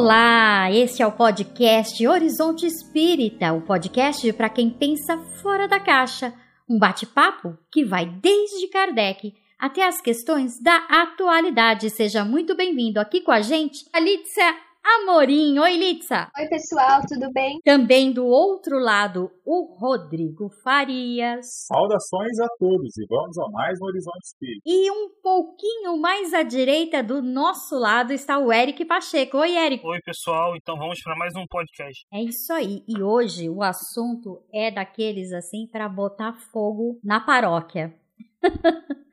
[0.00, 6.32] Olá, este é o podcast Horizonte Espírita, o podcast para quem pensa fora da caixa.
[6.70, 11.90] Um bate-papo que vai desde Kardec até as questões da atualidade.
[11.90, 15.58] Seja muito bem-vindo aqui com a gente, Alicia Amorim.
[15.58, 16.30] Oi, Litsa.
[16.38, 17.60] Oi, pessoal, tudo bem?
[17.64, 21.66] Também do outro lado, o Rodrigo Farias.
[21.66, 24.62] Saudações a todos e vamos a mais um Horizonte Espírita.
[24.64, 29.38] E um pouquinho mais à direita do nosso lado está o Eric Pacheco.
[29.38, 29.86] Oi, Eric.
[29.86, 30.56] Oi, pessoal.
[30.56, 32.06] Então vamos para mais um podcast.
[32.12, 32.82] É isso aí.
[32.88, 37.94] E hoje o assunto é daqueles assim para botar fogo na paróquia.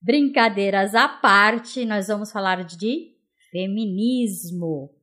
[0.00, 3.14] Brincadeiras à parte, nós vamos falar de
[3.50, 4.97] feminismo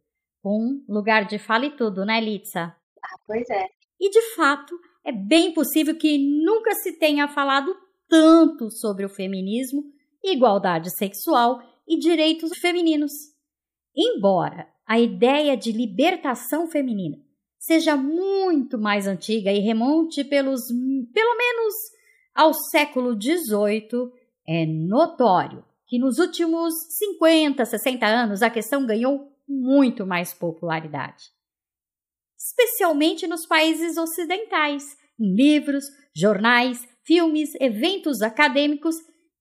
[0.50, 2.76] um lugar de fala e tudo, né, Litsa?
[3.04, 3.68] Ah, pois é.
[4.00, 7.76] E de fato, é bem possível que nunca se tenha falado
[8.10, 9.84] tanto sobre o feminismo,
[10.24, 13.12] igualdade sexual e direitos femininos.
[13.96, 17.18] Embora a ideia de libertação feminina
[17.58, 20.68] seja muito mais antiga e remonte pelos
[21.14, 21.74] pelo menos
[22.34, 24.12] ao século XVIII,
[24.48, 31.26] é notório que nos últimos 50, 60 anos a questão ganhou muito mais popularidade.
[32.38, 38.96] Especialmente nos países ocidentais, em livros, jornais, filmes, eventos acadêmicos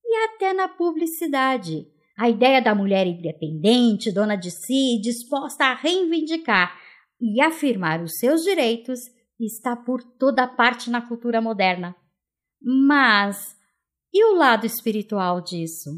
[0.04, 1.86] e até na publicidade.
[2.16, 6.78] A ideia da mulher independente, dona de si, disposta a reivindicar
[7.20, 9.00] e afirmar os seus direitos
[9.40, 11.94] está por toda parte na cultura moderna.
[12.62, 13.56] Mas
[14.12, 15.90] e o lado espiritual disso?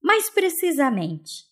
[0.00, 1.47] Mais precisamente,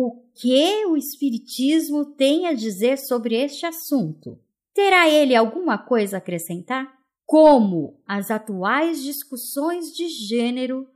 [0.00, 4.38] o que o Espiritismo tem a dizer sobre este assunto?
[4.72, 6.86] Terá ele alguma coisa a acrescentar?
[7.26, 10.88] Como as atuais discussões de gênero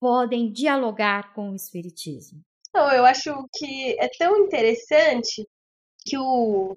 [0.00, 2.40] podem dialogar com o Espiritismo?
[2.68, 5.46] Então, eu acho que é tão interessante
[6.04, 6.76] que o,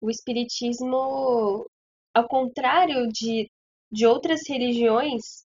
[0.00, 1.64] o Espiritismo,
[2.12, 3.48] ao contrário de,
[3.88, 5.44] de outras religiões,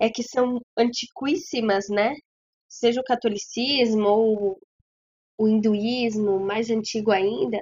[0.00, 2.14] é que são antiquíssimas, né?
[2.68, 4.60] Seja o catolicismo ou
[5.42, 7.60] o hinduísmo, mais antigo ainda,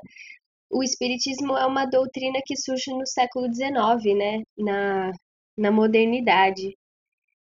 [0.70, 5.12] o espiritismo é uma doutrina que surge no século XIX, né, na,
[5.56, 6.76] na modernidade.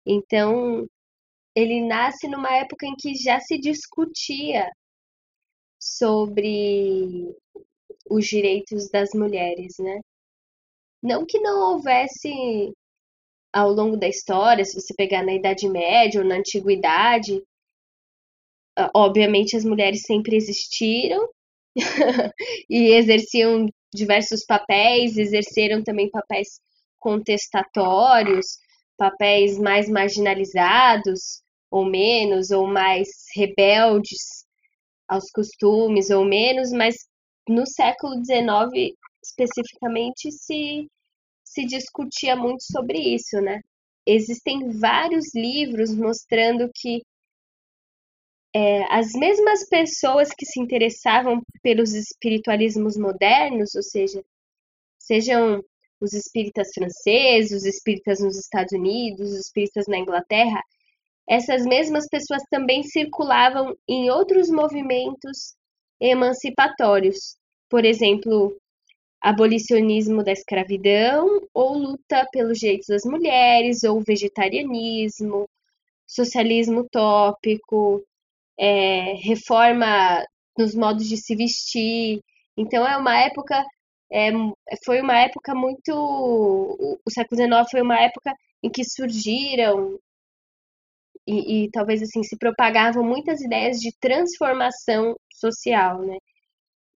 [0.06, 0.86] Então,
[1.56, 4.70] ele nasce numa época em que já se discutia
[5.80, 7.34] sobre
[8.08, 10.00] os direitos das mulheres, né?
[11.02, 12.72] Não que não houvesse
[13.52, 17.42] ao longo da história, se você pegar na Idade Média ou na Antiguidade,
[18.94, 21.28] obviamente as mulheres sempre existiram
[22.68, 26.60] e exerciam diversos papéis, exerceram também papéis
[26.98, 28.58] contestatórios,
[28.96, 34.46] papéis mais marginalizados ou menos, ou mais rebeldes
[35.08, 36.96] aos costumes ou menos, mas
[37.48, 40.88] no século XIX especificamente se,
[41.44, 43.60] se discutia muito sobre isso, né?
[44.06, 47.02] Existem vários livros mostrando que
[48.54, 54.22] é, as mesmas pessoas que se interessavam pelos espiritualismos modernos, ou seja,
[54.98, 55.62] sejam
[56.00, 60.62] os espíritas franceses, os espíritas nos Estados Unidos, os espíritas na Inglaterra,
[61.28, 65.54] essas mesmas pessoas também circulavam em outros movimentos
[66.00, 67.36] emancipatórios,
[67.70, 68.56] por exemplo,
[69.20, 75.48] abolicionismo da escravidão, ou luta pelos direitos das mulheres, ou vegetarianismo,
[76.06, 78.04] socialismo utópico,
[78.58, 80.24] é, reforma
[80.56, 82.20] nos modos de se vestir.
[82.56, 83.64] Então é uma época,
[84.12, 84.30] é,
[84.84, 85.92] foi uma época muito.
[87.04, 89.98] O século XIX foi uma época em que surgiram
[91.26, 96.16] e, e, talvez assim se propagavam muitas ideias de transformação social, né?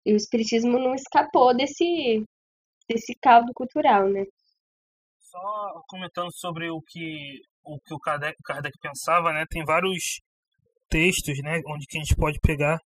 [0.06, 2.24] E o espiritismo não escapou desse
[2.88, 4.24] desse caldo cultural, né?
[5.20, 9.46] Só comentando sobre o que o que o Kardec, Kardec pensava, né?
[9.50, 10.22] Tem vários
[10.90, 12.80] textos, né, onde que a gente pode pegar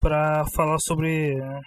[0.00, 1.60] para falar sobre né,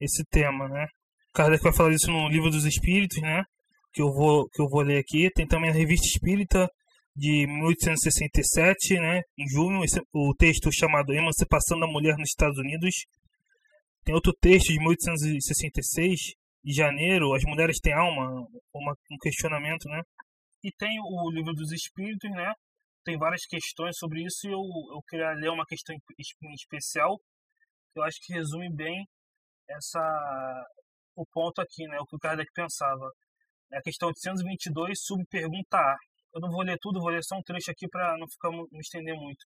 [0.00, 0.86] esse tema, né?
[1.34, 3.44] Kardec vai falar isso no Livro dos Espíritos, né?
[3.92, 5.30] Que eu vou que eu vou ler aqui.
[5.34, 6.68] Tem também a Revista Espírita
[7.14, 9.20] de 1867, né?
[9.38, 12.94] Em junho, esse, o texto chamado Emancipação da Mulher nos Estados Unidos.
[14.04, 16.18] Tem outro texto de 1866,
[16.64, 20.00] de janeiro, As Mulheres Têm Alma, uma, um questionamento, né?
[20.62, 22.52] E tem o Livro dos Espíritos, né?
[23.06, 27.16] Tem várias questões sobre isso e eu, eu queria ler uma questão em especial
[27.92, 29.06] que eu acho que resume bem
[29.70, 30.66] essa
[31.14, 33.10] o ponto aqui, né, o que o Kardec pensava.
[33.72, 35.96] É a questão 822, subpergunta A.
[36.34, 38.80] Eu não vou ler tudo, vou ler só um trecho aqui para não ficar me
[38.80, 39.44] estender muito.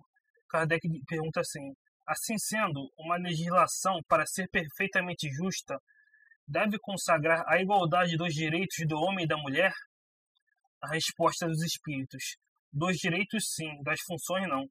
[0.50, 1.74] Kardec pergunta assim:
[2.08, 5.78] Assim sendo, uma legislação, para ser perfeitamente justa,
[6.48, 9.72] deve consagrar a igualdade dos direitos do homem e da mulher?
[10.82, 12.36] A resposta dos espíritos:
[12.72, 14.66] dos direitos, sim, das funções, não.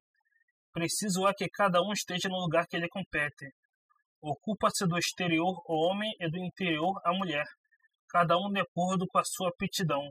[0.71, 3.49] Preciso é que cada um esteja no lugar que lhe compete.
[4.21, 7.45] Ocupa-se do exterior o homem e do interior a mulher,
[8.09, 10.01] cada um de acordo com a sua aptidão.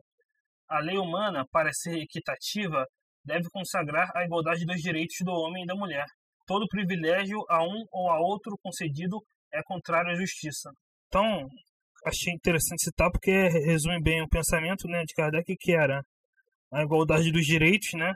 [0.68, 2.86] A lei humana, para ser equitativa,
[3.24, 6.06] deve consagrar a igualdade dos direitos do homem e da mulher.
[6.46, 9.18] Todo privilégio a um ou a outro concedido
[9.52, 10.70] é contrário à justiça.
[11.08, 11.46] Então,
[12.06, 16.02] achei interessante citar porque resume bem o pensamento né, de Kardec, que era
[16.72, 18.12] a igualdade dos direitos, né,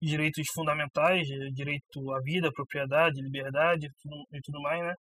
[0.00, 3.86] direitos fundamentais, direito à vida, propriedade, liberdade
[4.32, 4.94] e tudo mais, né,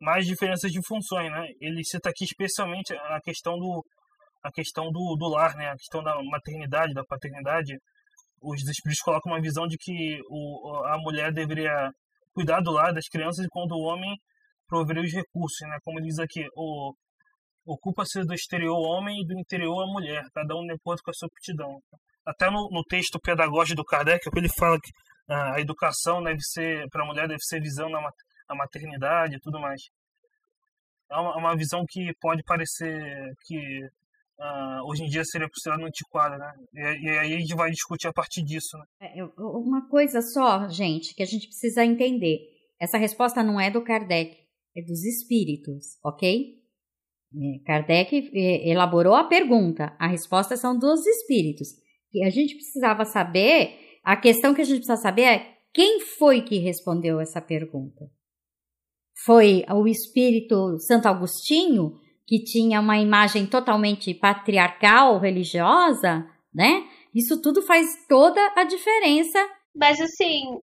[0.00, 1.46] mais diferenças de funções, né?
[1.60, 3.84] Ele cita aqui especialmente a questão do
[4.42, 5.68] a questão do, do lar, né?
[5.68, 7.76] A questão da maternidade, da paternidade.
[8.40, 11.90] Os espíritos colocam uma visão de que o, a mulher deveria
[12.32, 14.14] cuidar do lar das crianças enquanto o homem
[14.68, 15.76] proveria os recursos, né?
[15.82, 16.94] Como diz aqui, o
[17.68, 21.10] ocupa-se do exterior o homem e do interior a mulher, cada um de acordo com
[21.10, 21.80] a sua aptidão.
[22.26, 24.90] Até no, no texto pedagógico do Kardec, ele fala que
[25.28, 28.00] ah, a educação deve ser para a mulher deve ser visão na
[28.54, 29.82] maternidade e tudo mais.
[31.10, 33.84] É uma, uma visão que pode parecer que
[34.38, 36.52] uh, hoje em dia seria considerada antiquada, né?
[36.74, 38.84] E, e, aí a gente vai discutir a partir disso, né?
[39.00, 42.40] É, uma coisa só, gente, que a gente precisa entender.
[42.78, 44.36] Essa resposta não é do Kardec,
[44.76, 46.57] é dos espíritos, ok?
[47.34, 51.68] É, Kardec é, elaborou a pergunta, a resposta são dos espíritos.
[52.12, 56.42] E a gente precisava saber, a questão que a gente precisa saber é quem foi
[56.42, 58.06] que respondeu essa pergunta?
[59.24, 61.92] foi o espírito Santo Agostinho,
[62.26, 66.84] que tinha uma imagem totalmente patriarcal, religiosa, né?
[67.14, 69.38] Isso tudo faz toda a diferença.
[69.74, 70.58] Mas assim,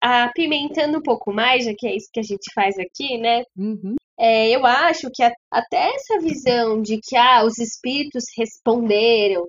[0.00, 3.42] apimentando um pouco mais, já que é isso que a gente faz aqui, né?
[3.56, 3.96] Uhum.
[4.20, 9.48] É, eu acho que a, até essa visão de que ah, os espíritos responderam,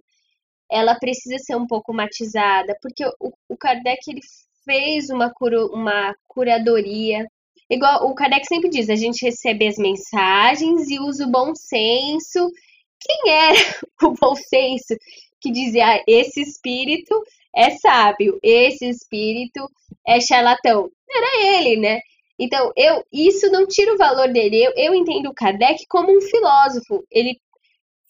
[0.71, 4.21] ela precisa ser um pouco matizada, porque o, o Kardec ele
[4.65, 5.31] fez uma,
[5.73, 7.27] uma curadoria
[7.71, 12.51] Igual o Kardec sempre diz, a gente recebe as mensagens e usa o bom senso.
[12.99, 13.51] Quem é
[14.03, 14.93] o bom senso
[15.39, 17.15] que dizia ah, esse espírito
[17.55, 19.65] é sábio, esse espírito
[20.05, 20.91] é charlatão?
[21.09, 22.01] Era ele, né?
[22.41, 24.65] Então, eu isso não tira o valor dele.
[24.65, 27.05] Eu, eu entendo o Kardec como um filósofo.
[27.11, 27.39] Ele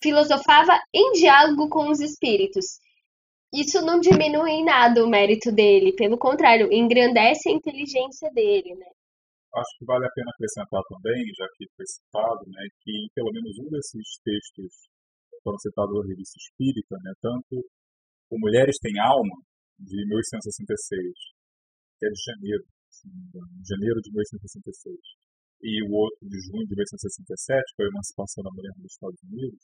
[0.02, 2.66] filosofava em diálogo com os espíritos.
[3.54, 8.88] Isso não diminui em nada o mérito dele, pelo contrário, engrandece a inteligência dele, né?
[9.56, 13.60] acho que vale a pena acrescentar também, já que foi citado, né, que pelo menos
[13.60, 14.88] um desses textos
[15.44, 17.60] foram citados da revista Espírita, né, tanto
[18.32, 19.36] o Mulheres Têm Alma,
[19.78, 21.12] de 1866,
[22.00, 22.64] que é de janeiro,
[23.06, 24.98] de janeiro de 1866,
[25.62, 29.22] e o outro de junho de 1867, que foi a Emancipação da Mulher nos Estados
[29.24, 29.62] Unidos,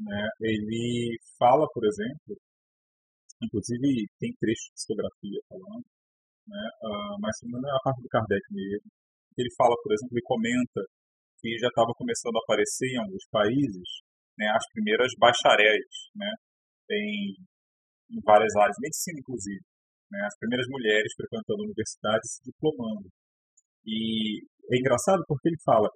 [0.00, 2.36] né, ele fala, por exemplo,
[3.42, 5.86] inclusive tem trecho de psicografia falando,
[6.48, 8.90] né, uh, mas é a parte do Kardec mesmo,
[9.36, 10.80] ele fala, por exemplo, ele comenta
[11.40, 13.88] que já estava começando a aparecer em alguns países
[14.38, 16.30] né, as primeiras bacharéis, né,
[16.90, 17.36] em,
[18.10, 19.62] em várias áreas, medicina inclusive,
[20.10, 23.08] né, as primeiras mulheres frequentando universidades se diplomando.
[23.86, 25.88] E é engraçado porque ele fala,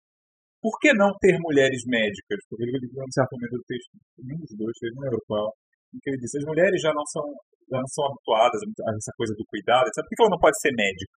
[0.61, 2.39] por que não ter mulheres médicas?
[2.49, 5.53] Porque ele diz em certo momento do texto, um dos dois, não lembro qual,
[5.95, 7.25] em que ele diz, as mulheres já não são,
[7.71, 10.03] já não são habituadas a essa coisa do cuidado, etc.
[10.03, 11.15] Por que ela não pode ser médica?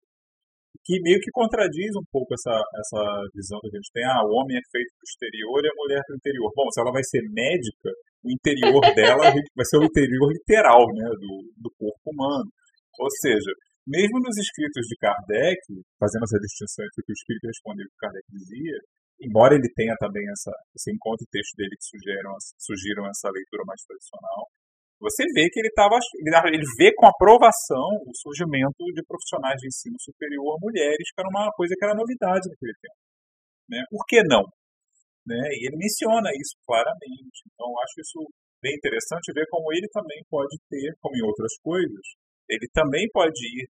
[0.83, 3.01] que meio que contradiz um pouco essa, essa
[3.36, 6.01] visão que a gente tem, ah, o homem é feito do exterior e a mulher
[6.07, 6.51] do interior.
[6.55, 7.89] Bom, se ela vai ser médica,
[8.24, 9.24] o interior dela
[9.55, 12.50] vai ser o interior literal, né, do, do corpo humano.
[13.00, 13.51] Ou seja,
[13.88, 15.62] mesmo nos escritos de Kardec,
[16.00, 18.77] fazendo essa distinção entre o que o espírito respondeu e o que Kardec dizia,
[19.21, 23.81] embora ele tenha também essa, esse encontro texto dele que sugiram, sugiram essa leitura mais
[23.86, 24.50] tradicional,
[25.01, 25.98] você vê que ele estava.
[26.53, 31.50] Ele vê com aprovação o surgimento de profissionais de ensino superior mulheres, que era uma
[31.57, 33.01] coisa que era novidade naquele tempo.
[33.67, 33.81] Né?
[33.89, 34.45] Por que não?
[35.25, 35.41] Né?
[35.57, 37.50] E ele menciona isso claramente.
[37.50, 38.19] Então, acho isso
[38.62, 42.05] bem interessante ver como ele também pode ter, como em outras coisas,
[42.51, 43.65] ele também pode ir,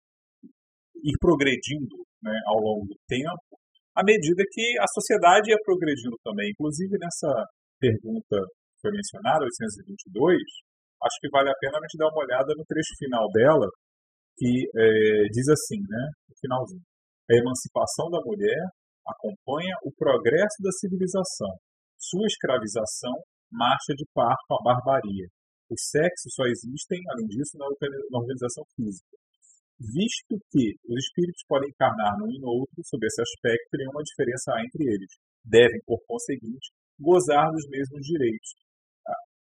[1.02, 3.56] ir progredindo né, ao longo do tempo,
[3.97, 6.52] à medida que a sociedade ia progredindo também.
[6.52, 7.33] Inclusive, nessa
[7.80, 12.52] pergunta que foi mencionada, 822, acho que vale a pena a gente dar uma olhada
[12.52, 13.66] no trecho final dela,
[14.37, 16.85] que é, diz assim, né, no finalzinho.
[17.30, 18.61] A emancipação da mulher
[19.09, 21.56] acompanha o progresso da civilização.
[21.97, 23.16] Sua escravização
[23.50, 25.26] marcha de par com a barbaria.
[25.70, 27.66] Os sexos só existem, além disso, na
[28.18, 29.16] organização física.
[29.78, 34.54] visto que os espíritos podem encarnar num e no outro sob esse aspecto, nenhuma diferença
[34.54, 35.12] há entre eles.
[35.44, 38.56] Devem, por conseguinte, gozar dos mesmos direitos.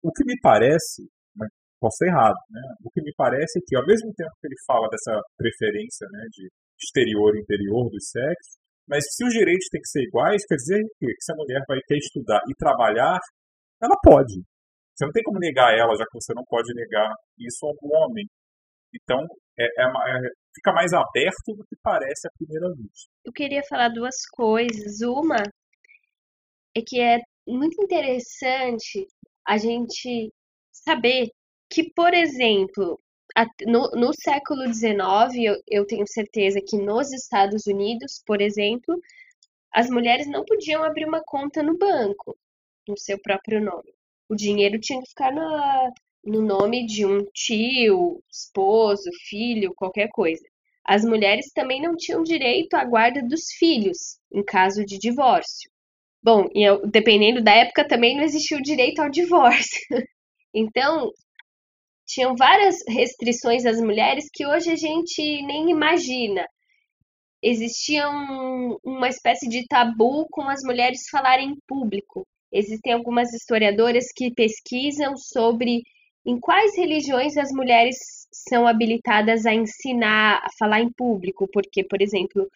[0.03, 1.49] O que me parece, mas
[1.81, 2.61] posso ser errado, né?
[2.85, 6.27] o que me parece é que, ao mesmo tempo que ele fala dessa preferência né,
[6.33, 6.51] de
[6.83, 10.83] exterior e interior dos sexos, mas se os direitos têm que ser iguais, quer dizer
[10.99, 13.19] que se a mulher vai querer estudar e trabalhar,
[13.81, 14.45] ela pode.
[14.95, 17.97] Você não tem como negar ela, já que você não pode negar isso a um
[17.97, 18.27] homem.
[18.95, 19.19] Então,
[19.59, 23.11] é, é, é, fica mais aberto do que parece à primeira vista.
[23.25, 25.01] Eu queria falar duas coisas.
[25.01, 25.43] Uma
[26.77, 29.07] é que é muito interessante
[29.47, 30.33] a gente
[30.73, 31.29] saber
[31.71, 33.01] que, por exemplo,
[33.67, 34.99] no, no século XIX,
[35.43, 38.97] eu, eu tenho certeza que nos Estados Unidos, por exemplo,
[39.73, 42.37] as mulheres não podiam abrir uma conta no banco
[42.87, 43.94] no seu próprio nome.
[44.29, 45.93] O dinheiro tinha que ficar na,
[46.25, 50.43] no nome de um tio, esposo, filho, qualquer coisa.
[50.85, 55.71] As mulheres também não tinham direito à guarda dos filhos em caso de divórcio.
[56.23, 56.49] Bom,
[56.91, 59.81] dependendo da época também não existia o direito ao divórcio.
[60.57, 61.11] Então,
[62.07, 66.47] tinham várias restrições às mulheres que hoje a gente nem imagina.
[67.43, 72.25] Existia um, uma espécie de tabu com as mulheres falarem em público.
[72.55, 75.83] Existem algumas historiadoras que pesquisam sobre
[76.25, 77.97] em quais religiões as mulheres
[78.49, 82.49] são habilitadas a ensinar a falar em público, porque, por exemplo,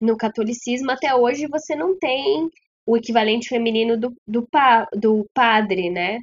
[0.00, 2.48] no catolicismo até hoje você não tem
[2.86, 6.18] o equivalente feminino do, do, pa, do padre, né?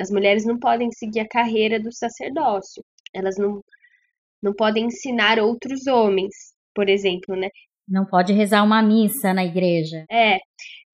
[0.00, 2.82] As mulheres não podem seguir a carreira do sacerdócio.
[3.12, 3.62] Elas não,
[4.42, 6.34] não podem ensinar outros homens,
[6.74, 7.48] por exemplo, né?
[7.86, 10.06] Não pode rezar uma missa na igreja.
[10.10, 10.38] É.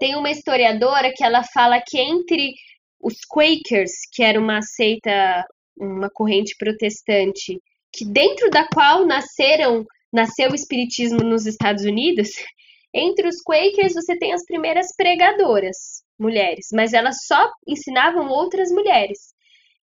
[0.01, 2.55] Tem uma historiadora que ela fala que entre
[2.99, 5.45] os Quakers, que era uma seita,
[5.77, 7.61] uma corrente protestante,
[7.93, 12.31] que dentro da qual nasceram, nasceu o espiritismo nos Estados Unidos,
[12.95, 19.35] entre os Quakers você tem as primeiras pregadoras, mulheres, mas elas só ensinavam outras mulheres.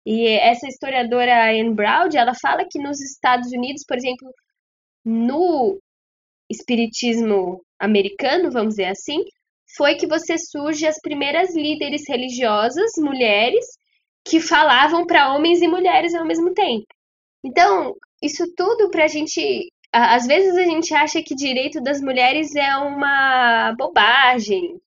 [0.04, 4.32] E essa historiadora Anne Brown, ela fala que nos Estados Unidos, por exemplo,
[5.04, 5.78] no
[6.48, 9.22] espiritismo americano, vamos dizer assim,
[9.76, 13.66] foi que você surge as primeiras líderes religiosas, mulheres,
[14.24, 16.86] que falavam para homens e mulheres ao mesmo tempo.
[17.44, 19.68] Então, isso tudo para a gente.
[19.92, 24.80] Às vezes a gente acha que direito das mulheres é uma bobagem,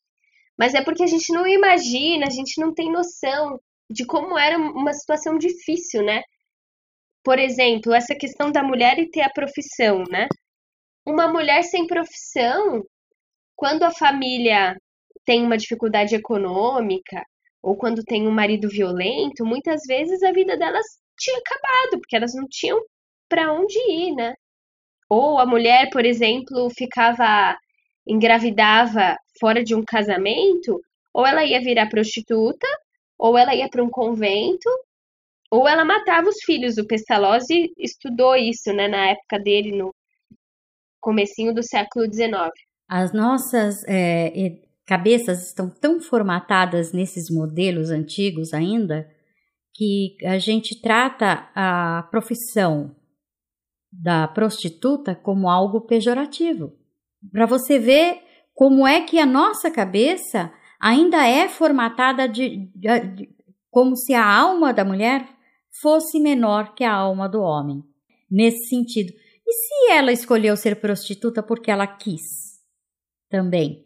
[0.57, 4.57] mas é porque a gente não imagina, a gente não tem noção de como era
[4.57, 6.21] uma situação difícil, né?
[7.23, 10.27] Por exemplo, essa questão da mulher e ter a profissão, né?
[11.05, 12.83] Uma mulher sem profissão,
[13.59, 14.73] quando a família
[15.25, 17.25] tem uma dificuldade econômica
[17.61, 20.85] ou quando tem um marido violento, muitas vezes a vida delas
[21.17, 22.81] tinha acabado, porque elas não tinham
[23.27, 24.33] para onde ir, né?
[25.09, 27.57] Ou a mulher, por exemplo, ficava
[28.07, 30.79] engravidava fora de um casamento,
[31.13, 32.67] ou ela ia virar prostituta,
[33.17, 34.69] ou ela ia para um convento,
[35.51, 36.77] ou ela matava os filhos.
[36.77, 39.93] O Pestalozzi estudou isso, né, na época dele, no
[41.01, 42.68] comecinho do século XIX.
[42.89, 49.07] As nossas é, cabeças estão tão formatadas nesses modelos antigos ainda
[49.75, 52.95] que a gente trata a profissão
[53.91, 56.73] da prostituta como algo pejorativo.
[57.31, 58.21] Para você ver
[58.55, 63.29] como é que a nossa cabeça ainda é formatada de, de, de,
[63.69, 65.29] como se a alma da mulher
[65.79, 67.83] fosse menor que a alma do homem.
[68.29, 69.13] Nesse sentido.
[69.47, 72.48] E se ela escolheu ser prostituta porque ela quis?
[73.29, 73.85] Também.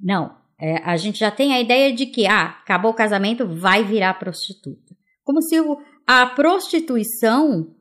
[0.00, 0.36] Não.
[0.60, 4.14] É, a gente já tem a ideia de que, ah, acabou o casamento, vai virar
[4.14, 4.94] prostituta.
[5.22, 7.74] Como se o, a prostituição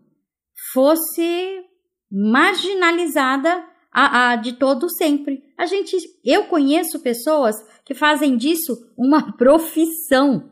[0.74, 1.64] fosse
[2.12, 5.44] marginalizada a, a, de todo sempre.
[5.58, 5.96] A gente,
[6.26, 10.50] eu conheço pessoas que fazem disso uma profissão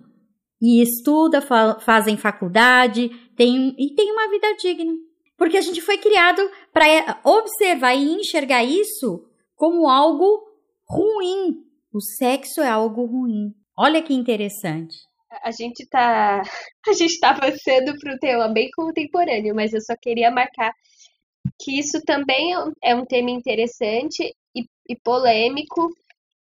[0.61, 4.93] e estuda, fa, fazem faculdade, tem e tem uma vida digna,
[5.35, 9.25] porque a gente foi criado para é, observar e enxergar isso
[9.61, 10.43] como algo
[10.89, 11.63] ruim.
[11.93, 13.53] O sexo é algo ruim.
[13.77, 14.95] Olha que interessante.
[15.43, 16.41] A gente tá,
[16.87, 20.73] a gente tá avançando para um tema bem contemporâneo, mas eu só queria marcar
[21.59, 25.89] que isso também é um tema interessante e, e polêmico,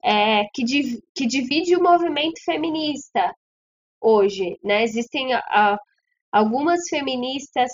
[0.02, 3.34] é, que, div, que divide o movimento feminista
[4.00, 4.58] hoje.
[4.64, 4.84] Né?
[4.84, 5.78] Existem a,
[6.32, 7.70] algumas feministas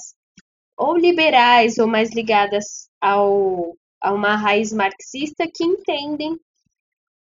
[0.76, 2.64] ou liberais ou mais ligadas
[3.00, 6.38] ao, a uma raiz marxista que entendem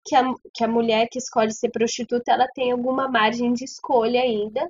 [0.05, 4.22] que a, que a mulher que escolhe ser prostituta ela tem alguma margem de escolha
[4.22, 4.69] ainda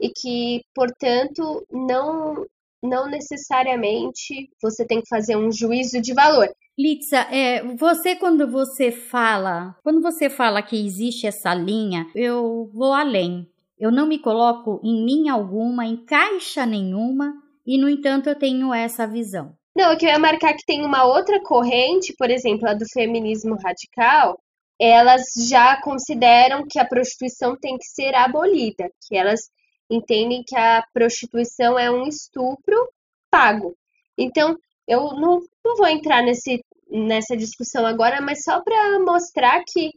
[0.00, 2.46] e que, portanto, não
[2.82, 6.48] não necessariamente você tem que fazer um juízo de valor.
[6.78, 12.92] Litsa, é, você quando você fala, quando você fala que existe essa linha, eu vou
[12.92, 13.50] além.
[13.78, 17.34] Eu não me coloco em linha alguma, em caixa nenhuma,
[17.66, 19.56] e no entanto eu tenho essa visão.
[19.76, 24.40] Não, eu queria marcar que tem uma outra corrente, por exemplo, a do feminismo radical,
[24.80, 29.50] elas já consideram que a prostituição tem que ser abolida, que elas
[29.90, 32.88] entendem que a prostituição é um estupro
[33.30, 33.76] pago.
[34.16, 34.56] Então,
[34.88, 39.90] eu não, não vou entrar nesse, nessa discussão agora, mas só para mostrar que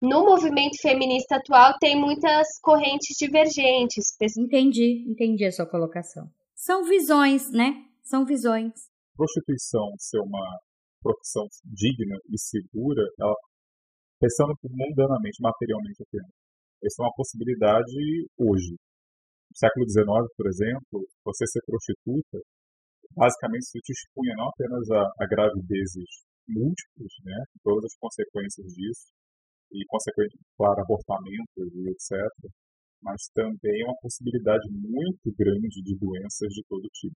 [0.00, 4.16] no movimento feminista atual tem muitas correntes divergentes.
[4.38, 6.26] Entendi, entendi a sua colocação.
[6.54, 7.84] São visões, né?
[8.02, 8.95] São visões.
[9.16, 10.58] Prostituição ser uma
[11.02, 13.34] profissão digna e segura, ela,
[14.20, 16.30] pensando mundanamente, materialmente apenas,
[16.84, 18.76] essa é uma possibilidade hoje.
[19.50, 20.06] No século XIX,
[20.36, 22.38] por exemplo, você ser prostituta
[23.16, 29.08] basicamente se te expunha não apenas a, a gravidezes múltiplas, né, todas as consequências disso,
[29.72, 32.12] e consequentemente, claro, abortamentos e etc.,
[33.02, 37.16] mas também uma possibilidade muito grande de doenças de todo tipo.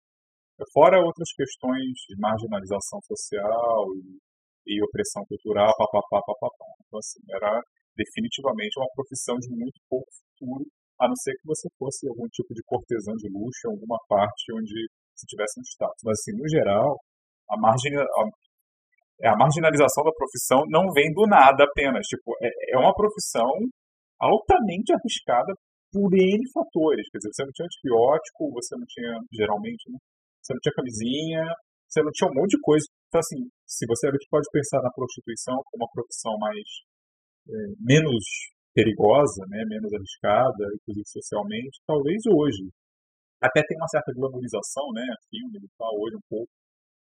[0.74, 6.70] Fora outras questões de marginalização social e, e opressão cultural, papapá, papapá.
[6.86, 7.62] Então, assim, era
[7.96, 10.66] definitivamente uma profissão de muito pouco futuro,
[11.00, 14.52] a não ser que você fosse algum tipo de cortesã de luxo em alguma parte
[14.54, 16.02] onde se tivesse um status.
[16.04, 17.00] Mas, assim, no geral,
[17.50, 18.24] a, margin, a,
[19.22, 22.08] é, a marginalização da profissão não vem do nada apenas.
[22.08, 23.52] Tipo, é, é uma profissão
[24.20, 25.54] altamente arriscada
[25.92, 27.10] por N fatores.
[27.10, 29.98] Quer dizer, você não tinha antibiótico, você não tinha, geralmente, né?
[30.42, 31.44] Você não tinha camisinha,
[31.88, 32.86] você não tinha um monte de coisa.
[33.08, 36.64] Então, assim, se você pode pensar na prostituição como uma profissão mais
[37.50, 38.24] é, menos
[38.74, 42.70] perigosa, né, menos arriscada, inclusive socialmente, talvez hoje
[43.42, 45.06] até tem uma certa glamorização, né?
[45.32, 46.52] Filme e tal, hoje um pouco.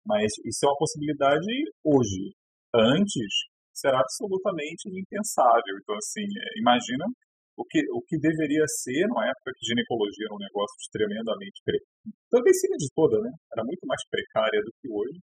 [0.07, 1.51] Mas isso é uma possibilidade
[1.83, 2.31] hoje.
[2.73, 3.27] Antes,
[3.73, 5.75] será absolutamente impensável.
[5.81, 7.05] Então, assim, é, imagina
[7.57, 11.93] o que, o que deveria ser numa época que ginecologia era um negócio tremendamente precário.
[12.29, 13.31] Também medicina de toda, né?
[13.53, 15.19] Era muito mais precária do que hoje.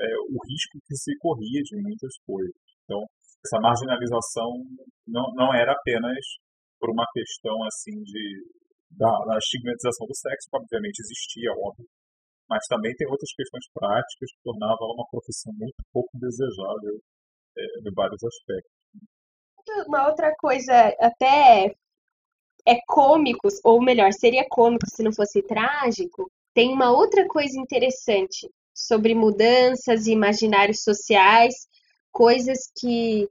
[0.00, 2.56] É, o risco que se corria de muitas coisas.
[2.84, 3.00] Então,
[3.44, 4.50] essa marginalização
[5.06, 6.20] não, não era apenas
[6.80, 8.24] por uma questão assim de
[8.92, 11.88] da, da estigmatização do sexo, que obviamente existia, óbvio,
[12.48, 17.00] mas também tem outras questões práticas que tornavam ela uma profissão muito pouco desejável
[17.56, 18.81] é, em vários aspectos.
[19.86, 21.74] Uma outra coisa até
[22.66, 28.48] é cômico, ou melhor, seria cômico se não fosse trágico, tem uma outra coisa interessante
[28.74, 31.66] sobre mudanças e imaginários sociais,
[32.10, 33.28] coisas que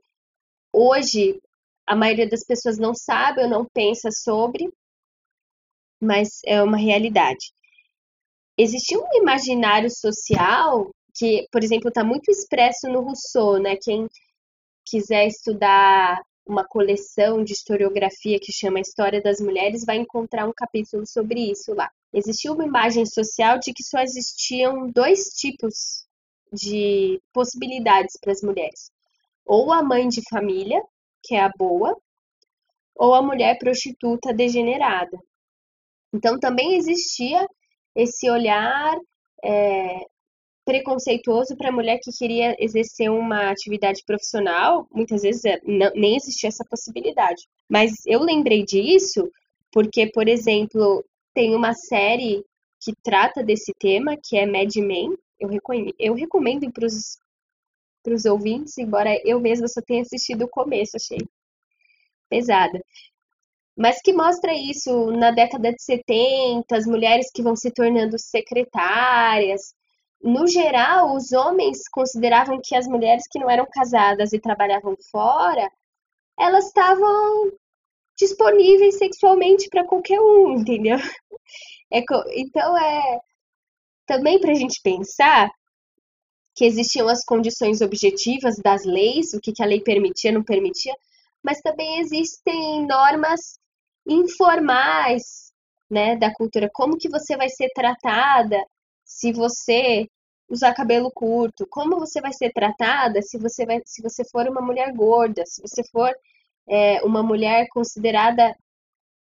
[0.71, 1.39] hoje
[1.85, 4.71] a maioria das pessoas não sabe ou não pensa sobre,
[5.99, 7.53] mas é uma realidade.
[8.57, 13.75] Existe um imaginário social que, por exemplo, está muito expresso no Rousseau, né?
[13.75, 14.07] Quem
[14.91, 21.07] quiser estudar uma coleção de historiografia que chama História das Mulheres vai encontrar um capítulo
[21.07, 21.89] sobre isso lá.
[22.13, 26.05] Existia uma imagem social de que só existiam dois tipos
[26.51, 28.91] de possibilidades para as mulheres:
[29.45, 30.83] ou a mãe de família,
[31.23, 31.97] que é a boa,
[32.93, 35.17] ou a mulher prostituta degenerada.
[36.13, 37.47] Então também existia
[37.95, 38.93] esse olhar
[39.41, 40.05] é,
[40.65, 46.15] preconceituoso para a mulher que queria exercer uma atividade profissional, muitas vezes é, não, nem
[46.15, 47.47] existia essa possibilidade.
[47.69, 49.31] Mas eu lembrei disso
[49.71, 52.43] porque, por exemplo, tem uma série
[52.83, 55.15] que trata desse tema, que é Mad Men.
[55.39, 55.49] Eu,
[55.97, 56.85] eu recomendo para
[58.13, 61.19] os ouvintes, embora eu mesma só tenha assistido o começo, achei
[62.29, 62.81] pesada
[63.75, 69.73] mas que mostra isso na década de 70, as mulheres que vão se tornando secretárias.
[70.23, 75.69] No geral, os homens consideravam que as mulheres que não eram casadas e trabalhavam fora,
[76.39, 77.51] elas estavam
[78.17, 80.97] disponíveis sexualmente para qualquer um, entendeu?
[81.93, 82.01] É,
[82.37, 83.19] então é
[84.05, 85.51] também para a gente pensar
[86.55, 90.93] que existiam as condições objetivas das leis, o que, que a lei permitia, não permitia,
[91.43, 93.59] mas também existem normas
[94.07, 95.51] informais,
[95.89, 98.57] né, da cultura, como que você vai ser tratada
[99.11, 100.07] se você
[100.49, 104.61] usar cabelo curto, como você vai ser tratada se você vai, se você for uma
[104.61, 106.13] mulher gorda, se você for
[106.67, 108.55] é, uma mulher considerada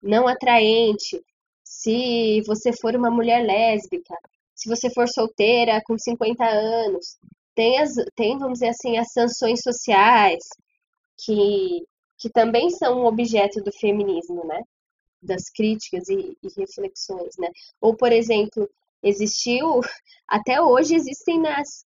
[0.01, 1.21] não atraente,
[1.63, 4.15] se você for uma mulher lésbica,
[4.55, 7.17] se você for solteira com 50 anos,
[7.55, 10.43] tem as, tem, vamos dizer assim, as sanções sociais
[11.17, 11.83] que
[12.19, 14.61] que também são um objeto do feminismo, né?
[15.21, 17.47] Das críticas e, e reflexões, né?
[17.79, 18.69] Ou, por exemplo,
[19.01, 19.81] Existiu,
[20.27, 21.85] até hoje existem nas,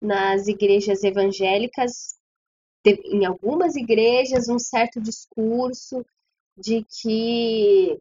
[0.00, 2.18] nas igrejas evangélicas,
[2.84, 6.04] em algumas igrejas, um certo discurso
[6.56, 8.00] de que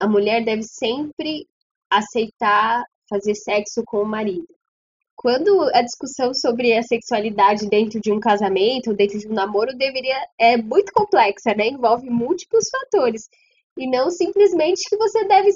[0.00, 1.46] a mulher deve sempre
[1.88, 4.48] aceitar fazer sexo com o marido.
[5.14, 10.16] Quando a discussão sobre a sexualidade dentro de um casamento, dentro de um namoro, deveria
[10.38, 11.68] é muito complexa, né?
[11.68, 13.28] Envolve múltiplos fatores
[13.76, 15.50] e não simplesmente que você deve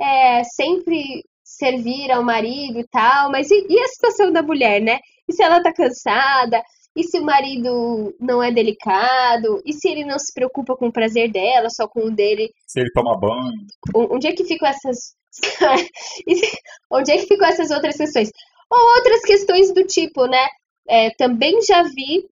[0.00, 4.98] é, sempre servir ao marido e tal, mas e, e, a situação da mulher, né?
[5.28, 6.62] E se ela tá cansada?
[6.96, 9.62] E se o marido não é delicado?
[9.64, 12.50] E se ele não se preocupa com o prazer dela, só com o dele?
[12.66, 13.52] Se ele toma banho?
[13.94, 15.14] Onde é que ficam essas.
[16.90, 18.30] onde é que ficam essas outras questões?
[18.70, 20.46] Ou outras questões do tipo, né?
[20.88, 22.26] É, também já vi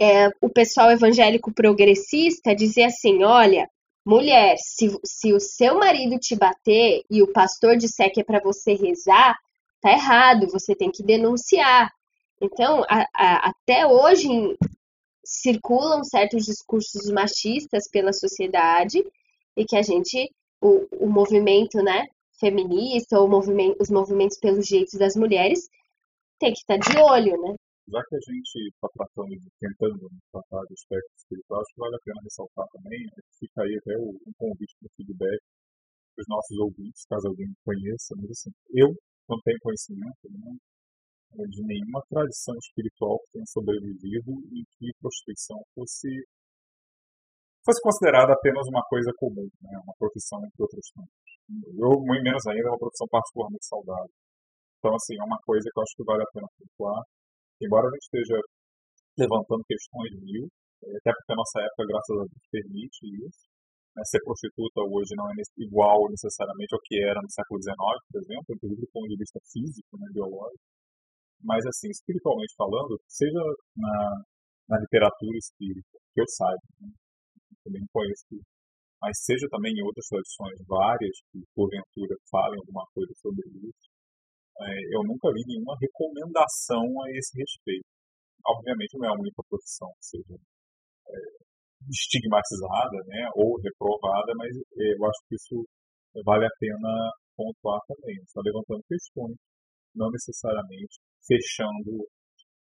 [0.00, 3.68] é, o pessoal evangélico progressista dizer assim: olha,
[4.04, 8.40] Mulher, se, se o seu marido te bater e o pastor disser que é para
[8.40, 9.38] você rezar,
[9.80, 11.90] tá errado, você tem que denunciar.
[12.40, 14.28] Então, a, a, até hoje
[15.24, 19.04] circulam certos discursos machistas pela sociedade
[19.56, 22.08] e que a gente, o, o movimento né,
[22.40, 25.68] feminista, ou movimento, os movimentos pelos direitos das mulheres,
[26.40, 27.54] tem que estar tá de olho, né?
[27.88, 32.04] Já que a gente está tratando, tentando tratar de aspectos espirituais, acho que vale a
[32.04, 35.40] pena ressaltar também, né, fica aí até um convite para feedback
[36.14, 38.94] para os nossos ouvintes, caso alguém conheça, mas assim, eu
[39.28, 40.54] não tenho conhecimento né,
[41.48, 46.08] de nenhuma tradição espiritual que tenha sobrevivido e que prostituição fosse
[47.64, 51.14] fosse considerada apenas uma coisa comum, né, uma profissão entre outras coisas.
[51.78, 54.10] Eu, muito menos ainda, é uma profissão particularmente saudável.
[54.78, 57.02] Então, assim, é uma coisa que eu acho que vale a pena pontuar
[57.64, 58.38] embora a gente esteja
[59.18, 60.48] levantando questões mil,
[60.84, 63.42] eh, até porque a nossa época, graças a Deus, permite isso.
[63.96, 64.02] Né?
[64.04, 68.48] Ser prostituta hoje não é igual necessariamente ao que era no século XIX, por exemplo,
[68.56, 70.64] inclusive do ponto de vista físico, né, biológico.
[71.42, 73.42] Mas, assim, espiritualmente falando, seja
[73.76, 74.22] na,
[74.68, 76.88] na literatura espírita, que eu saiba, né?
[77.64, 78.24] também conheço,
[79.00, 83.91] mas seja também em outras tradições várias que, porventura, falem alguma coisa sobre isso, é,
[84.90, 87.86] eu nunca vi nenhuma recomendação a esse respeito.
[88.46, 91.14] Obviamente não é a única profissão que seja é,
[91.88, 95.64] estigmatizada né, ou reprovada, mas é, eu acho que isso
[96.24, 96.90] vale a pena
[97.36, 98.16] pontuar também.
[98.22, 99.36] Está levantando questões,
[99.94, 102.06] não necessariamente fechando.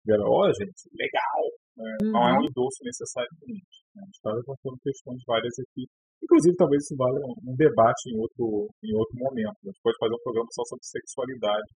[0.09, 1.43] Ó, oh, gente, legal!
[1.75, 1.97] Né?
[2.01, 2.11] Uhum.
[2.11, 2.45] Não é um uhum.
[2.45, 3.77] endosso necessariamente.
[3.93, 4.01] Né?
[4.01, 5.85] A gente está levantando questões várias aqui
[6.23, 9.55] Inclusive, talvez isso valha um debate em outro, em outro momento.
[9.63, 11.69] A gente pode fazer um programa só sobre sexualidade.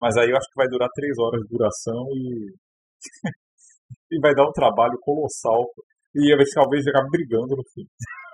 [0.00, 2.54] Mas aí eu acho que vai durar três horas de duração e,
[4.12, 5.64] e vai dar um trabalho colossal.
[6.14, 7.86] E a gente talvez ficar brigando no fim.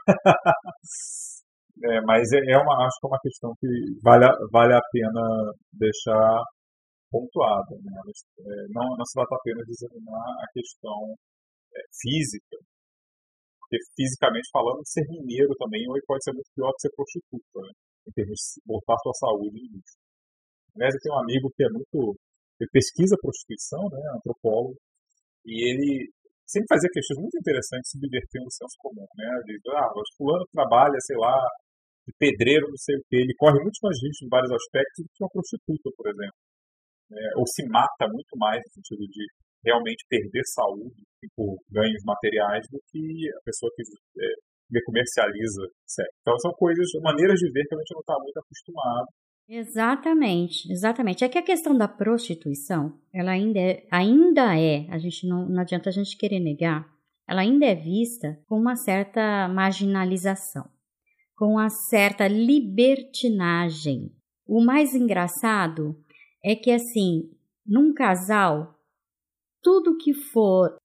[1.84, 3.68] é, mas é, é, uma, acho que é uma questão que
[4.02, 6.42] vale, vale a pena deixar
[7.10, 7.76] pontuada.
[7.76, 8.00] Né?
[8.40, 11.14] É, não, não se trata apenas de examinar a questão
[11.74, 12.56] é, física,
[13.72, 17.72] porque fisicamente falando, ser mineiro também pode ser muito pior que ser prostituta, né?
[18.08, 19.96] em termos de botar sua saúde em risco.
[20.76, 22.16] Aliás, eu tenho um amigo que é muito.
[22.60, 24.76] Ele pesquisa prostituição, né, antropólogo,
[25.46, 26.12] e ele
[26.46, 29.08] sempre fazia questões muito interessantes subvertendo o senso comum.
[29.16, 29.26] Né?
[29.46, 31.34] Diz, ah, o fulano trabalha, sei lá,
[32.06, 35.10] de pedreiro, não sei o quê, ele corre muito mais risco em vários aspectos do
[35.10, 36.38] que uma prostituta, por exemplo.
[37.10, 39.26] É, ou se mata muito mais no sentido de
[39.64, 41.02] realmente perder saúde
[41.34, 46.12] por ganhos materiais do que a pessoa que é, comercializa sexo.
[46.20, 49.06] Então são coisas, maneiras de ver que a gente não está muito acostumado.
[49.48, 51.24] Exatamente, exatamente.
[51.24, 55.60] É que a questão da prostituição, ela ainda é, ainda é a gente não, não
[55.60, 56.88] adianta a gente querer negar,
[57.28, 60.68] ela ainda é vista com uma certa marginalização,
[61.36, 64.10] com uma certa libertinagem.
[64.46, 65.96] O mais engraçado
[66.44, 67.30] é que, assim,
[67.64, 68.78] num casal,
[69.62, 70.76] tudo que for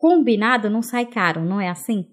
[0.00, 2.06] combinado não sai caro, não é assim?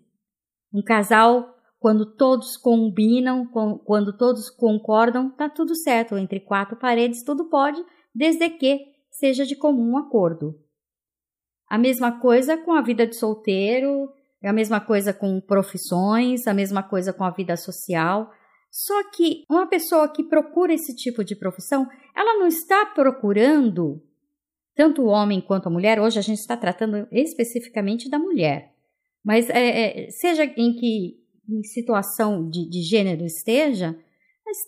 [0.73, 3.47] Um casal, quando todos combinam,
[3.85, 6.17] quando todos concordam, tá tudo certo.
[6.17, 7.81] Entre quatro paredes, tudo pode,
[8.13, 10.53] desde que seja de comum acordo.
[11.69, 14.09] A mesma coisa com a vida de solteiro,
[14.43, 18.29] é a mesma coisa com profissões, a mesma coisa com a vida social.
[18.69, 24.01] Só que uma pessoa que procura esse tipo de profissão, ela não está procurando
[24.77, 28.73] tanto o homem quanto a mulher, hoje a gente está tratando especificamente da mulher,
[29.25, 31.17] mas é, é, seja em que
[31.49, 33.97] em situação de, de gênero esteja,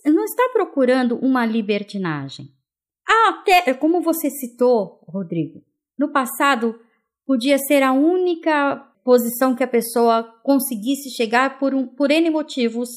[0.05, 2.47] não está procurando uma libertinagem.
[3.27, 5.61] Até, como você citou, Rodrigo,
[5.97, 6.79] no passado
[7.25, 12.89] podia ser a única posição que a pessoa conseguisse chegar por, um, por N motivos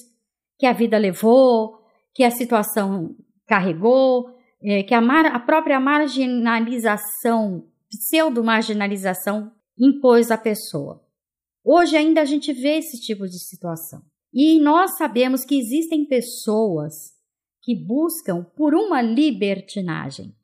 [0.58, 1.78] que a vida levou,
[2.14, 3.14] que a situação
[3.46, 4.30] carregou,
[4.62, 11.04] é, que a, mar, a própria marginalização, pseudo-marginalização, impôs à pessoa.
[11.64, 14.02] Hoje ainda a gente vê esse tipo de situação.
[14.32, 16.94] E nós sabemos que existem pessoas
[17.62, 20.34] que buscam por uma libertinagem.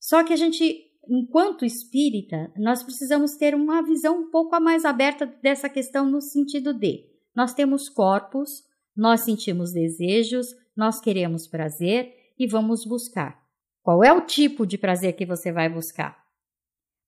[0.00, 5.26] Só que a gente, enquanto espírita, nós precisamos ter uma visão um pouco mais aberta
[5.26, 8.64] dessa questão no sentido de nós temos corpos,
[8.96, 13.42] nós sentimos desejos, nós queremos prazer e vamos buscar.
[13.82, 16.22] Qual é o tipo de prazer que você vai buscar?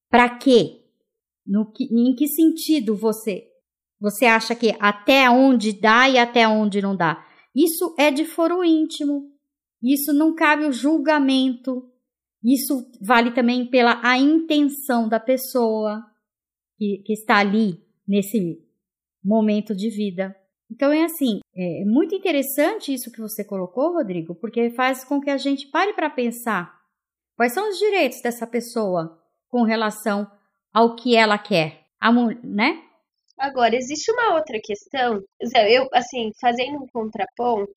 [0.09, 0.85] Para quê?
[1.47, 3.51] No que, em que sentido você
[4.01, 7.23] você acha que até onde dá e até onde não dá?
[7.55, 9.31] Isso é de foro íntimo.
[9.83, 11.87] Isso não cabe o julgamento.
[12.43, 16.03] Isso vale também pela a intenção da pessoa
[16.79, 18.59] que, que está ali nesse
[19.23, 20.35] momento de vida.
[20.70, 25.28] Então é assim, é muito interessante isso que você colocou, Rodrigo, porque faz com que
[25.28, 26.80] a gente pare para pensar
[27.37, 30.30] quais são os direitos dessa pessoa com relação
[30.72, 32.83] ao que ela quer, a, né?
[33.37, 37.74] Agora existe uma outra questão, eu assim fazendo um contraponto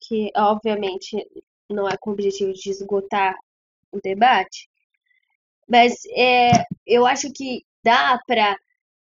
[0.00, 1.16] que obviamente
[1.70, 3.34] não é com o objetivo de esgotar
[3.92, 4.68] o debate,
[5.68, 6.50] mas é,
[6.86, 8.56] eu acho que dá para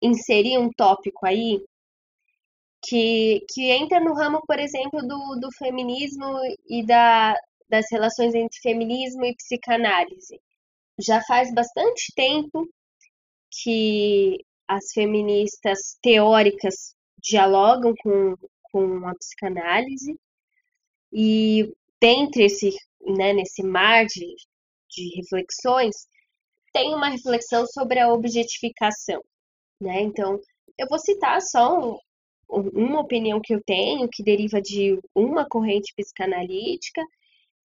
[0.01, 1.63] inserir um tópico aí
[2.87, 7.35] que, que entra no ramo, por exemplo, do, do feminismo e da,
[7.69, 10.41] das relações entre feminismo e psicanálise.
[10.99, 12.69] Já faz bastante tempo
[13.63, 18.37] que as feministas teóricas dialogam com,
[18.71, 20.15] com a psicanálise
[21.13, 22.71] e dentre esse,
[23.01, 24.35] né, nesse mar de,
[24.91, 25.95] de reflexões,
[26.73, 29.23] tem uma reflexão sobre a objetificação.
[29.81, 30.03] Né?
[30.03, 30.39] Então,
[30.77, 31.99] eu vou citar só
[32.75, 37.03] uma opinião que eu tenho, que deriva de uma corrente psicanalítica,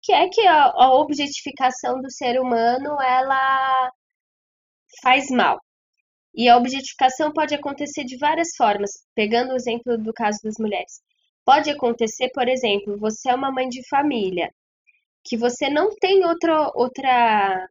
[0.01, 3.91] que é que a, a objetificação do ser humano ela
[5.01, 5.59] faz mal.
[6.35, 11.01] E a objetificação pode acontecer de várias formas, pegando o exemplo do caso das mulheres.
[11.45, 14.51] Pode acontecer, por exemplo, você é uma mãe de família,
[15.25, 17.69] que você não tem outra outra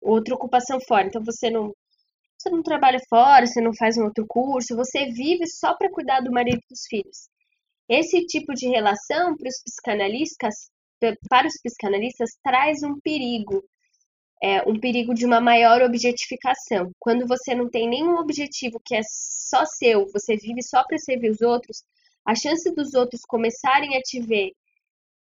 [0.00, 1.72] outra ocupação fora, então você não
[2.42, 6.20] você não trabalha fora, você não faz um outro curso, você vive só para cuidar
[6.20, 7.28] do marido e dos filhos.
[7.88, 10.70] Esse tipo de relação para os psicanalistas,
[11.28, 13.62] para os psicanalistas traz um perigo,
[14.42, 16.90] é, um perigo de uma maior objetificação.
[16.98, 21.30] Quando você não tem nenhum objetivo que é só seu, você vive só para servir
[21.30, 21.84] os outros,
[22.24, 24.52] a chance dos outros começarem a te ver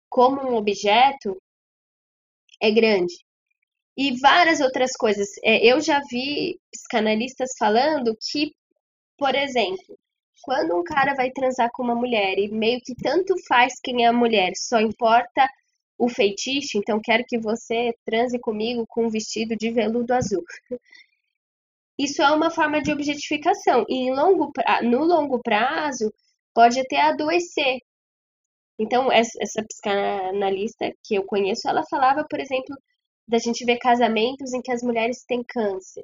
[0.09, 1.37] como um objeto
[2.61, 3.13] é grande
[3.97, 5.27] e várias outras coisas.
[5.43, 8.53] É, eu já vi psicanalistas falando que,
[9.17, 9.97] por exemplo,
[10.43, 14.07] quando um cara vai transar com uma mulher e meio que tanto faz quem é
[14.07, 15.47] a mulher, só importa
[15.97, 20.43] o feitiço, então quero que você transe comigo com um vestido de veludo azul.
[21.97, 24.81] Isso é uma forma de objetificação e longo pra...
[24.81, 26.11] no longo prazo
[26.53, 27.79] pode até adoecer.
[28.79, 32.75] Então, essa psicanalista que eu conheço, ela falava, por exemplo,
[33.31, 36.03] da gente ver casamentos em que as mulheres têm câncer.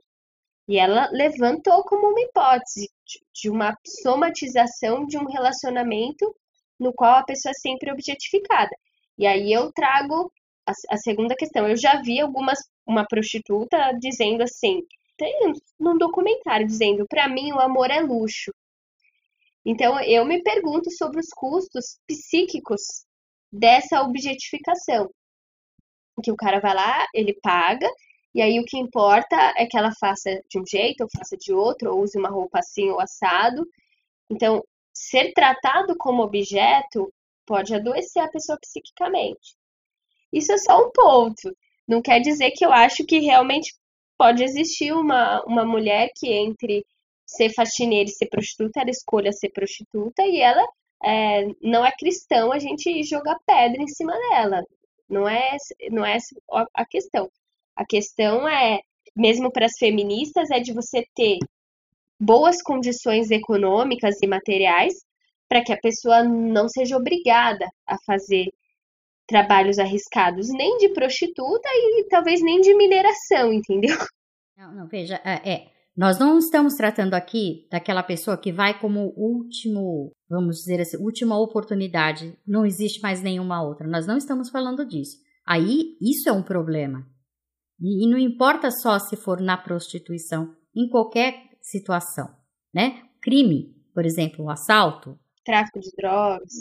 [0.66, 2.90] E ela levantou como uma hipótese
[3.36, 6.34] de uma somatização de um relacionamento
[6.80, 8.74] no qual a pessoa é sempre objetificada.
[9.18, 10.32] E aí eu trago
[10.66, 11.68] a, a segunda questão.
[11.68, 14.82] Eu já vi algumas uma prostituta dizendo assim,
[15.18, 18.54] tem num documentário dizendo, para mim o amor é luxo.
[19.66, 22.82] Então eu me pergunto sobre os custos psíquicos
[23.52, 25.10] dessa objetificação
[26.22, 27.90] que o cara vai lá, ele paga,
[28.34, 31.54] e aí o que importa é que ela faça de um jeito, ou faça de
[31.54, 33.68] outro, ou use uma roupa assim ou assado.
[34.30, 37.12] Então, ser tratado como objeto
[37.46, 39.56] pode adoecer a pessoa psiquicamente.
[40.32, 41.56] Isso é só um ponto.
[41.88, 43.74] Não quer dizer que eu acho que realmente
[44.18, 46.86] pode existir uma, uma mulher que entre
[47.26, 50.66] ser faxineira e ser prostituta, ela escolha ser prostituta e ela
[51.04, 54.64] é, não é cristão a gente jogar pedra em cima dela.
[55.10, 55.56] Não é,
[55.92, 56.18] não é
[56.74, 57.30] a questão.
[57.76, 58.80] A questão é,
[59.16, 61.38] mesmo para as feministas, é de você ter
[62.20, 64.94] boas condições econômicas e materiais
[65.48, 68.48] para que a pessoa não seja obrigada a fazer
[69.28, 73.98] trabalhos arriscados, nem de prostituta e talvez nem de mineração, entendeu?
[74.58, 79.14] Não, não, veja, é, é nós não estamos tratando aqui daquela pessoa que vai como
[79.18, 83.88] último, vamos dizer assim, última oportunidade, não existe mais nenhuma outra.
[83.88, 85.18] Nós não estamos falando disso.
[85.44, 87.04] Aí, isso é um problema.
[87.82, 92.30] E, e não importa só se for na prostituição, em qualquer situação,
[92.72, 93.02] né?
[93.20, 96.52] Crime, por exemplo, o assalto, tráfico de drogas.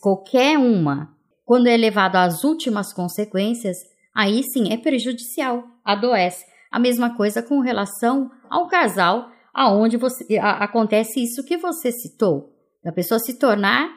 [0.00, 3.78] Qualquer uma, quando é levado às últimas consequências,
[4.14, 6.44] aí sim é prejudicial, adoece.
[6.74, 12.52] A mesma coisa com relação ao casal, aonde você, a, acontece isso que você citou,
[12.82, 13.88] da pessoa se tornar,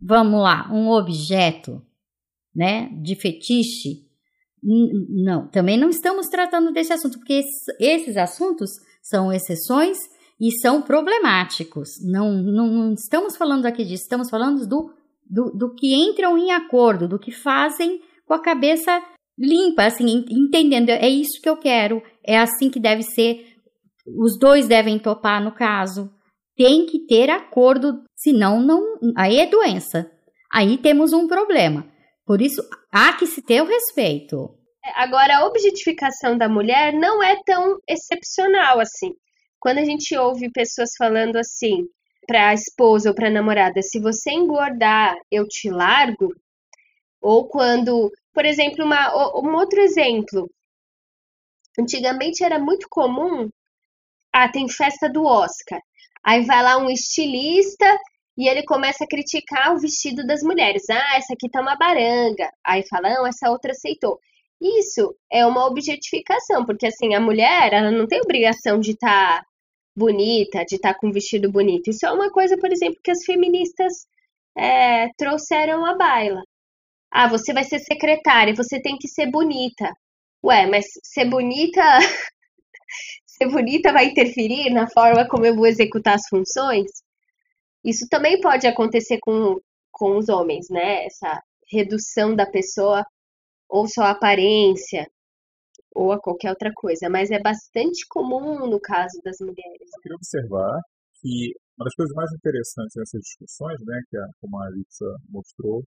[0.00, 1.82] vamos lá, um objeto,
[2.54, 4.06] né, de fetiche.
[4.62, 8.70] Não, também não estamos tratando desse assunto, porque esses, esses assuntos
[9.02, 9.98] são exceções
[10.40, 11.88] e são problemáticos.
[12.04, 14.94] Não, não, não, estamos falando aqui disso, estamos falando do,
[15.28, 19.02] do, do que entram em acordo, do que fazem com a cabeça
[19.38, 23.46] limpa, assim, entendendo, é isso que eu quero, é assim que deve ser,
[24.06, 26.12] os dois devem topar no caso.
[26.56, 30.10] Tem que ter acordo, senão não, aí é doença.
[30.52, 31.86] Aí temos um problema.
[32.26, 34.54] Por isso, há que se ter o respeito.
[34.84, 39.12] É, agora, a objetificação da mulher não é tão excepcional assim.
[39.58, 41.86] Quando a gente ouve pessoas falando assim
[42.26, 46.34] para a esposa ou para a namorada, se você engordar, eu te largo,
[47.20, 50.50] ou quando por exemplo, uma, um outro exemplo.
[51.78, 53.48] Antigamente era muito comum.
[54.32, 55.80] Ah, tem festa do Oscar.
[56.24, 57.86] Aí vai lá um estilista
[58.36, 60.88] e ele começa a criticar o vestido das mulheres.
[60.90, 62.50] Ah, essa aqui tá uma baranga.
[62.64, 64.18] Aí fala, não, essa outra aceitou.
[64.60, 69.46] Isso é uma objetificação, porque assim, a mulher, ela não tem obrigação de estar tá
[69.96, 71.90] bonita, de estar tá com um vestido bonito.
[71.90, 74.06] Isso é uma coisa, por exemplo, que as feministas
[74.56, 76.42] é, trouxeram à baila.
[77.10, 79.92] Ah, você vai ser secretária, você tem que ser bonita.
[80.44, 81.80] Ué, mas ser bonita.
[83.26, 86.90] ser bonita vai interferir na forma como eu vou executar as funções?
[87.84, 91.06] Isso também pode acontecer com, com os homens, né?
[91.06, 93.04] Essa redução da pessoa
[93.68, 95.08] ou sua aparência
[95.94, 99.90] ou a qualquer outra coisa, mas é bastante comum no caso das mulheres.
[99.94, 100.80] Eu queria observar
[101.20, 104.68] que uma das coisas mais interessantes nessas discussões, né, que a, como a
[105.28, 105.82] mostrou,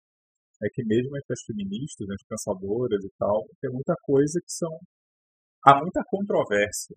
[0.65, 4.73] é que mesmo entre as feministas, as pensadoras e tal, tem muita coisa que são.
[5.65, 6.95] há muita controvérsia.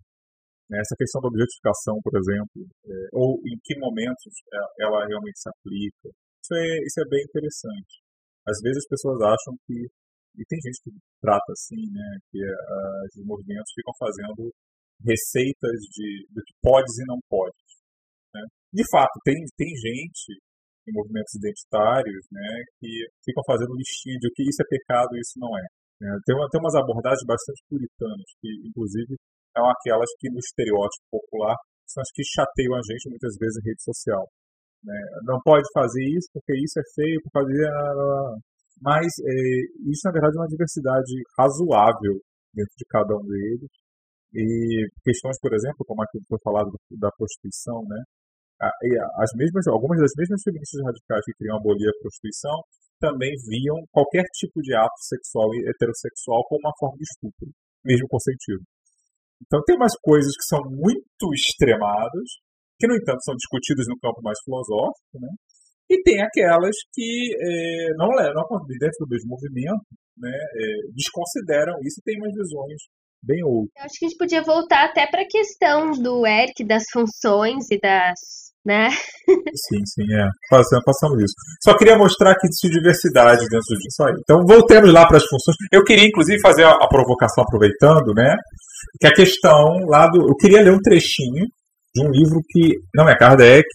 [0.69, 0.79] Né?
[0.81, 5.49] Essa questão da objetificação, por exemplo, é, ou em que momentos é, ela realmente se
[5.49, 6.09] aplica.
[6.41, 8.01] Isso é, isso é bem interessante.
[8.47, 9.89] Às vezes as pessoas acham que.
[10.37, 12.09] E tem gente que trata assim, né?
[12.31, 14.53] Que uh, os movimentos ficam fazendo
[15.03, 17.69] receitas de, do que podes e não podes.
[18.33, 18.41] Né?
[18.71, 20.39] De fato, tem, tem gente
[20.93, 22.49] movimentos identitários, né,
[22.79, 22.89] que
[23.23, 25.65] ficam fazendo listinha de o que isso é pecado e isso não é.
[26.01, 26.11] Né.
[26.25, 29.15] Tem, tem umas abordagens bastante puritanas, que inclusive
[29.55, 31.55] são aquelas que no estereótipo popular
[31.87, 34.23] são as que chateiam a gente muitas vezes em rede social.
[34.83, 34.99] Né.
[35.25, 37.59] Não pode fazer isso porque isso é feio, por causa de...
[38.81, 39.35] Mas é,
[39.91, 42.15] isso, na verdade, é uma diversidade razoável
[42.55, 43.67] dentro de cada um deles.
[44.33, 47.99] E questões, por exemplo, como aquilo que foi falado da prostituição, né?
[48.59, 52.59] As mesmas, algumas das mesmas feministas radicais que queriam abolir a prostituição
[52.99, 57.47] também viam qualquer tipo de ato sexual e heterossexual como uma forma de estupro,
[57.83, 58.61] mesmo consentido.
[59.41, 62.27] Então tem umas coisas que são muito extremadas,
[62.77, 65.29] que no entanto são discutidas no campo mais filosófico, né?
[65.89, 69.81] E tem aquelas que é, não levam, dentro do mesmo movimento,
[70.15, 72.77] né, é, desconsideram isso e têm umas visões
[73.23, 73.71] bem outras.
[73.75, 77.71] Eu acho que a gente podia voltar até para a questão do Eric, das funções
[77.71, 78.89] e das né?
[78.89, 80.27] Sim, sim, é.
[80.49, 81.33] Passamos, passamos isso.
[81.63, 84.13] Só queria mostrar que existe diversidade dentro disso aí.
[84.19, 85.55] Então, voltemos lá para as funções.
[85.71, 88.35] Eu queria, inclusive, fazer a, provocação, aproveitando, né?
[88.99, 90.29] Que a questão lá do.
[90.29, 91.45] Eu queria ler um trechinho
[91.93, 93.65] de um livro que não é Kardec,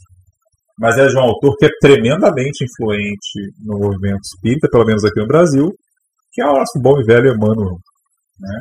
[0.78, 5.20] mas é de um autor que é tremendamente influente no movimento espírita, pelo menos aqui
[5.20, 5.72] no Brasil,
[6.32, 7.78] que é o nosso bom e velho Emmanuel.
[8.40, 8.60] Né?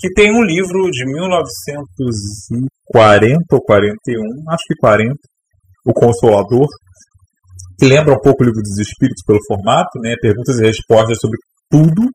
[0.00, 5.14] Que tem um livro de 1940 ou 41, acho que 40,
[5.84, 6.68] o Consolador,
[7.78, 10.14] que lembra um pouco o Livro dos Espíritos pelo formato, né?
[10.20, 11.38] Perguntas e respostas sobre
[11.70, 12.08] tudo.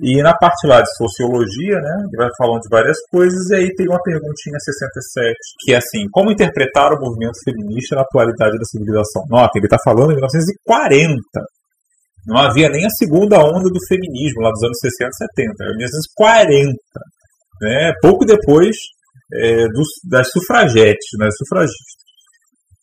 [0.00, 3.74] E na parte lá de sociologia, né, ele vai falando de várias coisas, e aí
[3.74, 8.64] tem uma perguntinha 67, que é assim, como interpretar o movimento feminista na atualidade da
[8.64, 9.22] civilização?
[9.28, 11.22] Nota, ele está falando em 1940.
[12.26, 15.76] Não havia nem a segunda onda do feminismo, lá dos anos 60 e 70, era
[15.76, 16.72] 1940.
[17.60, 18.74] Né, pouco depois
[19.34, 22.01] é, dos, das sufragetes, né, sufragistas.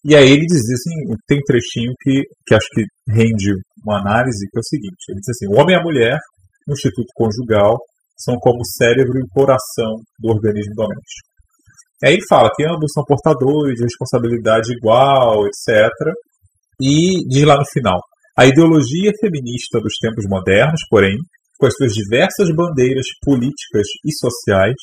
[0.06, 0.96] E aí ele diz assim,
[1.28, 3.52] tem um trechinho que, que acho que rende
[3.86, 6.18] uma análise, que é o seguinte, ele diz assim, o homem e a mulher,
[6.68, 7.78] no instituto conjugal,
[8.18, 11.30] são como o cérebro e o coração do organismo doméstico.
[12.04, 15.90] Aí ele fala que ambos são portadores de responsabilidade igual, etc.
[16.82, 18.00] E diz lá no final,
[18.38, 21.18] a ideologia feminista dos tempos modernos, porém,
[21.58, 24.76] com as suas diversas bandeiras políticas e sociais,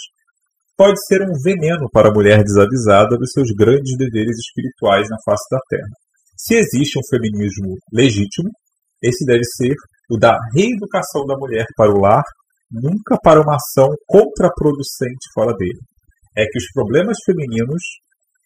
[0.77, 5.45] pode ser um veneno para a mulher desavisada dos seus grandes deveres espirituais na face
[5.51, 5.89] da terra.
[6.37, 8.51] Se existe um feminismo legítimo,
[9.03, 9.75] esse deve ser
[10.11, 12.23] o da reeducação da mulher para o lar,
[12.71, 15.81] nunca para uma ação contraproducente fora dele.
[16.37, 17.83] É que os problemas femininos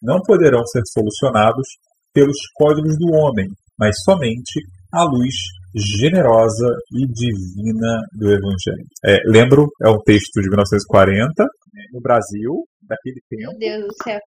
[0.01, 1.67] não poderão ser solucionados
[2.13, 4.61] pelos códigos do homem, mas somente
[4.93, 5.35] à luz
[5.75, 8.87] generosa e divina do Evangelho.
[9.05, 11.43] É, lembro, é um texto de 1940,
[11.73, 13.51] né, no Brasil, daquele tempo.
[13.51, 14.19] Meu Deus do céu.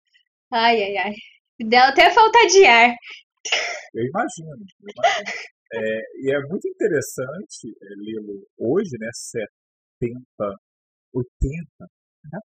[0.52, 1.14] Ai, ai, ai.
[1.58, 2.94] Deu até falta de ar.
[3.94, 4.48] Eu imagino.
[4.50, 5.54] Eu imagino.
[5.72, 10.22] É, e é muito interessante é, lê-lo hoje, né, 70,
[11.12, 11.66] 80,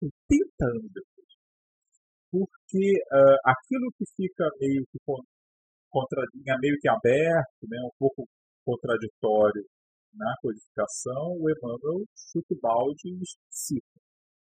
[0.01, 1.17] 80 anos depois.
[2.31, 4.99] Porque uh, aquilo que fica meio que
[5.91, 6.23] contra,
[6.61, 8.29] meio que aberto, né, um pouco
[8.67, 9.63] contraditório
[10.13, 12.03] na codificação, o Emmanuel
[12.33, 14.01] chuta o balde e cita.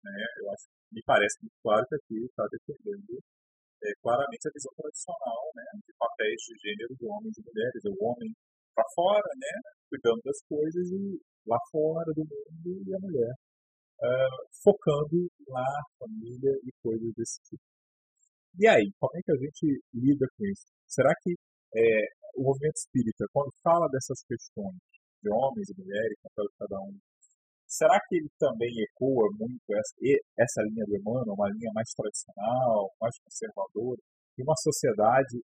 [0.04, 0.14] Né?
[0.38, 3.18] Eu acho, me parece muito claro que aqui está defendendo
[3.82, 7.82] é, claramente a visão tradicional né, de papéis de gênero de homens e mulheres.
[7.90, 8.30] O homem
[8.76, 9.54] para fora, né,
[9.90, 13.34] cuidando das coisas, e lá fora do mundo, e a mulher
[14.02, 15.66] uh, focando lá,
[16.00, 17.64] família e coisas desse tipo.
[18.60, 20.66] E aí, como é que a gente lida com isso?
[20.88, 21.34] Será que
[21.76, 22.06] é,
[22.36, 24.78] o movimento espírita, quando fala dessas questões
[25.22, 26.98] de homens e mulheres, de cada um,
[27.68, 29.96] será que ele também ecoa muito essa,
[30.38, 34.02] essa linha do Emmanuel, uma linha mais tradicional, mais conservadora,
[34.38, 35.42] e uma sociedade,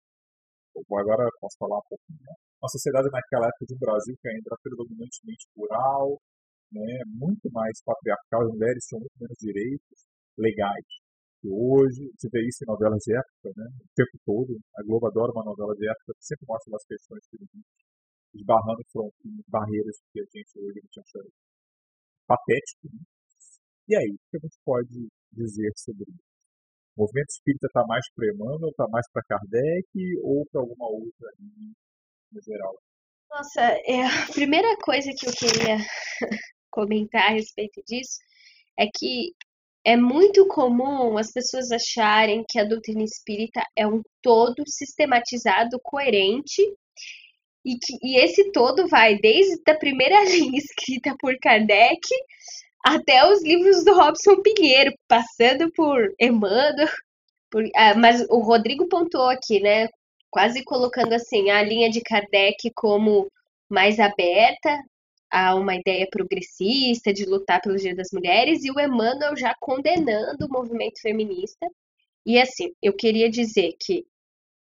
[0.75, 2.33] agora posso falar um pouquinho, né?
[2.61, 6.17] uma sociedade naquela época do Brasil que ainda era predominantemente rural,
[6.71, 9.99] né, muito mais patriarcal, as mulheres tinham muito menos direitos
[10.37, 10.85] legais
[11.43, 13.67] hoje, se vê isso em novelas de época, né?
[13.81, 14.59] O tempo todo.
[14.77, 17.65] A Globo adora uma novela de época que sempre mostra as questões femininas,
[18.33, 18.81] esbarrando
[19.25, 21.29] em barreiras que a gente hoje não acha
[22.27, 22.87] patético.
[22.93, 22.99] Né?
[23.89, 26.27] E aí, o que a gente pode dizer sobre isso?
[26.97, 29.87] O movimento espírita está mais para Emmanuel, está mais para Kardec
[30.23, 31.73] ou para alguma outra linha
[32.31, 32.75] no geral?
[33.29, 35.77] Nossa, é, a primeira coisa que eu queria
[36.71, 38.17] comentar a respeito disso
[38.77, 39.33] é que
[39.87, 46.61] é muito comum as pessoas acharem que a doutrina espírita é um todo sistematizado, coerente,
[47.63, 52.01] e que e esse todo vai desde a primeira linha escrita por Kardec
[52.85, 56.89] até os livros do Robson Pinheiro, passando por Emmanuel.
[57.49, 59.87] Por, ah, mas o Rodrigo pontuou aqui, né?
[60.29, 63.31] Quase colocando assim a linha de Kardec como
[63.69, 64.77] mais aberta,
[65.31, 70.45] a uma ideia progressista de lutar pelo direito das mulheres e o Emmanuel já condenando
[70.45, 71.67] o movimento feminista.
[72.25, 74.05] E assim, eu queria dizer que,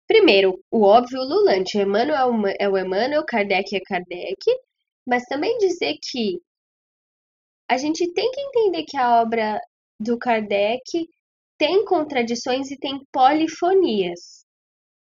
[0.06, 4.38] primeiro, o óbvio lulante, Emmanuel é o Emmanuel, Kardec é Kardec,
[5.06, 6.40] mas também dizer que
[7.68, 9.60] a gente tem que entender que a obra
[9.98, 11.08] do Kardec
[11.58, 14.39] tem contradições e tem polifonias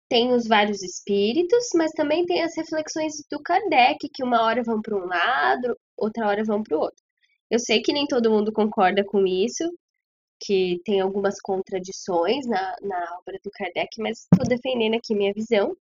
[0.09, 4.81] tem os vários espíritos, mas também tem as reflexões do Kardec, que uma hora vão
[4.81, 7.03] para um lado, outra hora vão para o outro.
[7.51, 9.65] Eu sei que nem todo mundo concorda com isso,
[10.41, 15.77] que tem algumas contradições na, na obra do Kardec, mas estou defendendo aqui minha visão.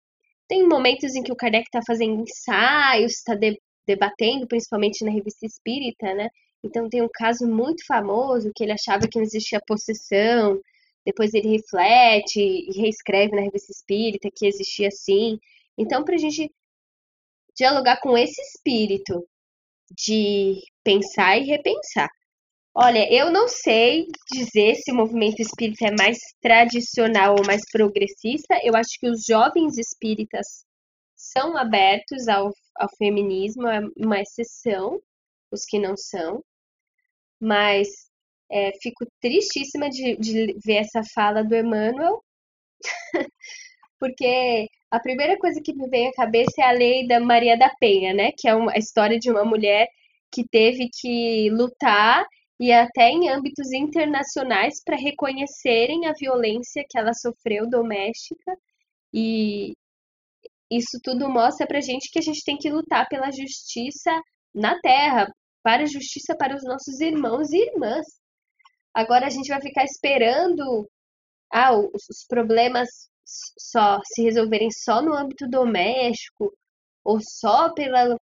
[0.48, 5.46] Tem momentos em que o Kardec está fazendo ensaios, está de, debatendo, principalmente na revista
[5.46, 6.28] espírita, né?
[6.62, 10.60] Então tem um caso muito famoso que ele achava que não existia possessão,
[11.04, 15.38] depois ele reflete e reescreve na revista espírita que existia assim.
[15.78, 16.50] Então, para a gente
[17.56, 19.26] dialogar com esse espírito
[19.96, 22.08] de pensar e repensar.
[22.76, 28.58] Olha, eu não sei dizer se o movimento espírita é mais tradicional ou mais progressista.
[28.64, 30.64] Eu acho que os jovens espíritas
[31.14, 35.00] são abertos ao, ao feminismo, é uma exceção,
[35.52, 36.42] os que não são.
[37.40, 37.88] Mas
[38.54, 42.22] é, fico tristíssima de, de ver essa fala do Emmanuel,
[43.98, 47.70] porque a primeira coisa que me vem à cabeça é a lei da Maria da
[47.80, 48.30] Penha, né?
[48.36, 49.88] Que é uma, a história de uma mulher
[50.32, 52.24] que teve que lutar
[52.60, 58.56] e até em âmbitos internacionais para reconhecerem a violência que ela sofreu doméstica
[59.12, 59.74] e
[60.70, 64.10] isso tudo mostra pra gente que a gente tem que lutar pela justiça
[64.54, 65.32] na terra,
[65.62, 68.06] para a justiça para os nossos irmãos e irmãs.
[68.94, 70.88] Agora a gente vai ficar esperando
[71.52, 72.88] ah, os, problemas
[73.24, 76.52] só se resolverem só no âmbito doméstico
[77.04, 78.16] ou só pela,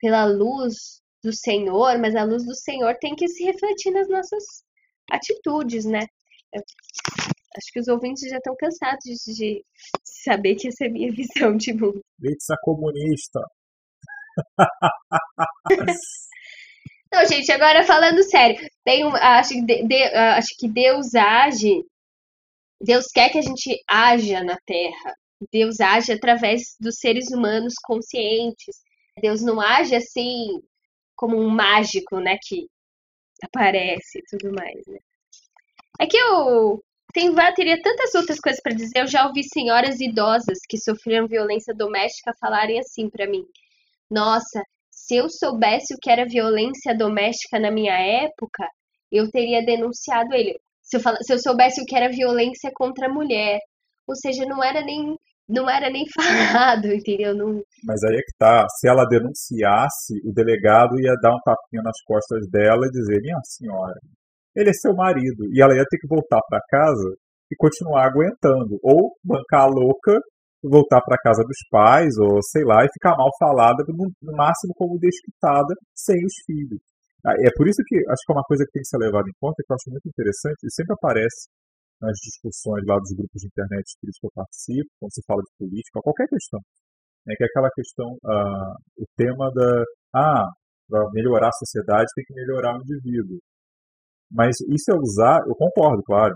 [0.00, 4.44] pela luz do Senhor, mas a luz do Senhor tem que se refletir nas nossas
[5.10, 6.00] atitudes, né?
[6.52, 6.62] Eu
[7.56, 9.02] acho que os ouvintes já estão cansados
[9.36, 9.64] de,
[10.04, 12.00] saber que essa é a minha visão de mundo.
[12.20, 13.40] Pizza comunista.
[17.12, 21.84] Não, gente, agora falando sério, tem um, acho, que de, de, acho que Deus age,
[22.80, 25.14] Deus quer que a gente haja na Terra,
[25.52, 28.76] Deus age através dos seres humanos conscientes.
[29.20, 30.60] Deus não age assim
[31.16, 32.68] como um mágico, né, que
[33.42, 34.98] aparece e tudo mais, né?
[36.00, 36.82] É que eu
[37.12, 39.00] tem, teria tantas outras coisas para dizer.
[39.00, 43.44] Eu já ouvi senhoras idosas que sofreram violência doméstica falarem assim para mim:
[44.10, 44.62] Nossa,
[45.08, 48.68] se eu soubesse o que era violência doméstica na minha época,
[49.10, 50.60] eu teria denunciado ele.
[50.82, 53.58] Se eu, se eu soubesse o que era violência contra a mulher.
[54.06, 55.16] Ou seja, não era nem
[55.48, 57.34] não era nem falado, entendeu?
[57.34, 57.62] Não...
[57.84, 58.66] Mas aí é que tá.
[58.78, 63.40] Se ela denunciasse, o delegado ia dar um tapinha nas costas dela e dizer: Minha
[63.44, 63.98] senhora,
[64.54, 65.48] ele é seu marido.
[65.54, 67.16] E ela ia ter que voltar para casa
[67.50, 68.78] e continuar aguentando.
[68.82, 70.20] Ou bancar a louca,
[70.62, 74.74] voltar para casa dos pais, ou sei lá, e ficar mal falada, no, no máximo
[74.74, 76.80] como desquitada, sem os filhos.
[77.26, 79.28] Ah, é por isso que acho que é uma coisa que tem que ser levada
[79.28, 81.50] em conta, que eu acho muito interessante, e sempre aparece
[82.00, 86.00] nas discussões lá dos grupos de internet que eu participo, quando se fala de política,
[86.02, 86.60] qualquer questão.
[87.28, 89.84] É que é aquela questão, uh, o tema da,
[90.14, 90.46] ah,
[90.88, 93.38] para melhorar a sociedade tem que melhorar o indivíduo.
[94.30, 96.34] Mas isso é usar, eu concordo, claro,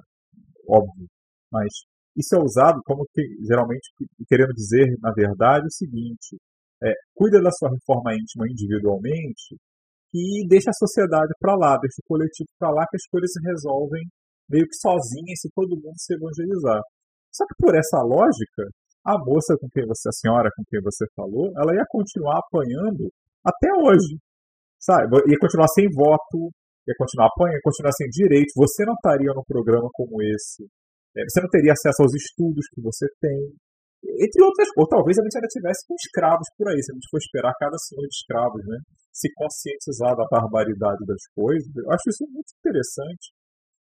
[0.68, 1.06] óbvio,
[1.50, 1.68] mas
[2.16, 3.88] isso é usado como que, geralmente
[4.28, 6.36] querendo dizer, na verdade, o seguinte:
[6.82, 9.56] é, cuida da sua reforma íntima individualmente
[10.12, 13.40] e deixa a sociedade para lá, deixa o coletivo para lá, que as coisas se
[13.42, 14.02] resolvem
[14.48, 16.82] meio que sozinhas se todo mundo se evangelizar.
[17.32, 18.68] Só que por essa lógica,
[19.04, 23.08] a moça com quem você, a senhora com quem você falou, ela ia continuar apanhando
[23.42, 24.18] até hoje,
[24.78, 25.16] sabe?
[25.26, 26.52] Ia continuar sem voto,
[26.86, 30.81] ia continuar apanhando, ia continuar sem direito, você não estaria num programa como esse, é,
[31.14, 33.52] você não teria acesso aos estudos que você tem,
[34.02, 37.08] entre outras ou talvez a gente ainda tivesse com escravos por aí, se a gente
[37.10, 38.78] for esperar cada senhor de escravos, né,
[39.12, 43.30] se conscientizar da barbaridade das coisas, eu acho isso muito interessante,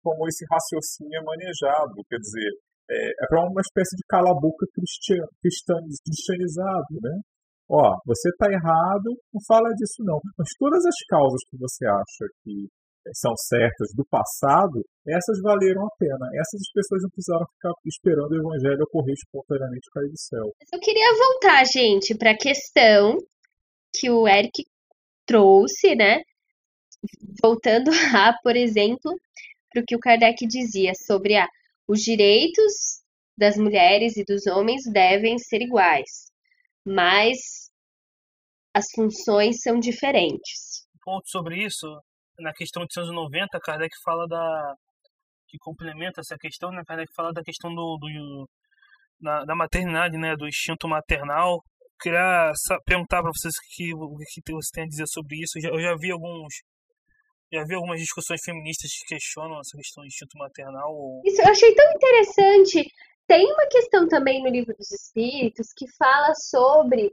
[0.03, 2.51] como esse raciocínio é manejado, quer dizer,
[2.91, 7.17] é, é para uma espécie de cala-boca cristian, cristianizado, né,
[7.69, 10.21] ó, você está errado, não fala disso não.
[10.37, 12.69] Mas todas as causas que você acha que
[13.13, 16.29] são certas do passado, essas valeram a pena.
[16.39, 20.51] Essas pessoas não precisaram ficar esperando o evangelho ocorrer espontaneamente cair do céu.
[20.73, 23.17] Eu queria voltar, gente, para a questão
[23.93, 24.65] que o Eric
[25.25, 26.21] trouxe, né?
[27.41, 29.11] Voltando a, por exemplo,
[29.71, 31.47] para o que o Kardec dizia sobre a,
[31.87, 33.01] os direitos
[33.37, 36.25] das mulheres e dos homens devem ser iguais
[36.85, 37.71] mas
[38.73, 40.85] as funções são diferentes.
[40.95, 41.87] Um ponto sobre isso,
[42.39, 44.75] na questão de 190, Kardec fala da.
[45.47, 46.83] que complementa essa questão, né?
[46.85, 47.97] Kardec fala da questão do.
[47.99, 48.49] do
[49.19, 50.35] da, da maternidade, né?
[50.35, 51.63] Do instinto maternal.
[52.01, 52.51] Queria
[52.85, 55.57] perguntar para vocês que, o que você tem a dizer sobre isso.
[55.57, 56.53] Eu já, eu já vi alguns
[57.53, 61.21] já vi algumas discussões feministas que questionam essa questão do instinto maternal.
[61.23, 62.91] Isso eu achei tão interessante.
[63.27, 67.11] Tem uma questão também no livro dos Espíritos que fala sobre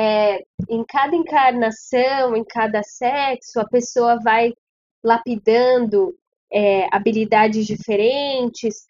[0.00, 4.54] é, em cada encarnação, em cada sexo, a pessoa vai
[5.02, 6.16] lapidando
[6.52, 8.86] é, habilidades diferentes,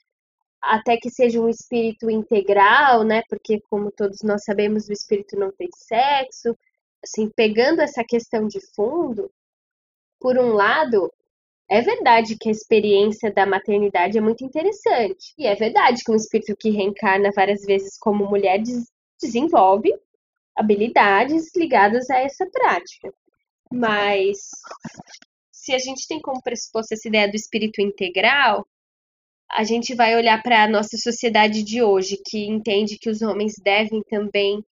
[0.61, 3.23] até que seja um espírito integral, né?
[3.27, 6.55] Porque, como todos nós sabemos, o espírito não tem sexo.
[7.03, 9.31] Assim, pegando essa questão de fundo,
[10.21, 11.11] por um lado,
[11.71, 15.33] é verdade que a experiência da maternidade é muito interessante.
[15.39, 19.93] E é verdade que um espírito que reencarna várias vezes como mulher des desenvolve
[20.59, 23.13] habilidades ligadas a essa prática.
[23.73, 24.39] Mas
[25.53, 28.67] se a gente tem como pressuposto essa ideia do espírito integral,
[29.51, 33.55] a gente vai olhar para a nossa sociedade de hoje, que entende que os homens
[33.63, 34.63] devem também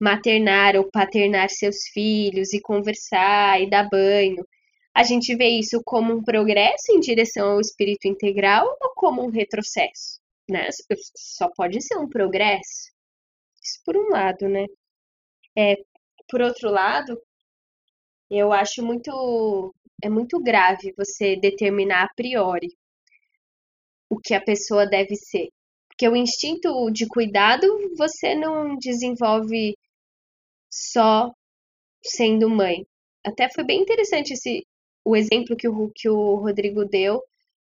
[0.00, 4.44] maternar ou paternar seus filhos e conversar e dar banho
[4.98, 9.30] a gente vê isso como um progresso em direção ao espírito integral ou como um
[9.30, 10.20] retrocesso?
[10.50, 10.68] Né?
[11.14, 12.90] Só pode ser um progresso.
[13.62, 14.66] Isso por um lado, né?
[15.58, 15.76] É,
[16.28, 17.20] por outro lado,
[18.30, 22.68] eu acho muito é muito grave você determinar a priori
[24.08, 25.48] o que a pessoa deve ser.
[25.88, 29.76] Porque o instinto de cuidado você não desenvolve
[30.70, 31.32] só
[32.04, 32.86] sendo mãe.
[33.24, 34.64] Até foi bem interessante esse,
[35.04, 37.20] o exemplo que o, que o Rodrigo deu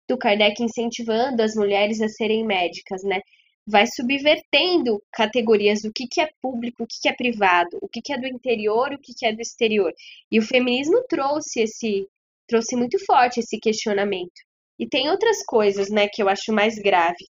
[0.06, 3.20] do Kardec incentivando as mulheres a serem médicas, né?
[3.66, 8.00] Vai subvertendo categorias do que, que é público, o que, que é privado, o que,
[8.00, 9.92] que é do interior, o que, que é do exterior.
[10.30, 12.08] E o feminismo trouxe esse,
[12.48, 14.40] trouxe muito forte esse questionamento.
[14.78, 17.24] E tem outras coisas, né, que eu acho mais grave.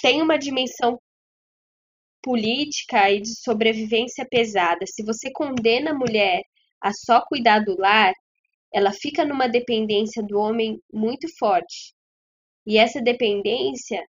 [0.00, 0.98] Tem uma dimensão
[2.22, 4.86] política e de sobrevivência pesada.
[4.86, 6.40] Se você condena a mulher
[6.80, 8.12] a só cuidar do lar,
[8.72, 11.94] ela fica numa dependência do homem muito forte.
[12.66, 14.02] E essa dependência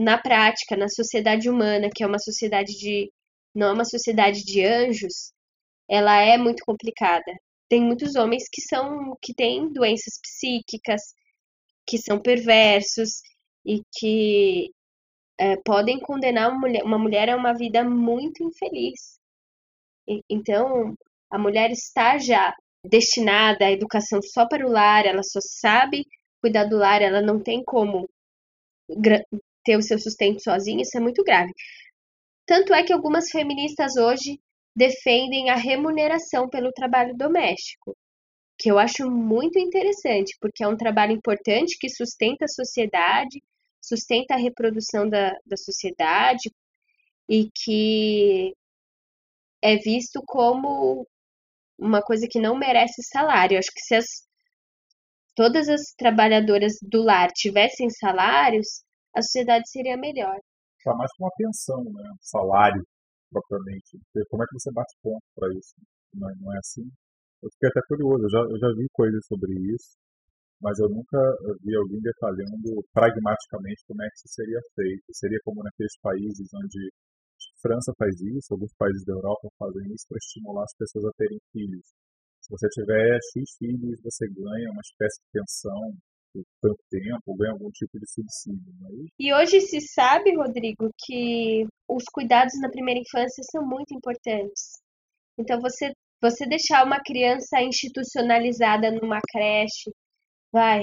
[0.00, 3.12] na prática, na sociedade humana, que é uma sociedade de
[3.54, 5.32] não é uma sociedade de anjos,
[5.88, 7.32] ela é muito complicada.
[7.68, 11.02] Tem muitos homens que são que têm doenças psíquicas,
[11.86, 13.20] que são perversos
[13.64, 14.72] e que
[15.38, 19.18] é, podem condenar uma mulher, uma mulher a uma vida muito infeliz.
[20.08, 20.94] E, então,
[21.30, 26.06] a mulher está já destinada à educação só para o lar, ela só sabe
[26.40, 28.08] cuidar do lar, ela não tem como
[29.64, 31.52] ter o seu sustento sozinha, isso é muito grave.
[32.46, 34.40] Tanto é que algumas feministas hoje
[34.74, 37.96] defendem a remuneração pelo trabalho doméstico,
[38.58, 43.42] que eu acho muito interessante, porque é um trabalho importante que sustenta a sociedade,
[43.80, 46.50] sustenta a reprodução da, da sociedade
[47.28, 48.54] e que
[49.62, 51.06] é visto como
[51.78, 53.54] uma coisa que não merece salário.
[53.54, 54.06] Eu acho que se as,
[55.34, 58.82] todas as trabalhadoras do lar tivessem salários,
[59.14, 60.38] a sociedade seria melhor.
[60.84, 62.10] Tá mais com uma pensão, né?
[62.20, 62.82] Salário,
[63.30, 63.98] propriamente.
[64.28, 65.74] Como é que você bate ponto para isso?
[66.14, 66.88] Não é, não é assim?
[67.42, 69.96] Eu fiquei até curioso, eu já, eu já vi coisas sobre isso
[70.60, 71.18] mas eu nunca
[71.64, 75.04] vi alguém detalhando pragmaticamente como é que isso seria feito.
[75.12, 76.92] Seria como naqueles países onde
[77.62, 81.40] França faz isso, alguns países da Europa fazem isso para estimular as pessoas a terem
[81.52, 81.86] filhos.
[82.40, 85.96] Se você tiver X filhos, você ganha uma espécie de pensão
[86.32, 88.72] por tanto tempo, ganha algum tipo de subsídio.
[88.80, 88.92] Mas...
[88.92, 94.80] É e hoje se sabe, Rodrigo, que os cuidados na primeira infância são muito importantes.
[95.38, 99.90] Então, você, você deixar uma criança institucionalizada numa creche,
[100.52, 100.82] vai,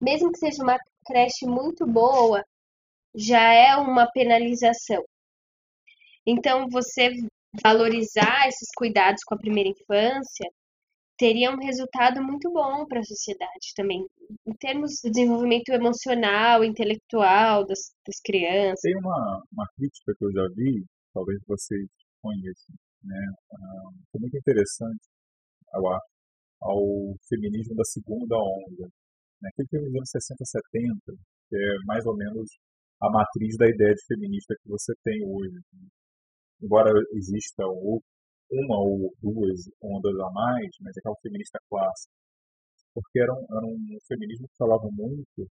[0.00, 2.44] mesmo que seja uma creche muito boa,
[3.14, 5.04] já é uma penalização.
[6.26, 7.10] Então, você
[7.62, 10.50] valorizar esses cuidados com a primeira infância
[11.22, 14.04] teria um resultado muito bom para a sociedade também,
[14.44, 18.80] em termos de desenvolvimento emocional, intelectual das, das crianças.
[18.82, 21.86] Tem uma, uma crítica que eu já vi, talvez vocês
[22.20, 23.20] conheçam, né?
[24.10, 25.06] Foi muito interessante,
[25.76, 26.06] eu acho,
[26.60, 28.90] ao feminismo da segunda onda.
[29.40, 29.48] Né?
[29.52, 30.98] Aquele feminismo anos 60, 70,
[31.48, 32.50] que é mais ou menos
[33.00, 35.54] a matriz da ideia de feminista que você tem hoje.
[35.54, 35.86] Né?
[36.62, 37.64] Embora exista
[38.52, 42.12] uma ou duas ondas a mais, mas é aquela feminista clássica.
[42.94, 45.48] Porque era um, era um feminismo que falava muito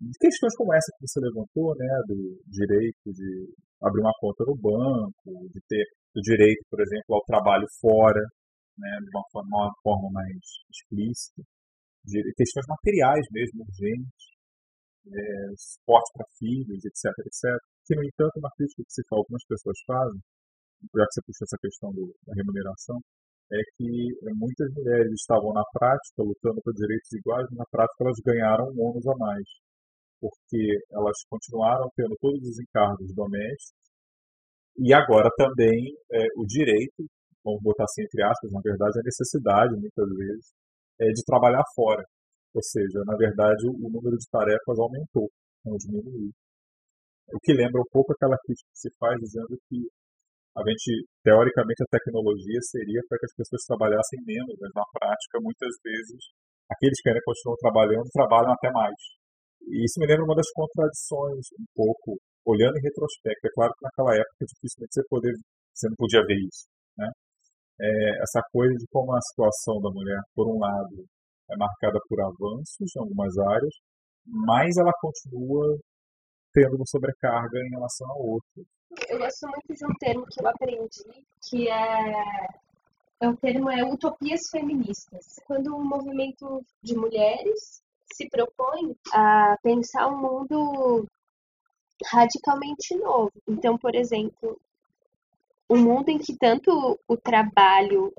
[0.00, 3.52] de questões como essa que você levantou, né, do direito de
[3.82, 8.22] abrir uma conta no banco, de ter o direito, por exemplo, ao trabalho fora,
[8.78, 10.38] né, de uma forma, uma forma mais
[10.70, 11.42] explícita,
[12.04, 14.38] de questões materiais mesmo, urgentes,
[15.08, 17.58] é, suporte para filhos, etc, etc.
[17.84, 20.20] Que, no entanto, uma crítica que se fala, algumas pessoas fazem,
[20.94, 23.00] já que você puxou essa questão do, da remuneração,
[23.52, 28.18] é que muitas mulheres estavam na prática lutando por direitos iguais, mas na prática elas
[28.24, 29.48] ganharam um ônus a mais,
[30.20, 33.88] porque elas continuaram tendo todos os encargos domésticos
[34.78, 37.08] e agora também é, o direito
[37.48, 40.52] vamos botar assim entre aspas, na verdade, a necessidade, muitas vezes,
[41.00, 42.04] é de trabalhar fora.
[42.54, 45.30] Ou seja, na verdade, o número de tarefas aumentou,
[45.64, 46.30] não diminuiu.
[47.32, 49.88] O que lembra um pouco aquela crítica que se faz dizendo que
[50.58, 55.38] a gente, teoricamente, a tecnologia seria para que as pessoas trabalhassem menos, mas na prática,
[55.38, 56.20] muitas vezes,
[56.66, 58.98] aqueles que ainda continuam trabalhando, trabalham até mais.
[59.62, 63.46] E isso me lembra uma das contradições, um pouco, olhando em retrospecto.
[63.46, 65.32] É claro que naquela época dificilmente você, poder,
[65.74, 66.66] você não podia ver isso.
[66.98, 67.08] Né?
[67.80, 71.06] é, essa coisa de como a situação da mulher, por um lado,
[71.50, 73.74] é marcada por avanços em algumas áreas,
[74.26, 75.78] mas ela continua
[76.52, 78.66] tendo uma sobrecarga em relação a outras.
[79.08, 82.48] Eu gosto muito de um termo que eu aprendi, que é,
[83.20, 85.38] é o termo é utopias feministas.
[85.46, 87.82] Quando um movimento de mulheres
[88.12, 91.06] se propõe a pensar um mundo
[92.06, 93.32] radicalmente novo.
[93.46, 94.60] Então, por exemplo,
[95.68, 98.12] um mundo em que tanto o trabalho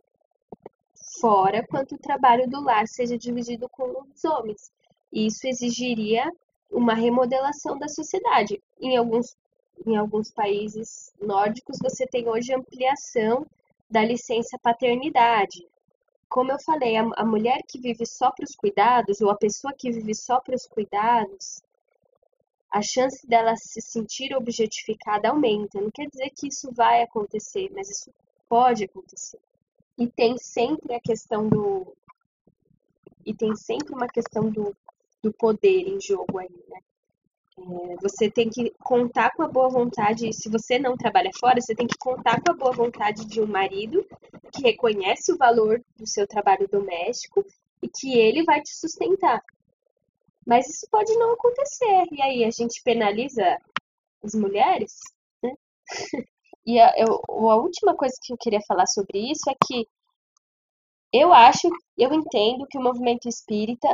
[1.19, 4.71] fora quanto o trabalho do lar seja dividido com os homens.
[5.11, 6.31] E isso exigiria
[6.69, 8.61] uma remodelação da sociedade.
[8.79, 9.35] Em alguns,
[9.85, 13.45] em alguns países nórdicos, você tem hoje ampliação
[13.89, 15.67] da licença paternidade.
[16.27, 19.73] Como eu falei, a, a mulher que vive só para os cuidados, ou a pessoa
[19.73, 21.61] que vive só para os cuidados,
[22.71, 25.81] a chance dela se sentir objetificada aumenta.
[25.81, 28.13] Não quer dizer que isso vai acontecer, mas isso
[28.47, 29.39] pode acontecer.
[29.97, 31.95] E tem sempre a questão do.
[33.25, 34.75] E tem sempre uma questão do,
[35.21, 36.79] do poder em jogo aí, né?
[37.59, 40.31] É, você tem que contar com a boa vontade.
[40.33, 43.47] Se você não trabalha fora, você tem que contar com a boa vontade de um
[43.47, 44.05] marido
[44.53, 47.45] que reconhece o valor do seu trabalho doméstico
[47.81, 49.43] e que ele vai te sustentar.
[50.45, 52.05] Mas isso pode não acontecer.
[52.11, 53.57] E aí a gente penaliza
[54.23, 54.93] as mulheres,
[55.43, 55.53] né?
[56.65, 59.85] e a, eu, a última coisa que eu queria falar sobre isso é que
[61.11, 63.87] eu acho, eu entendo que o movimento espírita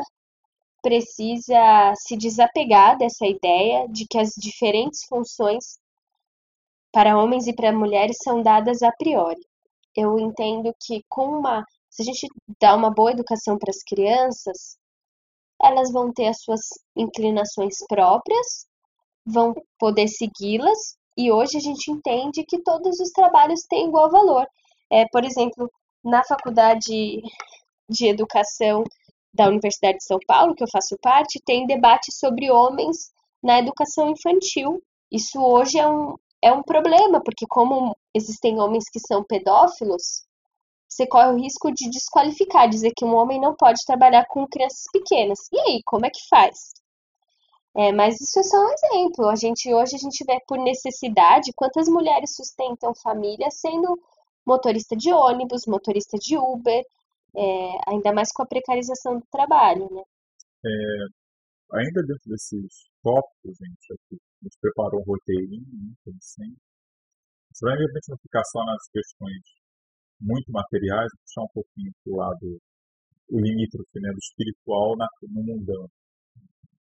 [0.85, 5.79] precisa se desapegar dessa ideia de que as diferentes funções
[6.93, 9.41] para homens e para mulheres são dadas a priori.
[9.95, 12.27] Eu entendo que com uma, se a gente
[12.61, 14.77] dá uma boa educação para as crianças,
[15.59, 16.61] elas vão ter as suas
[16.95, 18.67] inclinações próprias,
[19.25, 24.45] vão poder segui-las, e hoje a gente entende que todos os trabalhos têm igual valor.
[24.91, 25.67] É, por exemplo,
[26.03, 27.23] na faculdade
[27.89, 28.83] de educação
[29.35, 33.11] da Universidade de São Paulo, que eu faço parte, tem debate sobre homens
[33.43, 34.81] na educação infantil.
[35.11, 40.25] Isso hoje é um, é um problema, porque como existem homens que são pedófilos,
[40.87, 44.85] você corre o risco de desqualificar, dizer que um homem não pode trabalhar com crianças
[44.93, 45.39] pequenas.
[45.51, 46.73] E aí, como é que faz?
[47.75, 49.27] É, mas isso é só um exemplo.
[49.27, 53.99] A gente hoje a gente vê por necessidade quantas mulheres sustentam famílias sendo
[54.45, 56.85] motorista de ônibus, motorista de Uber,
[57.37, 60.01] é, ainda mais com a precarização do trabalho, né?
[60.65, 66.61] É, ainda dentro desses tópicos, gente, aqui, a gente preparou um roteirinho, né, como sempre.
[67.53, 69.41] Você vai, evidentemente, não ficar só nas questões
[70.19, 72.61] muito materiais, puxar um pouquinho para o lado,
[73.29, 75.89] o limítrofe né, do espiritual na, no mundano.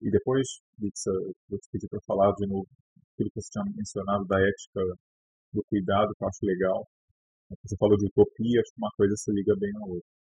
[0.01, 0.47] E depois,
[0.79, 1.11] Lixa,
[1.49, 2.67] vou te pedir para falar de novo
[3.13, 4.81] aquilo que você tinha mencionado da ética
[5.53, 6.88] do cuidado, que eu acho legal.
[7.63, 10.16] Você falou de utopia, acho que uma coisa se liga bem à outra.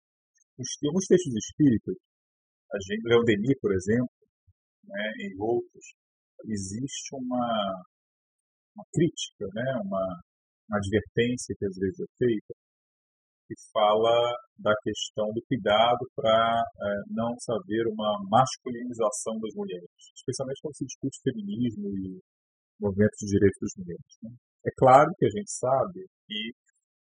[0.58, 1.96] Em alguns textos espíritas,
[2.72, 4.12] a gente, Leon Denis, por exemplo,
[4.84, 5.84] né, em outros,
[6.48, 7.82] existe uma,
[8.76, 10.04] uma crítica, né, uma,
[10.68, 12.52] uma advertência que às vezes é feita,
[13.48, 20.60] que fala da questão do cuidado para é, não saber uma masculinização das mulheres, especialmente
[20.62, 22.20] quando se discute feminismo e
[22.80, 24.12] movimentos de direitos das mulheres.
[24.22, 24.30] Né?
[24.66, 26.52] É claro que a gente sabe que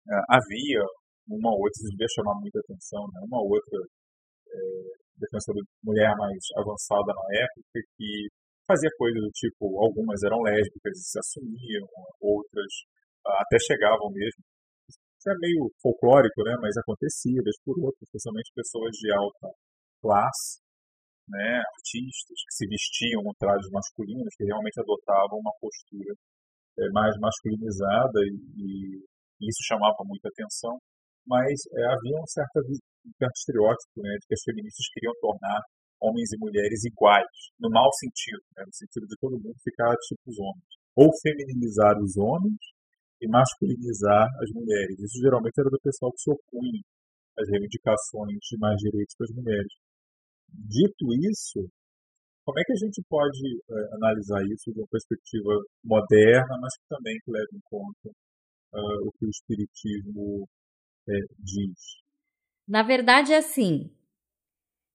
[0.08, 0.84] é, havia
[1.30, 3.20] uma ou outra, isso devia chamar muita atenção, né?
[3.22, 4.58] uma ou outra é,
[5.16, 8.28] defensora de mulher mais avançada na época que
[8.66, 11.86] fazia coisas do tipo, algumas eram lésbicas e se assumiam,
[12.20, 12.72] outras
[13.26, 14.42] ah, até chegavam mesmo
[15.20, 16.56] isso é meio folclórico, né?
[16.62, 19.52] Mas acontecia, vez por outra, especialmente pessoas de alta
[20.00, 20.64] classe,
[21.28, 21.60] né?
[21.60, 26.14] Artistas que se vestiam com trajes masculinos, que realmente adotavam uma postura
[26.80, 29.04] é, mais masculinizada e,
[29.44, 30.80] e, isso chamava muita atenção.
[31.26, 32.60] Mas é, havia um certo,
[33.18, 34.10] certo estereótipo, né?
[34.20, 35.60] De que as feministas queriam tornar
[36.00, 37.28] homens e mulheres iguais,
[37.60, 38.64] no mau sentido, né?
[38.64, 40.70] no sentido de todo mundo ficar tipo os homens.
[40.96, 42.56] Ou feminilizar os homens,
[43.20, 44.98] e masculinizar as mulheres.
[44.98, 46.80] Isso geralmente era do pessoal que se opunha
[47.38, 49.72] às reivindicações de mais direitos para as mulheres.
[50.48, 51.68] Dito isso,
[52.44, 55.52] como é que a gente pode é, analisar isso de uma perspectiva
[55.84, 60.48] moderna, mas que também leve em conta uh, o que o Espiritismo
[61.10, 61.78] é, diz?
[62.68, 63.90] Na verdade, é assim.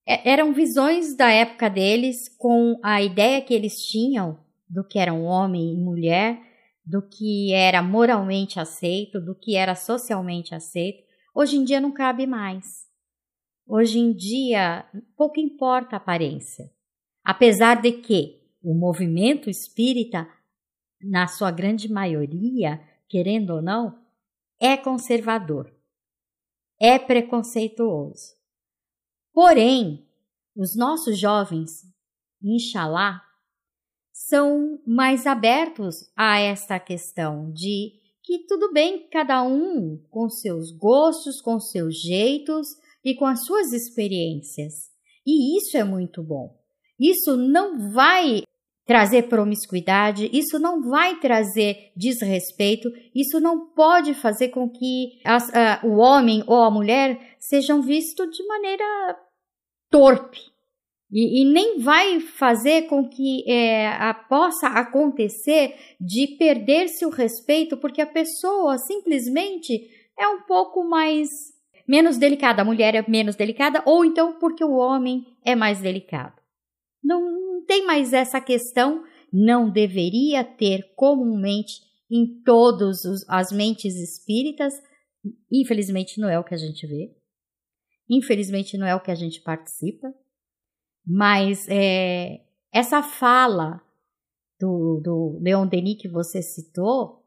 [0.07, 4.39] É, eram visões da época deles com a ideia que eles tinham
[4.69, 6.39] do que era um homem e mulher
[6.85, 11.03] do que era moralmente aceito, do que era socialmente aceito,
[11.33, 12.85] hoje em dia não cabe mais.
[13.67, 14.85] Hoje em dia,
[15.17, 16.69] pouco importa a aparência.
[17.23, 20.27] Apesar de que o movimento espírita,
[21.01, 23.99] na sua grande maioria, querendo ou não,
[24.59, 25.73] é conservador,
[26.79, 28.33] é preconceituoso.
[29.33, 30.07] Porém,
[30.55, 31.71] os nossos jovens,
[32.41, 33.21] inshallah,
[34.13, 41.41] são mais abertos a esta questão de que tudo bem cada um com seus gostos,
[41.41, 42.69] com seus jeitos
[43.03, 44.89] e com as suas experiências.
[45.25, 46.57] E isso é muito bom.
[46.99, 48.43] Isso não vai
[48.85, 55.51] trazer promiscuidade, isso não vai trazer desrespeito, isso não pode fazer com que as,
[55.83, 59.17] o homem ou a mulher sejam vistos de maneira
[59.89, 60.39] torpe.
[61.11, 67.77] E, e, nem vai fazer com que é, a, possa acontecer de perder-se o respeito,
[67.77, 69.87] porque a pessoa simplesmente
[70.19, 71.29] é um pouco mais
[71.87, 76.44] menos delicada, a mulher é menos delicada, ou então porque o homem é mais delicado.
[77.05, 84.73] Não, tem mais essa questão, não deveria ter comumente em todas as mentes espíritas.
[85.51, 87.15] Infelizmente não é o que a gente vê.
[88.09, 90.11] Infelizmente não é o que a gente participa.
[91.05, 92.41] Mas é,
[92.71, 93.79] essa fala
[94.59, 97.23] do, do Leon Denis que você citou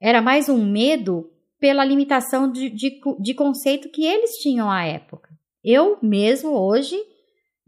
[0.00, 5.30] era mais um medo pela limitação de, de, de conceito que eles tinham à época.
[5.62, 6.96] Eu mesmo hoje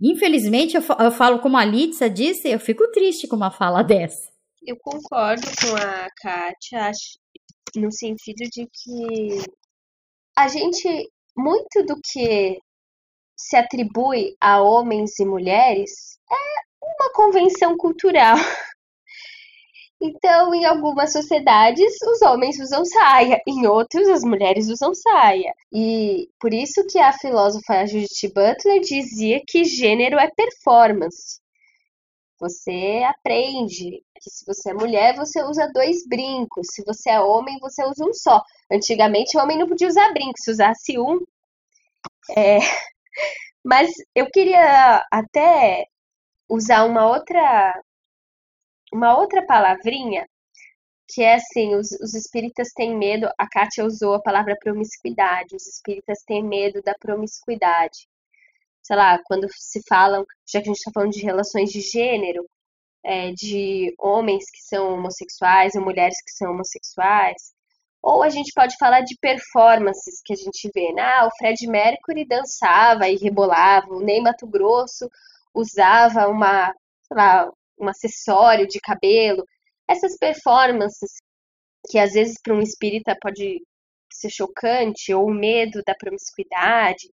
[0.01, 0.83] Infelizmente, eu,
[1.13, 4.33] falo como a Litsa disse, eu fico triste com uma fala dessa.
[4.67, 6.91] Eu concordo com a Kátia,
[7.77, 9.43] no sentido de que
[10.37, 12.59] a gente, muito do que
[13.37, 18.37] se atribui a homens e mulheres é uma convenção cultural.
[20.07, 25.55] Então, em algumas sociedades, os homens usam saia, em outras, as mulheres usam saia.
[25.73, 31.41] E por isso que a filósofa Judith Butler dizia que gênero é performance.
[32.39, 36.67] Você aprende que se você é mulher, você usa dois brincos.
[36.71, 38.43] Se você é homem, você usa um só.
[38.71, 40.39] Antigamente, o homem não podia usar brinco.
[40.39, 41.25] Se usasse um.
[42.37, 42.59] É...
[43.65, 45.87] Mas eu queria até
[46.47, 47.83] usar uma outra
[48.95, 50.27] uma outra palavrinha
[51.09, 55.67] que é assim, os, os espíritas têm medo, a Kátia usou a palavra promiscuidade, os
[55.67, 58.09] espíritas têm medo da promiscuidade.
[58.83, 62.47] Sei lá, quando se falam, já que a gente está falando de relações de gênero,
[63.05, 67.53] é, de homens que são homossexuais ou mulheres que são homossexuais,
[68.03, 71.03] ou a gente pode falar de performances que a gente vê, né?
[71.03, 75.09] Ah, o Fred Mercury dançava e rebolava, o Ney Mato Grosso
[75.55, 76.73] usava uma,
[77.09, 79.45] sei lá, um acessório de cabelo.
[79.89, 81.11] Essas performances
[81.89, 83.63] que às vezes para um espírita pode
[84.13, 87.11] ser chocante, ou o medo da promiscuidade.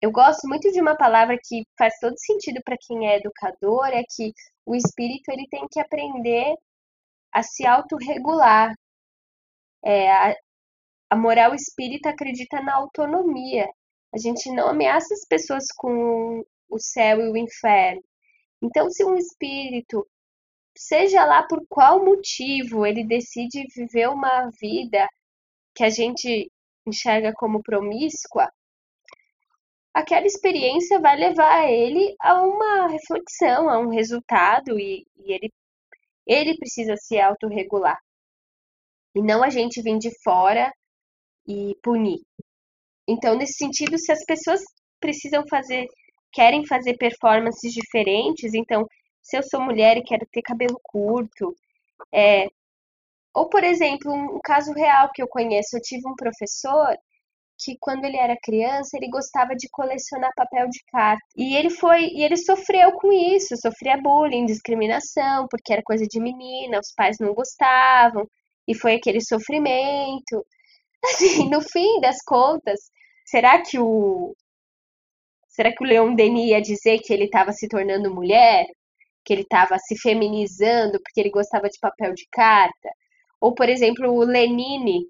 [0.00, 4.02] Eu gosto muito de uma palavra que faz todo sentido para quem é educador, é
[4.02, 4.32] que
[4.66, 6.54] o espírito ele tem que aprender
[7.32, 8.74] a se autorregular.
[9.84, 10.34] É, a,
[11.10, 13.68] a moral espírita acredita na autonomia.
[14.14, 18.02] A gente não ameaça as pessoas com o céu e o inferno.
[18.64, 20.08] Então, se um espírito,
[20.74, 25.06] seja lá por qual motivo, ele decide viver uma vida
[25.74, 26.50] que a gente
[26.86, 28.50] enxerga como promíscua,
[29.92, 35.52] aquela experiência vai levar ele a uma reflexão, a um resultado, e, e ele,
[36.26, 37.98] ele precisa se autorregular.
[39.14, 40.72] E não a gente vir de fora
[41.46, 42.22] e punir.
[43.06, 44.62] Então, nesse sentido, se as pessoas
[44.98, 45.86] precisam fazer
[46.34, 48.52] querem fazer performances diferentes.
[48.54, 48.86] Então,
[49.22, 51.54] se eu sou mulher e quero ter cabelo curto,
[52.12, 52.48] é...
[53.34, 56.94] ou por exemplo, um caso real que eu conheço, eu tive um professor
[57.56, 62.06] que quando ele era criança ele gostava de colecionar papel de carta e ele foi
[62.08, 67.16] e ele sofreu com isso, sofria bullying, discriminação porque era coisa de menina, os pais
[67.20, 68.28] não gostavam
[68.66, 70.44] e foi aquele sofrimento.
[71.04, 72.80] Assim, no fim das contas,
[73.26, 74.34] será que o
[75.54, 78.66] Será que o Leon Denis ia dizer que ele estava se tornando mulher?
[79.24, 82.90] Que ele estava se feminizando porque ele gostava de papel de carta?
[83.40, 85.06] Ou, por exemplo, o Lenine,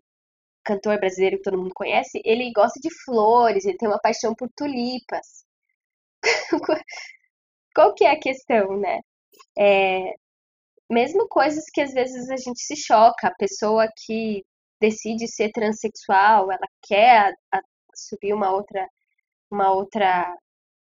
[0.63, 4.51] cantor brasileiro que todo mundo conhece, ele gosta de flores, ele tem uma paixão por
[4.55, 5.47] tulipas.
[7.75, 9.01] Qual que é a questão, né?
[9.59, 10.13] É,
[10.91, 14.45] mesmo coisas que às vezes a gente se choca, a pessoa que
[14.81, 17.63] decide ser transexual, ela quer a, a
[17.95, 18.87] subir uma outra
[19.55, 20.37] uma outra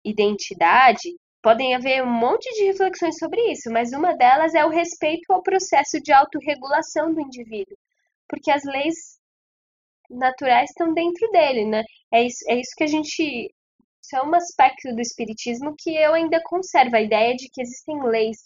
[0.04, 5.32] identidade, podem haver um monte de reflexões sobre isso, mas uma delas é o respeito
[5.32, 7.76] ao processo de autorregulação do indivíduo,
[8.28, 9.18] porque as leis
[10.10, 11.82] naturais estão dentro dele, né?
[12.12, 13.52] É isso, é isso que a gente.
[14.02, 18.02] Isso é um aspecto do Espiritismo que eu ainda conservo, a ideia de que existem
[18.02, 18.38] leis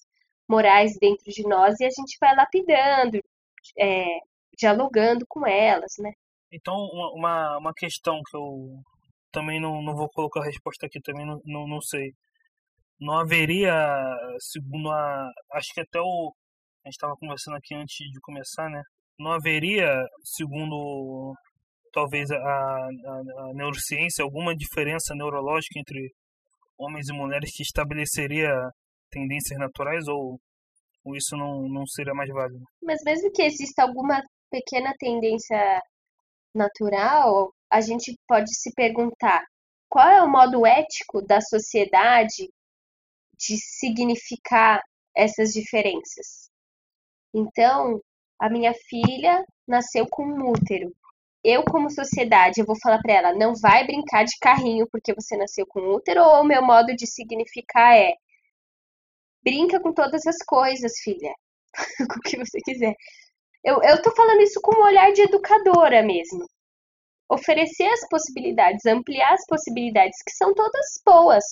[0.48, 3.20] morais dentro de nós e a gente vai lapidando,
[3.78, 4.04] é,
[4.58, 6.12] dialogando com elas, né?
[6.52, 6.74] Então,
[7.14, 8.82] uma, uma questão que eu
[9.35, 12.12] também não, não vou colocar a resposta aqui, também não, não, não sei.
[13.01, 13.74] Não haveria,
[14.39, 15.30] segundo a.
[15.53, 16.32] Acho que até o.
[16.85, 18.80] A gente estava conversando aqui antes de começar, né?
[19.18, 21.35] Não haveria, segundo
[21.93, 26.12] talvez a, a, a neurociência, alguma diferença neurológica entre
[26.78, 28.53] homens e mulheres que estabeleceria
[29.11, 30.39] tendências naturais ou,
[31.05, 32.64] ou isso não, não seria mais válido?
[32.82, 34.20] Mas mesmo que exista alguma
[34.51, 35.80] pequena tendência
[36.55, 39.44] natural, a gente pode se perguntar
[39.88, 42.48] qual é o modo ético da sociedade
[43.36, 44.80] de significar
[45.12, 46.48] essas diferenças.
[47.34, 48.00] Então,
[48.40, 50.94] a minha filha nasceu com um útero.
[51.42, 55.36] Eu, como sociedade, eu vou falar para ela, não vai brincar de carrinho porque você
[55.36, 58.14] nasceu com útero, ou o meu modo de significar é
[59.42, 61.34] brinca com todas as coisas, filha.
[62.08, 62.94] com o que você quiser.
[63.64, 66.46] Eu, eu tô falando isso com um olhar de educadora mesmo
[67.28, 71.44] oferecer as possibilidades, ampliar as possibilidades, que são todas boas.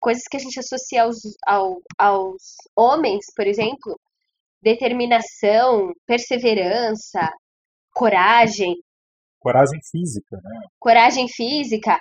[0.00, 2.42] Coisas que a gente associa aos, ao, aos
[2.76, 3.98] homens, por exemplo,
[4.62, 7.30] determinação, perseverança,
[7.94, 8.74] coragem.
[9.40, 10.60] Coragem física, né?
[10.78, 11.98] Coragem física.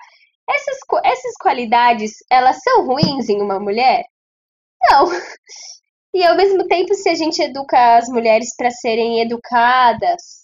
[0.50, 4.04] Essas, essas qualidades, elas são ruins em uma mulher?
[4.90, 5.06] Não.
[6.16, 10.43] E ao mesmo tempo, se a gente educa as mulheres para serem educadas,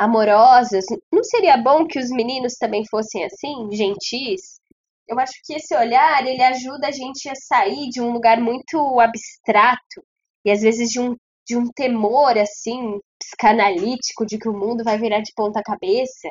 [0.00, 4.58] amorosas, não seria bom que os meninos também fossem assim, gentis?
[5.06, 8.98] Eu acho que esse olhar, ele ajuda a gente a sair de um lugar muito
[8.98, 10.02] abstrato
[10.42, 11.14] e às vezes de um,
[11.46, 16.30] de um temor assim, psicanalítico de que o mundo vai virar de ponta cabeça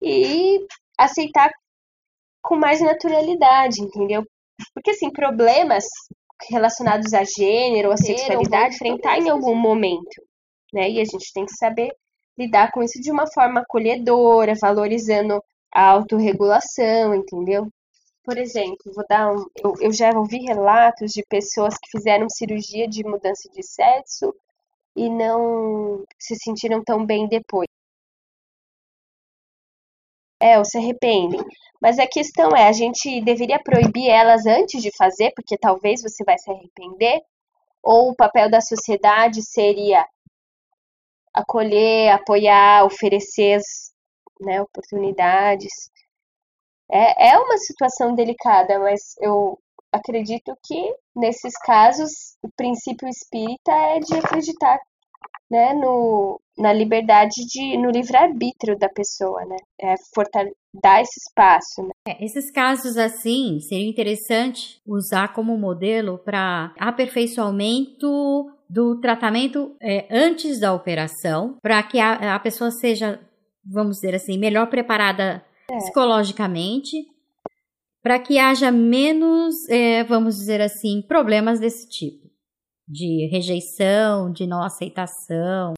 [0.00, 0.64] e
[0.96, 1.50] aceitar
[2.44, 4.24] com mais naturalidade, entendeu?
[4.72, 5.84] Porque assim, problemas
[6.48, 10.22] relacionados a gênero, a sexualidade, enfrentar em algum momento,
[10.72, 10.88] né?
[10.88, 11.90] E a gente tem que saber
[12.42, 17.68] lidar com isso de uma forma acolhedora, valorizando a autorregulação, entendeu?
[18.24, 22.86] Por exemplo, vou dar um, eu, eu já ouvi relatos de pessoas que fizeram cirurgia
[22.88, 24.34] de mudança de sexo
[24.94, 27.66] e não se sentiram tão bem depois.
[30.40, 31.40] É, ou se arrependem.
[31.80, 36.24] Mas a questão é, a gente deveria proibir elas antes de fazer, porque talvez você
[36.24, 37.20] vai se arrepender?
[37.82, 40.06] Ou o papel da sociedade seria
[41.34, 43.60] acolher, apoiar, oferecer
[44.40, 45.72] né, oportunidades?
[46.90, 49.58] É, é uma situação delicada, mas eu
[49.90, 52.10] acredito que nesses casos
[52.42, 54.78] o princípio espírita é de acreditar
[55.50, 59.56] né, no, na liberdade de no livre-arbítrio da pessoa, né?
[59.78, 59.94] É
[60.82, 61.82] dar esse espaço.
[61.82, 61.90] Né?
[62.08, 68.08] É, esses casos assim seria interessante usar como modelo para aperfeiçoamento
[68.72, 73.20] do tratamento é, antes da operação, para que a, a, pessoa seja,
[73.62, 75.76] vamos dizer assim, melhor preparada é.
[75.76, 76.96] psicologicamente,
[78.02, 82.30] para que haja menos, é, vamos dizer assim, problemas desse tipo
[82.88, 85.74] de rejeição, de não aceitação.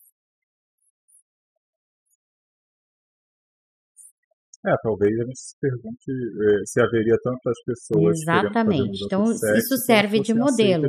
[4.67, 8.21] É, talvez a gente se pergunte é, se haveria tantas pessoas.
[8.21, 9.05] Exatamente.
[9.05, 10.89] Então, isso serve de modelo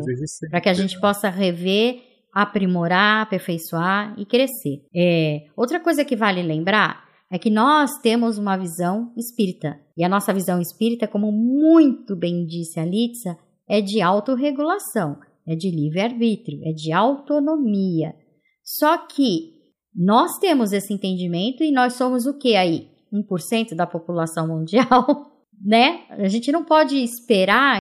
[0.50, 2.02] para que a gente possa rever,
[2.34, 4.82] aprimorar, aperfeiçoar e crescer.
[4.96, 9.78] É, outra coisa que vale lembrar é que nós temos uma visão espírita.
[9.98, 15.18] E a nossa visão espírita, como muito bem disse a Litsa, é de autorregulação
[15.48, 18.16] é de livre-arbítrio, é de autonomia.
[18.64, 19.54] Só que
[19.96, 22.90] nós temos esse entendimento e nós somos o que aí?
[23.14, 25.32] 1% da população mundial,
[25.64, 26.06] né?
[26.10, 27.78] A gente não pode esperar.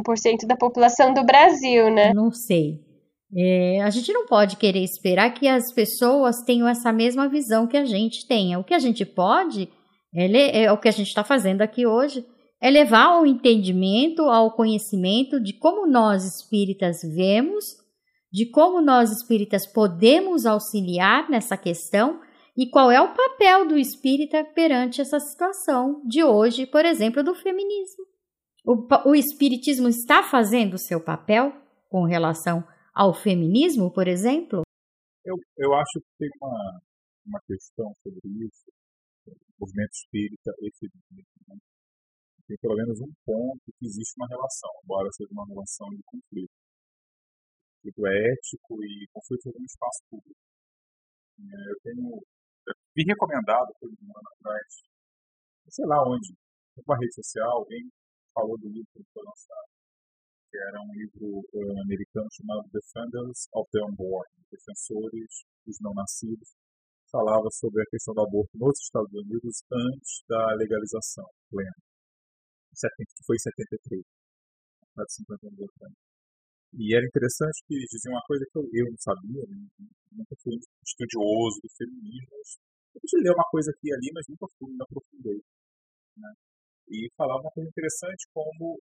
[0.00, 2.12] 1% da população do Brasil, né?
[2.14, 2.86] Não sei.
[3.36, 7.76] É, a gente não pode querer esperar que as pessoas tenham essa mesma visão que
[7.76, 8.58] a gente tenha.
[8.58, 9.68] O que a gente pode
[10.14, 12.24] é, é o que a gente está fazendo aqui hoje,
[12.60, 17.64] é levar ao entendimento, ao conhecimento de como nós espíritas vemos,
[18.32, 22.20] de como nós espíritas podemos auxiliar nessa questão
[22.58, 27.32] e qual é o papel do espírita perante essa situação de hoje, por exemplo, do
[27.32, 28.04] feminismo.
[28.64, 31.52] O, o espiritismo está fazendo o seu papel
[31.88, 34.62] com relação ao feminismo, por exemplo?
[35.24, 36.80] Eu, eu acho que tem uma,
[37.26, 38.64] uma questão sobre isso,
[39.28, 41.30] o movimento espírita e feminismo.
[41.46, 41.56] Né?
[42.48, 46.50] tem pelo menos um ponto que existe uma relação, embora seja uma relação de conflito.
[47.76, 50.40] Conflito ético e conflito no espaço público.
[51.38, 52.22] É, eu tenho.
[52.98, 54.66] Vi recomendado por um ano atrás,
[55.70, 56.34] sei lá onde,
[56.82, 57.86] uma rede social, alguém
[58.34, 59.70] falou do livro que foi lançado,
[60.50, 66.50] que era um livro uh, americano chamado Defenders of the Unborn Defensores dos Não Nascidos.
[67.06, 71.78] Falava sobre a questão do aborto nos Estados Unidos antes da legalização plena
[72.74, 74.02] que foi em 73,
[74.94, 75.94] quase 50 anos atrás.
[76.74, 79.86] E era interessante que eles diziam uma coisa que eu, eu não sabia, né?
[80.12, 82.67] nunca fui estudioso do feminismo.
[83.00, 85.40] Podia ler uma coisa aqui e ali, mas nunca fui, me aprofundei.
[86.16, 86.32] Né?
[86.88, 88.80] E falava uma coisa interessante como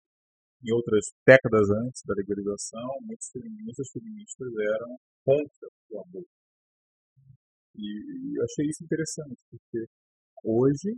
[0.63, 6.29] em outras décadas antes da legalização, muitos feministas feministas eram contra o aborto.
[7.75, 9.85] E eu achei isso interessante, porque
[10.43, 10.97] hoje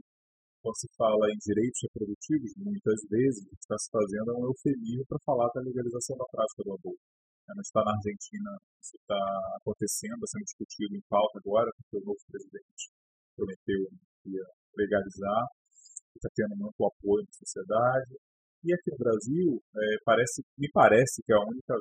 [0.62, 4.46] quando se fala em direitos reprodutivos, muitas vezes o que está se fazendo é um
[4.46, 7.00] eufemismo para falar da legalização da prática do aborto.
[7.48, 9.18] Não está na Argentina, isso está
[9.58, 12.92] acontecendo, sendo discutido em pauta agora, porque o novo presidente
[13.40, 13.88] prometeu
[14.24, 15.48] que ia legalizar,
[16.16, 18.12] está tendo muito apoio na sociedade.
[18.64, 21.76] E aqui no Brasil, é, parece, me parece que a única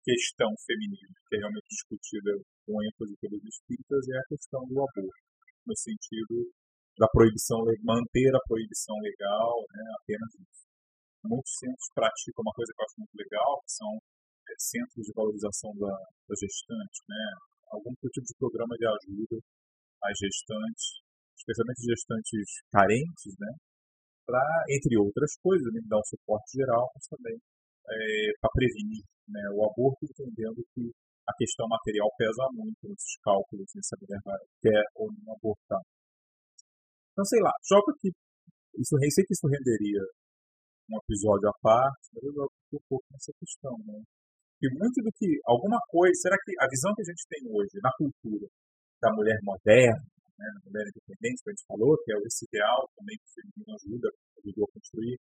[0.00, 2.32] questão feminina que é realmente discutida
[2.64, 5.28] com ênfase pelos espíritas é a questão do aborto,
[5.66, 6.48] no sentido
[6.96, 10.64] da proibição, manter a proibição legal, né, apenas isso.
[11.24, 13.92] Muitos centros praticam uma coisa que eu acho muito legal, que são
[14.48, 17.24] é, centros de valorização da, da gestante, né,
[17.76, 19.36] algum tipo de programa de ajuda
[20.04, 21.00] às gestantes,
[21.36, 23.52] especialmente gestantes carentes, né,
[24.26, 29.42] para, entre outras coisas, né, dar um suporte geral, mas também é, para prevenir né,
[29.54, 30.90] o aborto, entendendo que
[31.26, 34.20] a questão material pesa muito nesses cálculos, se a mulher
[34.62, 35.82] quer ou não abortar.
[37.12, 38.10] Então, sei lá, joga que
[38.78, 40.02] isso, sei que isso renderia
[40.90, 44.02] um episódio à parte, mas eu jogo um pouco nessa questão, né?
[44.62, 47.78] E muito do que, alguma coisa, será que a visão que a gente tem hoje
[47.82, 48.46] na cultura
[49.00, 50.04] da mulher moderna,
[50.38, 53.34] né, da mulher independente, que a gente falou, que é esse ideal também que o
[53.34, 54.08] feminino ajuda,
[54.44, 55.16] ajudou a construir,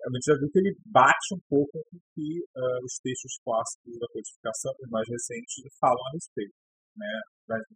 [0.00, 3.36] a gente já viu que ele bate um pouco com o que uh, os textos
[3.44, 6.56] clássicos da codificação, mais recentes, falam a respeito.
[6.96, 7.12] Né?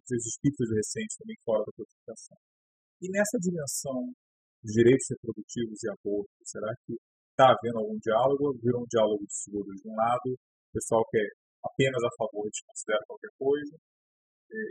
[0.09, 2.37] Os espíritos recentes também fora da codificação.
[3.01, 4.09] E nessa dimensão
[4.63, 6.97] dos direitos reprodutivos e aborto, será que
[7.29, 8.57] está havendo algum diálogo?
[8.57, 11.27] Virou um diálogo de surdos de um lado, o pessoal que é
[11.61, 13.77] apenas a favor desconsidera qualquer coisa,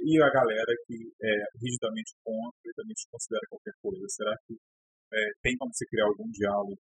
[0.05, 2.95] e a galera que é rigidamente contra e também
[3.49, 4.05] qualquer coisa.
[4.09, 4.55] Será que
[5.13, 6.79] é, tem como se criar algum diálogo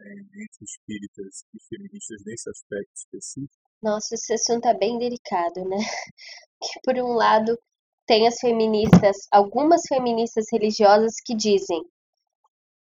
[0.00, 3.70] é, entre espíritas e feministas nesse aspecto específico?
[3.82, 5.76] Nossa, esse assunto é bem delicado, né?
[6.62, 7.58] Que por um lado
[8.06, 11.82] tem as feministas, algumas feministas religiosas que dizem,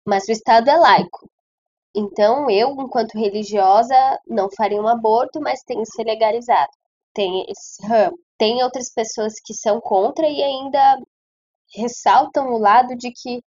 [0.05, 1.29] mas o Estado é laico.
[1.95, 3.95] Então eu, enquanto religiosa,
[4.27, 6.71] não faria um aborto, mas tem que ser legalizado.
[7.13, 8.17] Tem esse ramo.
[8.41, 10.99] Tem outras pessoas que são contra e ainda
[11.75, 13.39] ressaltam o lado de que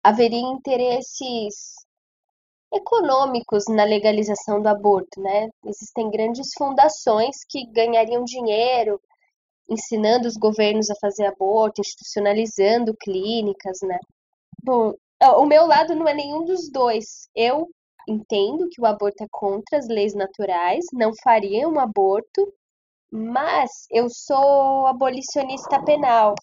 [0.00, 1.74] haveria interesses
[2.72, 5.48] econômicos na legalização do aborto, né?
[5.66, 9.00] Existem grandes fundações que ganhariam dinheiro
[9.68, 13.98] ensinando os governos a fazer aborto, institucionalizando clínicas, né?
[14.62, 17.28] Bom, o meu lado não é nenhum dos dois.
[17.34, 17.68] Eu
[18.08, 22.54] entendo que o aborto é contra as leis naturais, não faria um aborto,
[23.10, 26.34] mas eu sou abolicionista penal.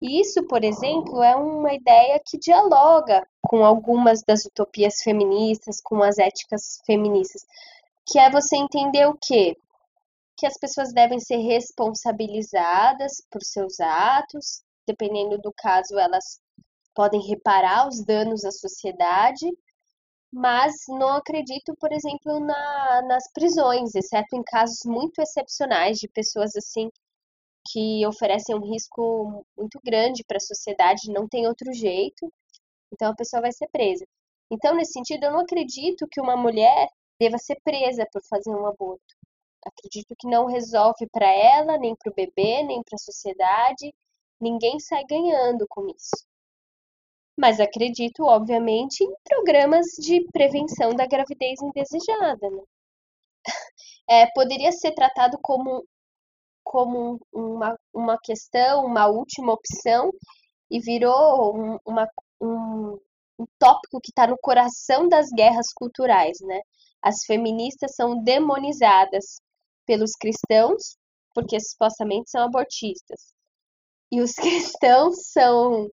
[0.00, 6.18] Isso, por exemplo, é uma ideia que dialoga com algumas das utopias feministas, com as
[6.18, 7.42] éticas feministas,
[8.06, 9.56] que é você entender o quê?
[10.36, 16.38] Que as pessoas devem ser responsabilizadas por seus atos, dependendo do caso, elas
[16.94, 19.46] podem reparar os danos à sociedade,
[20.34, 26.56] mas não acredito, por exemplo, na, nas prisões, exceto em casos muito excepcionais de pessoas
[26.56, 26.90] assim
[27.68, 32.32] que oferecem um risco muito grande para a sociedade, não tem outro jeito,
[32.92, 34.04] então a pessoa vai ser presa.
[34.50, 38.66] Então, nesse sentido, eu não acredito que uma mulher deva ser presa por fazer um
[38.66, 39.14] aborto.
[39.64, 43.94] Acredito que não resolve para ela, nem para o bebê, nem para a sociedade,
[44.40, 46.26] ninguém sai ganhando com isso.
[47.36, 52.50] Mas acredito, obviamente, em programas de prevenção da gravidez indesejada.
[52.50, 52.62] Né?
[54.06, 55.82] É, poderia ser tratado como
[56.64, 60.10] como uma, uma questão, uma última opção,
[60.70, 62.08] e virou um, uma,
[62.40, 62.98] um,
[63.38, 66.60] um tópico que está no coração das guerras culturais, né?
[67.02, 69.40] As feministas são demonizadas
[69.86, 70.96] pelos cristãos,
[71.34, 73.34] porque supostamente são abortistas.
[74.10, 74.32] E os
[74.80, 75.88] cristãos são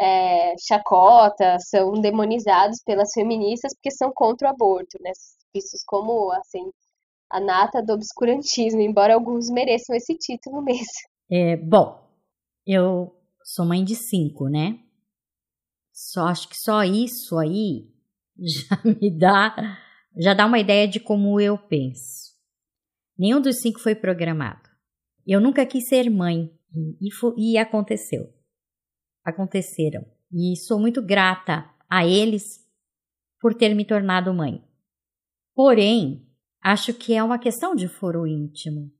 [0.00, 5.10] é, chacota, são demonizados pelas feministas porque são contra o aborto, né?
[5.54, 6.70] Vistos como, assim,
[7.28, 10.86] a nata do obscurantismo, embora alguns mereçam esse título mesmo.
[11.30, 12.00] É, bom,
[12.66, 14.78] eu sou mãe de cinco, né?
[15.92, 17.90] Só acho que só isso aí
[18.40, 19.54] já me dá,
[20.16, 22.30] já dá uma ideia de como eu penso.
[23.18, 24.70] Nenhum dos cinco foi programado.
[25.26, 26.50] Eu nunca quis ser mãe
[27.02, 28.39] e, foi, e aconteceu.
[29.24, 30.04] Aconteceram.
[30.32, 32.66] E sou muito grata a eles
[33.40, 34.62] por ter me tornado mãe.
[35.54, 36.30] Porém,
[36.62, 38.92] Acho que é uma questão de foro íntimo.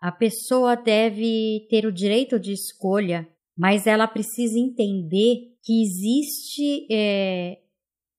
[0.00, 7.62] A pessoa deve ter o direito de escolha, mas ela precisa entender que existe é,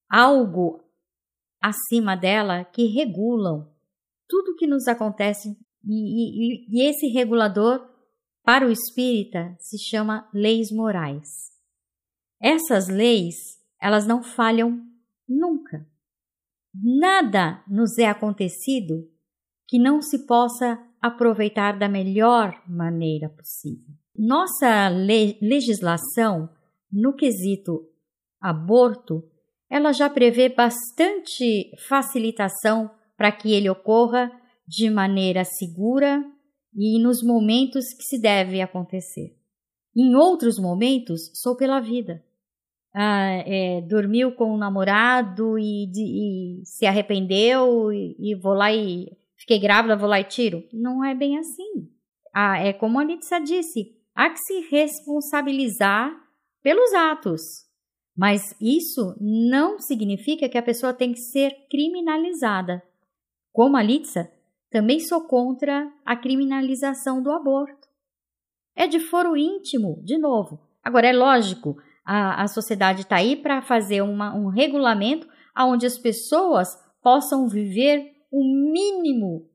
[0.10, 0.82] algo
[1.62, 3.70] acima dela que regulam
[4.28, 7.86] tudo que nos acontece e, e, e esse regulador
[8.48, 11.28] para o espírita se chama leis morais.
[12.42, 13.36] Essas leis,
[13.78, 14.82] elas não falham
[15.28, 15.86] nunca.
[16.74, 19.06] Nada nos é acontecido
[19.68, 23.94] que não se possa aproveitar da melhor maneira possível.
[24.18, 26.50] Nossa le legislação
[26.90, 27.86] no quesito
[28.40, 29.30] aborto,
[29.70, 34.32] ela já prevê bastante facilitação para que ele ocorra
[34.66, 36.24] de maneira segura
[36.78, 39.36] e nos momentos que se deve acontecer.
[39.96, 42.24] Em outros momentos, sou pela vida
[43.00, 49.16] ah, é, dormiu com um namorado e, e se arrependeu e, e, vou lá e
[49.36, 50.64] fiquei grávida, vou lá e tiro.
[50.74, 51.88] Não é bem assim.
[52.34, 56.12] Ah, é como a Letícia disse, há que se responsabilizar
[56.64, 57.68] pelos atos.
[58.18, 62.82] Mas isso não significa que a pessoa tem que ser criminalizada.
[63.54, 64.28] Como a Litsa,
[64.70, 67.88] também sou contra a criminalização do aborto.
[68.76, 70.60] É de foro íntimo, de novo.
[70.84, 71.76] Agora, é lógico,
[72.06, 75.28] a, a sociedade está aí para fazer uma, um regulamento
[75.58, 76.70] onde as pessoas
[77.02, 79.50] possam viver o um mínimo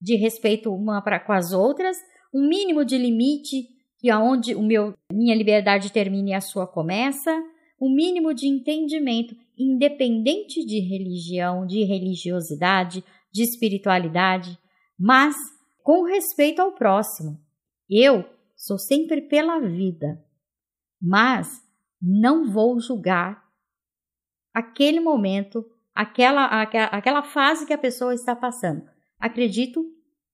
[0.00, 1.96] de respeito uma para com as outras,
[2.32, 3.68] um mínimo de limite
[3.98, 7.32] que aonde o meu minha liberdade termina e a sua começa,
[7.80, 13.02] um mínimo de entendimento independente de religião, de religiosidade,
[13.34, 14.56] de espiritualidade,
[14.96, 15.34] mas
[15.82, 17.36] com respeito ao próximo.
[17.90, 18.24] Eu
[18.56, 20.24] sou sempre pela vida,
[21.02, 21.60] mas
[22.00, 23.42] não vou julgar
[24.54, 28.88] aquele momento, aquela, aquela fase que a pessoa está passando.
[29.18, 29.84] Acredito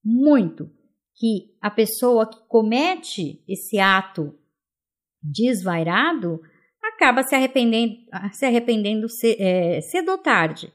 [0.04, 0.70] muito
[1.16, 4.38] que a pessoa que comete esse ato
[5.22, 6.40] desvairado
[6.82, 7.96] acaba se arrependendo,
[8.32, 9.06] se arrependendo
[9.38, 10.72] é, cedo ou tarde.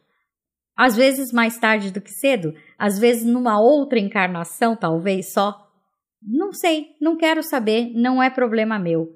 [0.76, 5.66] Às vezes mais tarde do que cedo, às vezes numa outra encarnação, talvez só.
[6.22, 9.08] Não sei, não quero saber, não é problema meu.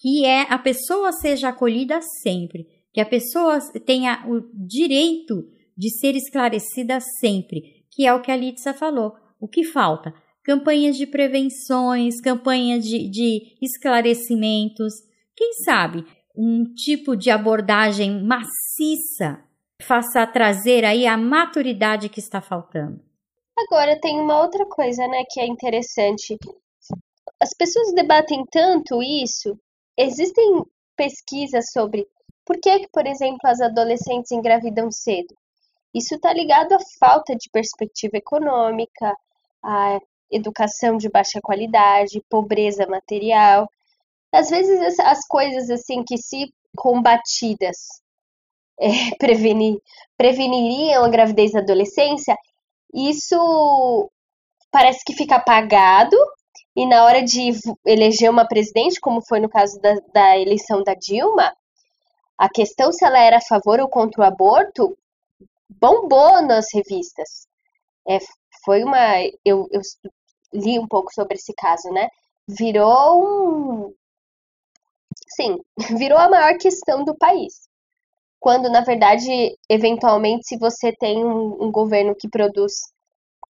[0.00, 5.44] Que é a pessoa seja acolhida sempre, que a pessoa tenha o direito
[5.76, 9.14] de ser esclarecida sempre, que é o que a Litsa falou.
[9.40, 10.14] O que falta?
[10.44, 14.94] Campanhas de prevenções, campanhas de, de esclarecimentos.
[15.36, 16.04] Quem sabe
[16.36, 19.47] um tipo de abordagem maciça
[19.82, 23.00] faça trazer aí a maturidade que está faltando.
[23.56, 26.38] Agora tem uma outra coisa, né, que é interessante.
[27.40, 29.58] As pessoas debatem tanto isso.
[29.96, 30.62] Existem
[30.96, 32.06] pesquisas sobre
[32.44, 35.36] por que, por exemplo, as adolescentes engravidam cedo.
[35.94, 39.14] Isso está ligado à falta de perspectiva econômica,
[39.62, 39.98] à
[40.30, 43.68] educação de baixa qualidade, pobreza material.
[44.32, 47.76] Às vezes as coisas assim que se combatidas
[49.12, 49.78] é, prevenir,
[50.16, 52.36] preveniriam a gravidez na adolescência,
[52.94, 54.10] isso
[54.70, 56.16] parece que fica apagado
[56.76, 57.50] e na hora de
[57.84, 61.52] eleger uma presidente, como foi no caso da, da eleição da Dilma,
[62.38, 64.96] a questão se ela era a favor ou contra o aborto
[65.68, 67.46] bombou nas revistas.
[68.08, 68.18] É,
[68.64, 68.98] foi uma.
[69.44, 69.80] Eu, eu
[70.52, 72.08] li um pouco sobre esse caso, né?
[72.46, 73.94] Virou um.
[75.28, 75.58] Sim,
[75.98, 77.67] virou a maior questão do país.
[78.40, 82.72] Quando, na verdade, eventualmente, se você tem um, um governo que produz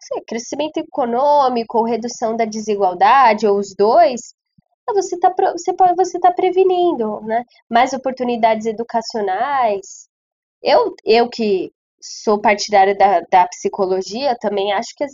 [0.00, 4.34] sei, crescimento econômico ou redução da desigualdade, ou os dois,
[4.94, 7.44] você está você você tá prevenindo, né?
[7.68, 10.08] Mais oportunidades educacionais.
[10.62, 15.04] Eu, eu que sou partidária da, da psicologia, também acho que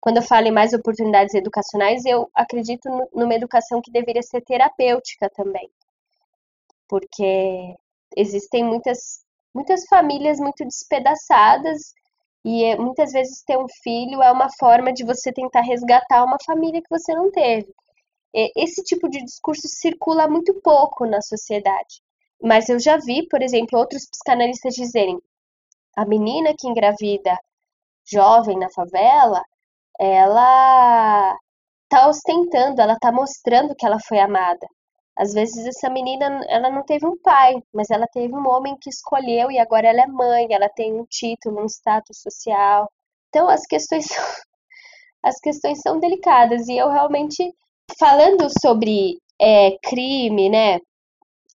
[0.00, 4.42] quando eu falo em mais oportunidades educacionais, eu acredito no, numa educação que deveria ser
[4.42, 5.70] terapêutica também.
[6.88, 7.74] Porque
[8.16, 9.21] existem muitas,
[9.54, 11.92] muitas famílias muito despedaçadas
[12.44, 16.38] e é, muitas vezes ter um filho é uma forma de você tentar resgatar uma
[16.44, 17.72] família que você não teve.
[18.56, 22.02] Esse tipo de discurso circula muito pouco na sociedade.
[22.42, 25.20] Mas eu já vi, por exemplo, outros psicanalistas dizerem:
[25.96, 27.38] a menina que engravida
[28.10, 29.42] jovem na favela,
[29.98, 31.38] ela
[31.88, 34.66] tá ostentando, ela tá mostrando que ela foi amada.
[35.16, 38.88] Às vezes essa menina, ela não teve um pai, mas ela teve um homem que
[38.88, 42.90] escolheu e agora ela é mãe, ela tem um título, um status social.
[43.28, 44.06] Então as questões
[45.22, 47.54] as questões são delicadas e eu realmente
[47.98, 50.80] falando sobre é, crime, né?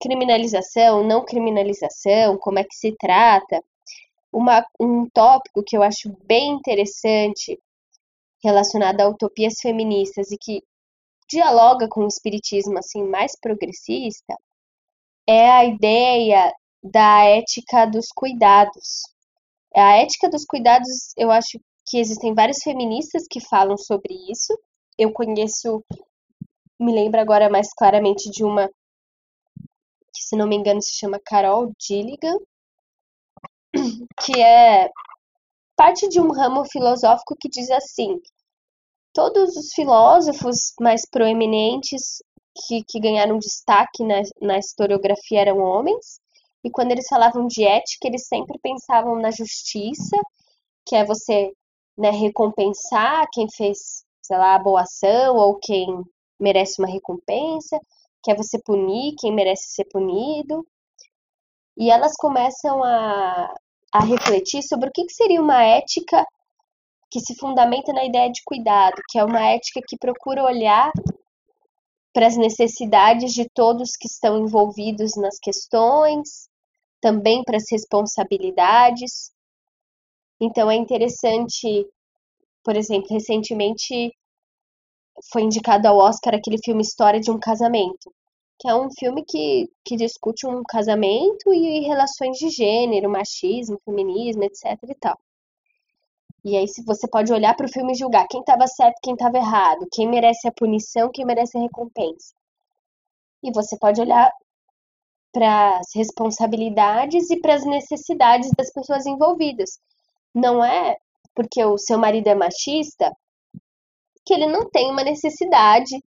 [0.01, 3.63] Criminalização, não criminalização, como é que se trata.
[4.33, 7.59] Uma, um tópico que eu acho bem interessante
[8.43, 10.63] relacionado a utopias feministas e que
[11.35, 14.37] dialoga com o espiritismo assim mais progressista
[15.29, 16.53] é a ideia
[16.83, 19.03] da ética dos cuidados.
[19.75, 24.57] A ética dos cuidados, eu acho que existem várias feministas que falam sobre isso.
[24.97, 25.83] Eu conheço
[26.79, 28.69] me lembro agora mais claramente de uma
[30.13, 32.39] que, se não me engano, se chama Carol Gilligan,
[34.21, 34.89] que é
[35.77, 38.21] parte de um ramo filosófico que diz assim:
[39.15, 42.23] todos os filósofos mais proeminentes
[42.67, 46.21] que, que ganharam destaque na, na historiografia eram homens,
[46.65, 50.17] e quando eles falavam de ética, eles sempre pensavam na justiça,
[50.87, 51.53] que é você
[51.97, 55.87] né, recompensar quem fez, sei lá, boa ação ou quem
[56.41, 57.79] merece uma recompensa,
[58.23, 60.67] que é você punir quem merece ser punido.
[61.77, 63.55] E elas começam a,
[63.93, 66.25] a refletir sobre o que, que seria uma ética
[67.15, 70.91] que se fundamenta na ideia de cuidado, que é uma ética que procura olhar
[72.13, 76.49] para as necessidades de todos que estão envolvidos nas questões,
[77.01, 79.31] também para as responsabilidades.
[80.41, 81.89] Então é interessante,
[82.65, 84.13] por exemplo, recentemente
[85.33, 88.13] foi indicado ao Oscar aquele filme História de um Casamento,
[88.59, 94.43] que é um filme que, que discute um casamento e relações de gênero, machismo, feminismo,
[94.43, 95.17] etc e tal.
[96.45, 99.39] E aí você pode olhar para o filme e julgar quem estava certo, quem estava
[99.39, 102.35] errado, quem merece a punição, quem merece a recompensa.
[103.43, 104.31] E você pode olhar
[105.33, 109.81] para as responsabilidades e para as necessidades das pessoas envolvidas.
[110.35, 110.97] Não é
[111.35, 113.11] porque o seu marido é machista
[114.25, 116.03] que ele não tem uma necessidade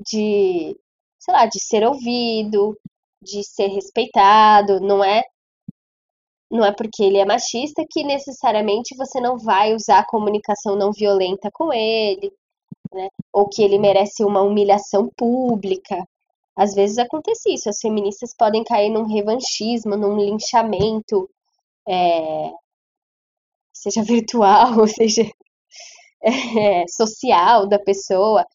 [0.00, 0.76] de,
[1.18, 2.76] sei lá, de ser ouvido,
[3.22, 5.22] de ser respeitado, não é
[6.54, 10.92] não é porque ele é machista que necessariamente você não vai usar a comunicação não
[10.92, 12.32] violenta com ele,
[12.92, 13.08] né?
[13.32, 15.96] Ou que ele merece uma humilhação pública.
[16.56, 21.28] Às vezes acontece isso, as feministas podem cair num revanchismo, num linchamento,
[21.88, 22.52] é,
[23.72, 25.28] seja virtual, seja
[26.22, 28.46] é, social da pessoa.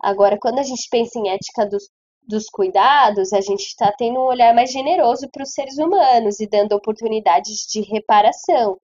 [0.00, 1.88] Agora, quando a gente pensa em ética dos,
[2.26, 6.46] dos cuidados, a gente está tendo um olhar mais generoso para os seres humanos e
[6.46, 8.78] dando oportunidades de reparação.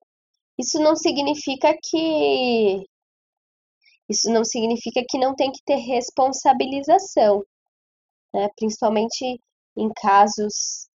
[0.59, 2.85] Isso não significa que
[4.09, 7.43] isso não significa que não tem que ter responsabilização
[8.33, 8.49] né?
[8.55, 9.41] principalmente
[9.75, 10.87] em casos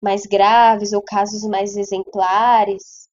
[0.00, 3.08] mais graves ou casos mais exemplares,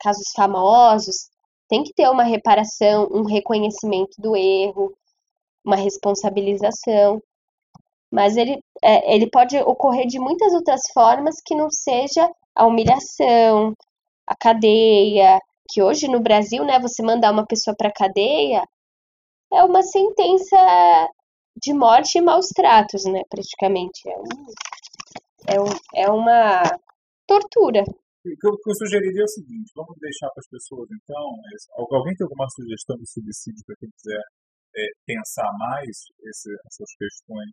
[0.00, 1.28] casos famosos,
[1.68, 4.96] tem que ter uma reparação, um reconhecimento do erro,
[5.64, 7.20] uma responsabilização.
[8.10, 13.74] Mas ele, é, ele pode ocorrer de muitas outras formas que não seja a humilhação,
[14.26, 15.38] a cadeia,
[15.70, 18.62] que hoje no Brasil, né, você mandar uma pessoa para cadeia
[19.52, 20.56] é uma sentença
[21.60, 23.22] de morte e maus tratos, né?
[23.28, 24.08] Praticamente.
[24.08, 24.44] É, um,
[25.46, 26.62] é, um, é uma
[27.26, 27.82] tortura.
[27.82, 31.96] O que eu, eu sugeriria é o seguinte: vamos deixar para as pessoas, então.
[31.96, 34.22] Alguém tem alguma sugestão de suicídio para quem quiser
[34.76, 35.88] é, pensar mais
[36.22, 37.50] esse, essas questões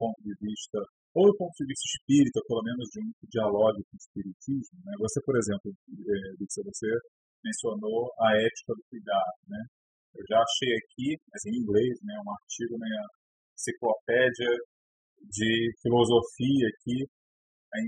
[0.00, 0.80] ponto de vista,
[1.12, 4.80] ou do ponto de vista espírita, pelo menos de um diálogo com o espiritismo?
[4.88, 4.96] Né?
[5.04, 6.88] Você, por exemplo, é, você
[7.44, 9.60] mencionou a ética do cuidado, né?
[10.16, 13.06] Eu já achei aqui, mas em inglês, né, um artigo na né,
[13.54, 14.50] enciclopédia
[15.30, 17.06] de filosofia aqui,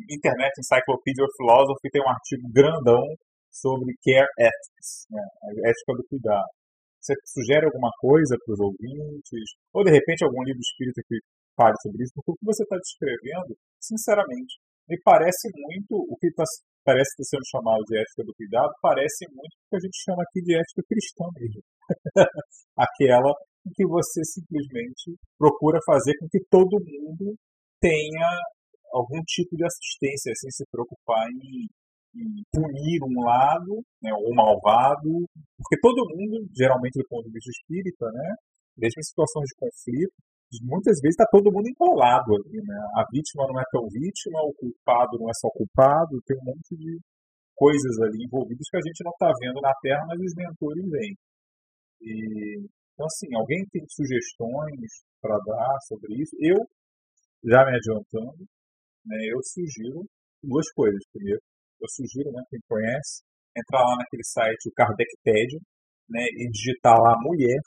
[0.08, 3.02] Internet Encyclopedia of Philosophy tem um artigo grandão
[3.50, 6.48] sobre care ethics, né, a ética do cuidado.
[7.02, 9.42] Você sugere alguma coisa para os ouvintes?
[9.74, 11.18] Ou, de repente, algum livro espírita que
[11.56, 12.12] fale sobre isso?
[12.14, 14.58] Porque o que você está descrevendo, sinceramente,
[14.88, 16.44] me parece muito, o que tá,
[16.84, 20.22] parece estar sendo chamado de ética do cuidado, parece muito o que a gente chama
[20.22, 21.62] aqui de ética cristã mesmo.
[22.76, 23.32] Aquela
[23.66, 27.36] em que você simplesmente procura fazer com que todo mundo
[27.80, 28.28] tenha
[28.92, 31.66] algum tipo de assistência, sem se preocupar em,
[32.14, 35.24] em punir um lado, né, ou malvado,
[35.56, 38.34] porque todo mundo, geralmente do ponto de vista espírita, né,
[38.76, 40.14] mesmo em situações de conflito,
[40.62, 42.76] muitas vezes está todo mundo enrolado ali, né?
[42.96, 46.76] A vítima não é tão vítima, o culpado não é só culpado, tem um monte
[46.76, 47.00] de
[47.54, 51.16] coisas ali envolvidas que a gente não está vendo na Terra, mas os mentores veem.
[52.02, 56.36] E então, assim, alguém tem sugestões para dar sobre isso?
[56.38, 56.58] Eu,
[57.44, 58.44] já me adiantando,
[59.06, 60.04] né, eu sugiro
[60.42, 61.00] duas coisas.
[61.12, 61.40] Primeiro,
[61.80, 63.24] eu sugiro, né, quem conhece,
[63.56, 65.58] entrar lá naquele site, o Kardecpedia,
[66.08, 67.58] né, e digitar lá mulher,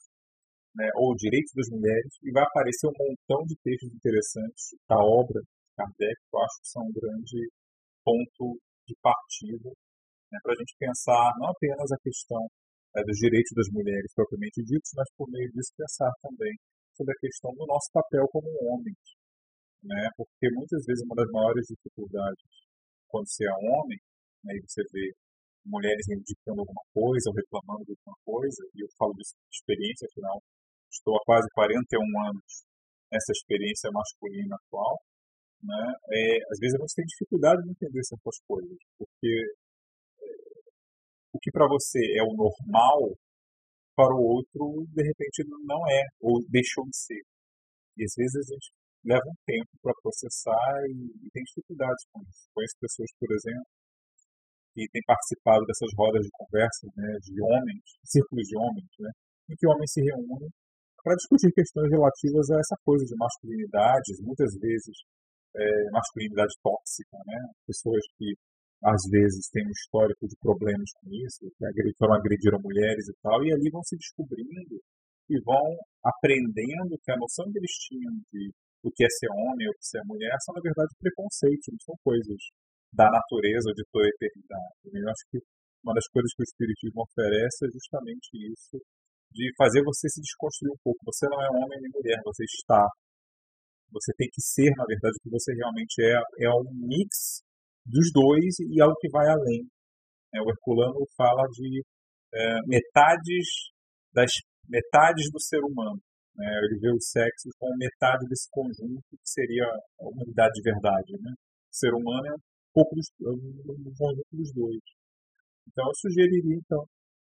[0.76, 5.40] né, ou direitos das mulheres, e vai aparecer um montão de textos interessantes da obra
[5.40, 7.40] de Kardec, que eu acho que são um grande
[8.04, 9.72] ponto de partida
[10.32, 12.44] né, para a gente pensar não apenas a questão
[12.96, 16.54] é, dos direitos das mulheres propriamente ditos, mas por meio disso pensar também
[16.94, 19.00] sobre a questão do nosso papel como homens.
[19.84, 20.10] Né?
[20.16, 22.44] Porque muitas vezes uma das maiores dificuldades
[23.08, 24.00] quando você é homem,
[24.44, 25.14] né, e você vê
[25.66, 30.42] mulheres indicando alguma coisa ou reclamando de alguma coisa, e eu falo de experiência, afinal,
[30.96, 32.64] estou há quase 41 anos
[33.12, 35.00] nessa experiência masculina atual,
[35.64, 39.34] né, é, às vezes a gente tem dificuldade de entender certas coisas, porque
[41.34, 43.16] o que para você é o normal,
[43.96, 47.24] para o outro, de repente, não é, ou deixou de ser.
[47.98, 48.72] E às vezes a gente
[49.06, 52.50] leva um tempo para processar e, e, tem dificuldades com isso.
[52.54, 53.68] Conheço pessoas, por exemplo,
[54.74, 59.12] que têm participado dessas rodas de conversa né, de homens, círculos de homens, né,
[59.52, 60.52] em que homens se reúnem
[61.06, 64.98] para discutir questões relativas a essa coisa de masculinidades, muitas vezes
[65.54, 67.38] é, masculinidade tóxica, né?
[67.70, 68.34] Pessoas que
[68.82, 73.38] às vezes tem um histórico de problemas com isso, que foram agrediram mulheres e tal,
[73.46, 74.82] e ali vão se descobrindo
[75.30, 78.50] e vão aprendendo que a noção que eles tinham de
[78.82, 81.82] o que é ser homem ou que é ser mulher são, na verdade, preconceitos, não
[81.86, 82.42] são coisas
[82.94, 84.82] da natureza de toda a eternidade.
[84.90, 85.02] Né?
[85.02, 85.38] Eu acho que
[85.86, 88.78] uma das coisas que o Espiritismo oferece é justamente isso,
[89.36, 91.04] de fazer você se desconstruir um pouco.
[91.06, 92.88] Você não é homem nem mulher, você está.
[93.92, 96.48] Você tem que ser, na verdade, o que você realmente é.
[96.48, 97.44] É um mix
[97.86, 99.68] dos dois e algo que vai além.
[100.34, 101.84] É, o Herculano fala de
[102.34, 103.76] é, metades
[104.14, 104.32] das
[104.68, 106.00] metades do ser humano.
[106.36, 106.48] Né?
[106.64, 109.66] Ele vê o sexo como metade desse conjunto que seria
[110.00, 111.12] a humanidade de verdade.
[111.22, 111.32] Né?
[111.32, 114.80] O ser humano é um pouco dos, é um conjunto dos dois.
[115.68, 116.84] Então eu sugeriria então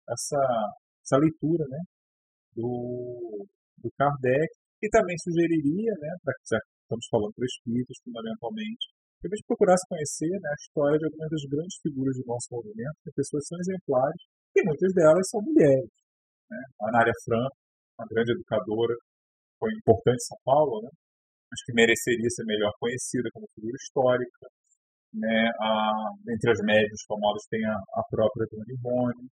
[0.10, 0.40] essa,
[1.04, 1.80] essa leitura né,
[2.56, 3.46] do,
[3.78, 4.50] do Kardec
[4.82, 8.86] e também sugeriria, né, para já estamos falando para espíritos fundamentalmente,
[9.22, 12.48] que a gente procurasse conhecer né, a história de algumas das grandes figuras do nosso
[12.52, 14.22] movimento, que pessoas são exemplares
[14.58, 15.90] e muitas delas são mulheres.
[16.50, 16.60] Né?
[16.82, 17.56] A Anária Franco,
[17.96, 18.96] uma grande educadora,
[19.60, 20.90] foi importante em São Paulo, né?
[21.66, 24.48] que mereceria ser melhor conhecida como figura histórica.
[25.14, 25.52] Né?
[25.60, 29.30] A, entre as médias famosas tem a, a própria Dona Ivone.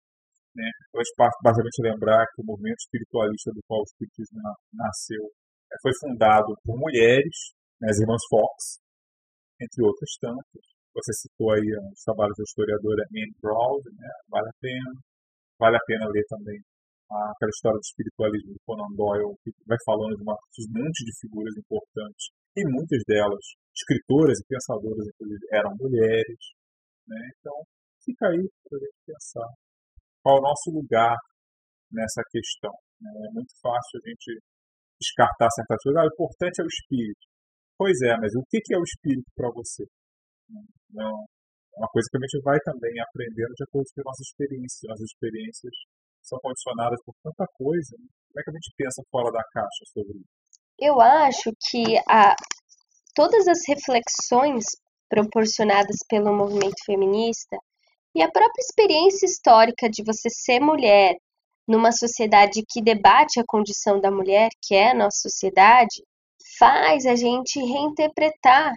[0.56, 0.72] Né?
[0.94, 1.12] Eu acho
[1.44, 4.40] basicamente lembrar que o movimento espiritualista do qual o Espiritismo
[4.72, 5.24] nasceu
[5.72, 7.52] é, foi fundado por mulheres,
[7.82, 8.80] né, as irmãs Fox,
[9.60, 10.64] entre outras tantas.
[10.96, 14.10] Você citou aí os trabalhos da historiadora Anne Brown, né?
[14.32, 14.92] vale a pena.
[15.60, 16.60] Vale a pena ler também
[17.12, 21.04] aquela história do espiritualismo do Conan Doyle, que vai falando de, uma, de um monte
[21.06, 23.44] de figuras importantes, e muitas delas,
[23.76, 26.44] escritoras e pensadoras, inclusive, eram mulheres.
[27.08, 27.20] Né?
[27.40, 27.56] Então,
[28.04, 29.48] fica aí para a gente pensar
[30.26, 31.14] qual o nosso lugar
[31.94, 32.74] nessa questão.
[32.98, 33.14] Né?
[33.30, 34.42] É muito fácil a gente
[34.98, 36.02] descartar certas coisas.
[36.02, 37.26] Ah, o importante é o espírito.
[37.78, 39.86] Pois é, mas o que é o espírito para você?
[40.90, 44.26] Não, é uma coisa que a gente vai também aprendendo de acordo com as nossas
[44.26, 44.82] experiências.
[44.90, 45.76] Nossas experiências
[46.26, 47.94] são condicionadas por tanta coisa.
[48.02, 48.10] Né?
[48.34, 50.34] Como é que a gente pensa fora da caixa sobre isso?
[50.80, 52.34] Eu acho que a,
[53.14, 54.66] todas as reflexões
[55.08, 57.56] proporcionadas pelo movimento feminista
[58.16, 61.18] e a própria experiência histórica de você ser mulher
[61.68, 66.02] numa sociedade que debate a condição da mulher, que é a nossa sociedade,
[66.58, 68.74] faz a gente reinterpretar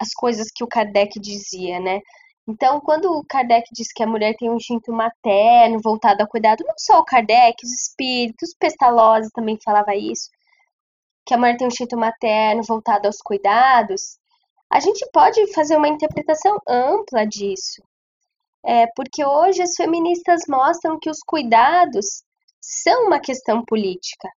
[0.00, 2.00] as coisas que o Kardec dizia, né?
[2.48, 6.64] Então, quando o Kardec diz que a mulher tem um instinto materno voltado ao cuidado,
[6.66, 10.30] não só o Kardec, os espíritos, Pestalozzi também falava isso,
[11.24, 14.18] que a mulher tem um instinto materno voltado aos cuidados,
[14.70, 17.82] a gente pode fazer uma interpretação ampla disso.
[18.64, 22.22] É, porque hoje as feministas mostram que os cuidados
[22.60, 24.28] são uma questão política.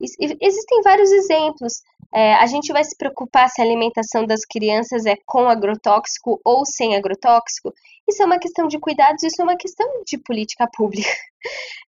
[0.00, 1.82] Existem vários exemplos.
[2.12, 6.64] É, a gente vai se preocupar se a alimentação das crianças é com agrotóxico ou
[6.64, 7.72] sem agrotóxico.
[8.08, 11.08] Isso é uma questão de cuidados, isso é uma questão de política pública.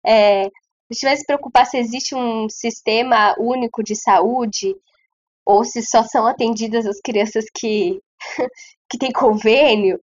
[0.04, 4.76] É, a gente vai se preocupar se existe um sistema único de saúde
[5.46, 8.02] ou se só são atendidas as crianças que,
[8.90, 10.00] que têm convênio.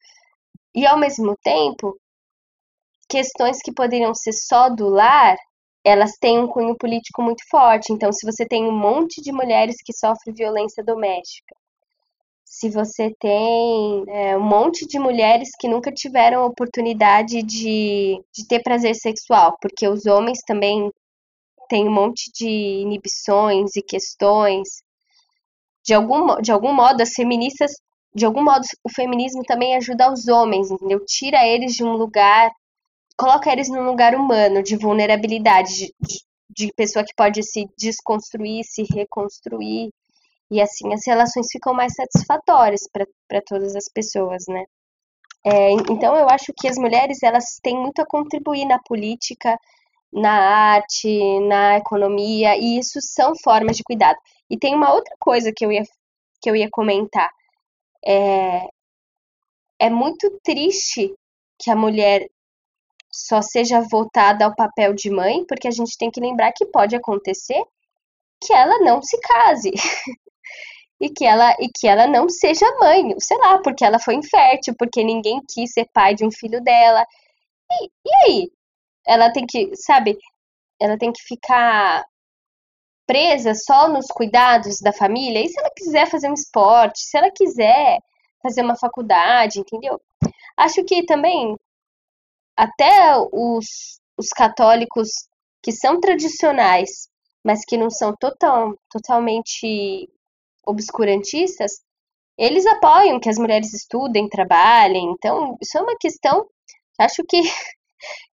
[0.75, 1.97] E, ao mesmo tempo,
[3.09, 5.37] questões que poderiam ser só do lar
[5.87, 7.93] elas têm um cunho político muito forte.
[7.93, 11.55] Então, se você tem um monte de mulheres que sofrem violência doméstica,
[12.43, 18.61] se você tem é, um monte de mulheres que nunca tiveram oportunidade de, de ter
[18.61, 20.91] prazer sexual, porque os homens também
[21.69, 24.67] têm um monte de inibições e questões.
[25.85, 27.71] De algum, de algum modo, as feministas,
[28.17, 31.05] de algum modo, o feminismo também ajuda os homens, entendeu?
[31.05, 32.51] Tira eles de um lugar
[33.17, 38.83] coloca eles num lugar humano, de vulnerabilidade, de, de, pessoa que pode se desconstruir, se
[38.83, 39.89] reconstruir.
[40.51, 42.81] E assim as relações ficam mais satisfatórias
[43.27, 44.63] para todas as pessoas, né?
[45.43, 49.57] É, então eu acho que as mulheres elas têm muito a contribuir na política,
[50.13, 54.17] na arte, na economia, e isso são formas de cuidado.
[54.49, 55.83] E tem uma outra coisa que eu ia,
[56.41, 57.29] que eu ia comentar.
[58.07, 58.67] É,
[59.79, 61.13] é muito triste
[61.59, 62.27] que a mulher
[63.11, 66.95] só seja voltada ao papel de mãe, porque a gente tem que lembrar que pode
[66.95, 67.61] acontecer
[68.41, 69.71] que ela não se case.
[70.99, 74.75] e que ela e que ela não seja mãe, sei lá, porque ela foi infértil,
[74.77, 77.05] porque ninguém quis ser pai de um filho dela.
[77.71, 78.51] E, e aí?
[79.07, 80.17] Ela tem que, sabe,
[80.79, 82.05] ela tem que ficar
[83.07, 85.43] presa só nos cuidados da família.
[85.43, 87.99] E se ela quiser fazer um esporte, se ela quiser
[88.43, 89.99] fazer uma faculdade, entendeu?
[90.55, 91.55] Acho que também
[92.55, 95.09] até os, os católicos
[95.63, 97.07] que são tradicionais,
[97.43, 100.09] mas que não são total, totalmente
[100.65, 101.81] obscurantistas,
[102.37, 105.11] eles apoiam que as mulheres estudem, trabalhem.
[105.11, 106.47] Então, isso é uma questão,
[106.99, 107.41] acho que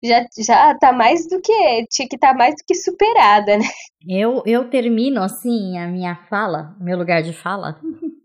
[0.02, 3.64] já já tá mais do que tinha que tá mais do que superada, né?
[4.06, 7.80] Eu eu termino assim a minha fala, meu lugar de fala.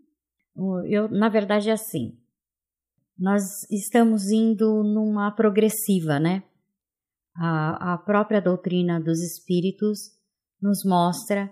[0.88, 2.18] Eu, na verdade, é assim.
[3.16, 6.42] nós estamos indo numa progressiva, né?
[7.36, 9.98] A, a própria doutrina dos espíritos
[10.60, 11.48] nos mostra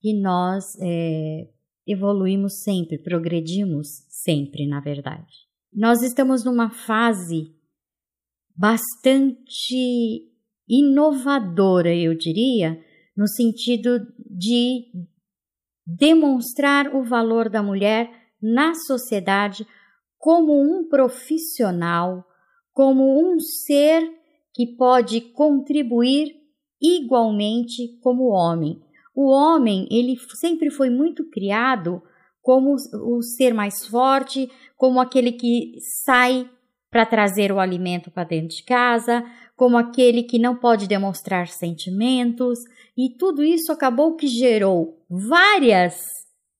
[0.00, 1.48] que nós é,
[1.86, 5.46] evoluímos sempre, progredimos sempre, na verdade.
[5.72, 7.54] Nós estamos numa fase
[8.56, 10.22] bastante
[10.68, 12.80] inovadora, eu diria,
[13.16, 14.86] no sentido de
[15.86, 18.10] demonstrar o valor da mulher
[18.42, 19.66] na sociedade
[20.18, 22.24] como um profissional,
[22.72, 24.02] como um ser
[24.52, 26.34] que pode contribuir
[26.80, 28.80] igualmente como homem.
[29.14, 32.02] O homem, ele sempre foi muito criado
[32.42, 35.74] como o ser mais forte, como aquele que
[36.04, 36.48] sai
[36.90, 39.24] para trazer o alimento para dentro de casa,
[39.56, 42.58] como aquele que não pode demonstrar sentimentos,
[42.96, 46.00] e tudo isso acabou que gerou várias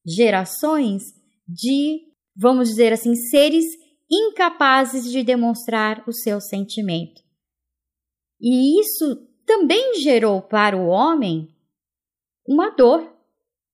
[0.04, 1.02] gerações
[1.46, 2.00] de,
[2.34, 3.64] vamos dizer assim, seres
[4.10, 7.22] incapazes de demonstrar o seu sentimento.
[8.40, 11.48] E isso também gerou para o homem
[12.46, 13.12] uma dor,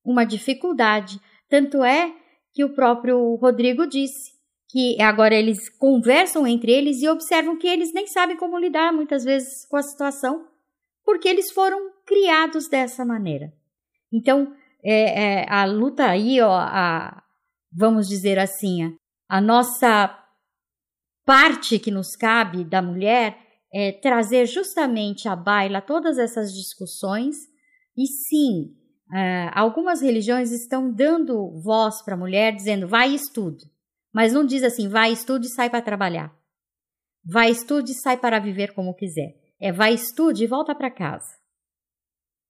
[0.05, 1.21] uma dificuldade.
[1.49, 2.15] Tanto é
[2.53, 4.42] que o próprio Rodrigo disse
[4.73, 9.23] que agora eles conversam entre eles e observam que eles nem sabem como lidar muitas
[9.23, 10.47] vezes com a situação,
[11.05, 13.53] porque eles foram criados dessa maneira.
[14.11, 17.23] Então, é, é, a luta aí, ó, a,
[17.71, 18.97] vamos dizer assim,
[19.29, 20.19] a nossa
[21.27, 23.37] parte que nos cabe da mulher
[23.75, 27.37] é trazer justamente à baila todas essas discussões
[27.95, 28.75] e sim,
[29.15, 33.72] é, algumas religiões estão dando voz para a mulher, dizendo vai e estude.
[34.13, 36.37] Mas não diz assim, vai, estude e sai para trabalhar.
[37.25, 39.35] Vai, estude e sai para viver como quiser.
[39.61, 41.37] É vai, estude e volta para casa.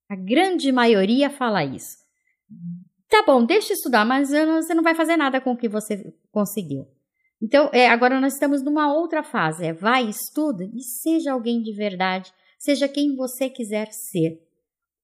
[0.09, 1.99] A grande maioria fala isso.
[3.09, 6.87] Tá bom, deixa estudar, mas você não vai fazer nada com o que você conseguiu.
[7.41, 9.67] Então, é, agora nós estamos numa outra fase.
[9.67, 12.33] É vai, estuda e seja alguém de verdade.
[12.59, 14.41] Seja quem você quiser ser.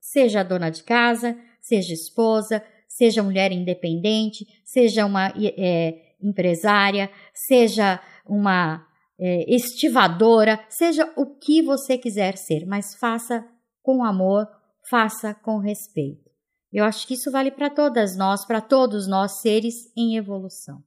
[0.00, 8.86] Seja dona de casa, seja esposa, seja mulher independente, seja uma é, empresária, seja uma
[9.18, 13.46] é, estivadora, seja o que você quiser ser, mas faça
[13.82, 14.46] com amor,
[14.88, 16.28] faça com respeito.
[16.72, 20.82] Eu acho que isso vale para todas nós, para todos nós seres em evolução.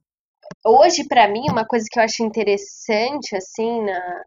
[0.64, 4.24] Hoje, para mim, uma coisa que eu acho interessante, assim, na,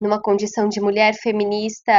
[0.00, 1.92] numa condição de mulher feminista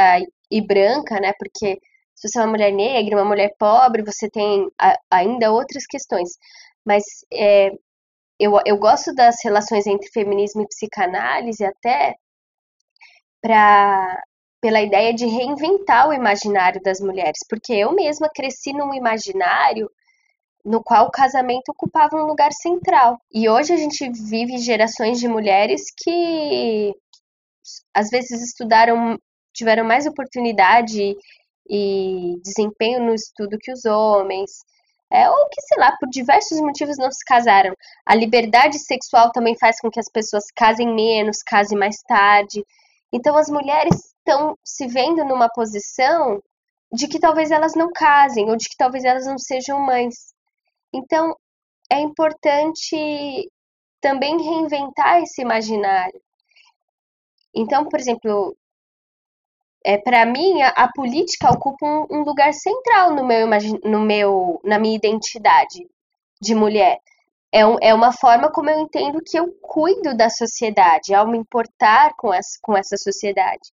[0.50, 1.32] e branca, né?
[1.38, 1.78] Porque
[2.14, 6.30] se você é uma mulher negra, uma mulher pobre, você tem a, ainda outras questões.
[6.88, 7.70] Mas é,
[8.40, 12.14] eu, eu gosto das relações entre feminismo e psicanálise até
[13.42, 14.22] pra,
[14.58, 19.90] pela ideia de reinventar o imaginário das mulheres, porque eu mesma cresci num imaginário
[20.64, 23.18] no qual o casamento ocupava um lugar central.
[23.30, 26.94] E hoje a gente vive gerações de mulheres que
[27.94, 29.18] às vezes estudaram,
[29.52, 31.14] tiveram mais oportunidade
[31.68, 34.50] e desempenho no estudo que os homens,
[35.10, 37.74] é, ou que, sei lá, por diversos motivos não se casaram.
[38.06, 42.64] A liberdade sexual também faz com que as pessoas casem menos, casem mais tarde.
[43.12, 46.42] Então as mulheres estão se vendo numa posição
[46.92, 50.34] de que talvez elas não casem, ou de que talvez elas não sejam mães.
[50.92, 51.34] Então
[51.90, 53.50] é importante
[54.00, 56.20] também reinventar esse imaginário.
[57.54, 58.56] Então, por exemplo,
[59.88, 63.48] é, para mim, a, a, política ocupa um, um, lugar central no meu,
[63.82, 65.88] no meu, na minha identidade
[66.42, 66.98] de mulher.
[67.50, 71.38] É, um, é uma forma como eu entendo que eu cuido da sociedade, ao me
[71.38, 73.72] importar com, as, com essa sociedade.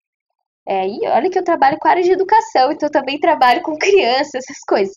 [0.68, 3.78] É, e olha que eu trabalho com a área de educação, então também trabalho com
[3.78, 4.96] crianças, essas coisas.